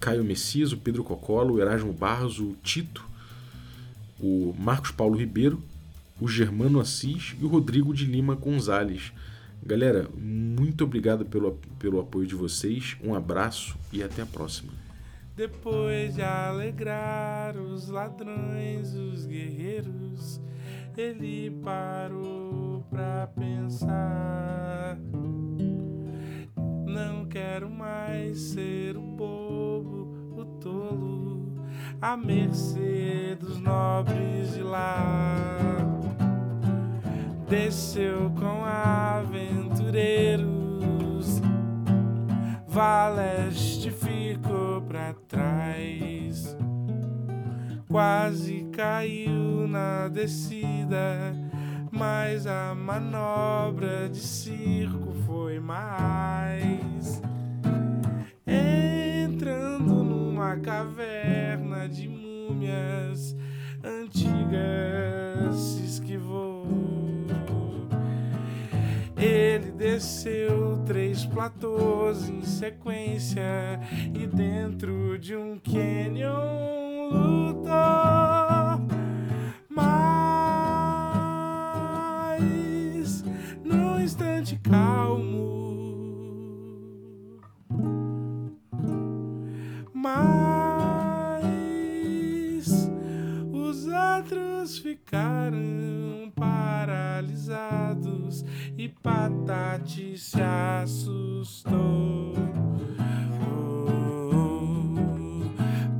Caio 0.00 0.24
Messias, 0.24 0.72
o 0.72 0.76
Pedro 0.76 1.04
Cocolo, 1.04 1.54
o 1.54 1.60
Erasmo 1.60 1.92
Barros, 1.92 2.40
o 2.40 2.56
Tito, 2.62 3.04
o 4.20 4.54
Marcos 4.58 4.90
Paulo 4.90 5.16
Ribeiro, 5.16 5.62
o 6.20 6.28
Germano 6.28 6.80
Assis 6.80 7.34
e 7.40 7.44
o 7.44 7.48
Rodrigo 7.48 7.92
de 7.94 8.04
Lima 8.04 8.34
Gonzalez. 8.34 9.12
Galera, 9.64 10.08
muito 10.18 10.82
obrigado 10.82 11.24
pelo, 11.24 11.52
pelo 11.78 12.00
apoio 12.00 12.26
de 12.26 12.34
vocês, 12.34 12.96
um 13.02 13.14
abraço 13.14 13.78
e 13.92 14.02
até 14.02 14.22
a 14.22 14.26
próxima. 14.26 14.72
Depois 15.36 16.16
de 16.16 16.22
alegrar 16.22 17.56
os 17.56 17.88
ladrões, 17.88 18.92
os 18.92 19.24
guerreiros, 19.24 20.40
ele 20.96 21.50
parou 21.62 22.84
pra 22.90 23.28
pensar. 23.28 24.98
Não 26.84 27.24
quero 27.26 27.70
mais 27.70 28.38
ser 28.40 28.96
o 28.96 29.00
bobo, 29.00 30.12
o 30.36 30.44
tolo 30.60 31.54
à 32.00 32.16
mercê 32.16 33.36
dos 33.40 33.58
nobres 33.60 34.54
de 34.54 34.62
lá. 34.62 35.91
Desceu 37.52 38.32
com 38.40 38.64
aventureiros, 38.64 40.48
Valeste 42.66 43.90
ficou 43.90 44.80
pra 44.80 45.12
trás. 45.28 46.56
Quase 47.90 48.70
caiu 48.72 49.68
na 49.68 50.08
descida, 50.08 51.36
mas 51.90 52.46
a 52.46 52.74
manobra 52.74 54.08
de 54.08 54.20
circo 54.20 55.12
foi 55.26 55.60
mais. 55.60 57.20
Entrando 58.46 60.02
numa 60.02 60.56
caverna 60.56 61.86
de 61.86 62.08
múmias 62.08 63.36
antigas 63.84 65.54
se 65.54 65.84
esquivou. 65.84 66.61
Ele 69.22 69.70
desceu 69.70 70.82
três 70.84 71.24
platôs 71.24 72.28
em 72.28 72.42
sequência 72.42 73.78
e 74.12 74.26
dentro 74.26 75.16
de 75.16 75.36
um 75.36 75.60
canyon 75.60 77.08
lutou. 77.08 77.70
Mas 79.68 80.02
num 83.64 84.00
instante 84.00 84.58
calmo. 84.58 85.52
Mas 89.94 90.50
os 93.52 93.86
outros 93.86 94.78
ficaram 94.78 96.32
paralisados 96.34 98.01
e 98.82 98.88
Patati 98.88 100.18
se 100.18 100.42
assustou. 100.42 102.32
Oh, 103.40 104.34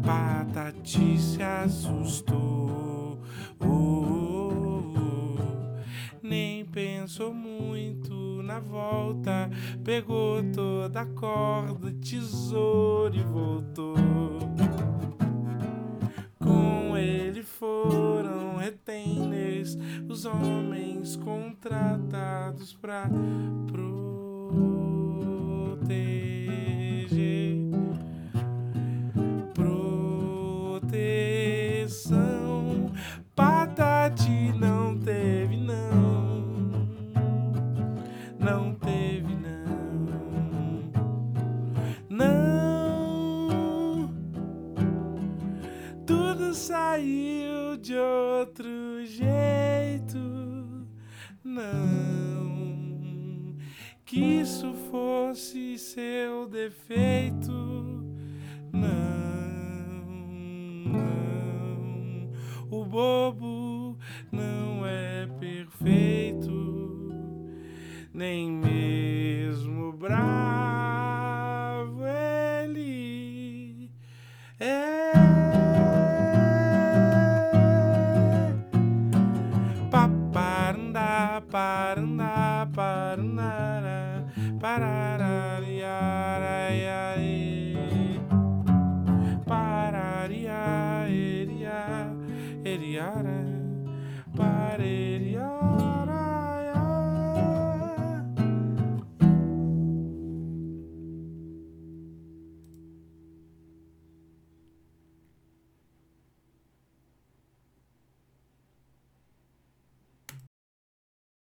Patati 0.04 1.16
se 1.16 1.40
assustou. 1.40 3.20
Oh, 3.60 4.94
nem 6.24 6.64
pensou 6.64 7.32
muito 7.32 8.42
na 8.42 8.58
volta, 8.58 9.48
pegou 9.84 10.42
toda 10.52 11.02
a 11.02 11.06
corda, 11.06 11.92
tesouro 12.00 13.14
e 13.14 13.22
voltou. 13.22 13.94
Com 16.53 16.96
ele 16.98 17.42
foram 17.42 18.57
retainers, 18.57 19.74
os 20.07 20.26
homens 20.26 21.16
contratados 21.16 22.74
pra 22.74 23.09
proteger. 23.66 24.32
Saiu 46.72 47.76
de 47.76 47.94
outro 47.94 49.04
jeito, 49.04 50.18
não. 51.44 53.54
Que 54.06 54.40
isso 54.40 54.72
fosse 54.90 55.76
seu 55.76 56.48
defeito, 56.48 57.52
não, 58.72 58.88
não. 60.86 62.30
O 62.70 62.86
bobo 62.86 63.98
não 64.32 64.86
é 64.86 65.28
perfeito, 65.38 67.12
nem 68.14 68.50
mesmo 68.50 69.92
bravo 69.92 72.02
ele 72.06 73.90
é. 74.58 75.11
Pararara, 81.53 82.70
iara, 83.36 84.26
iara. 84.62 85.21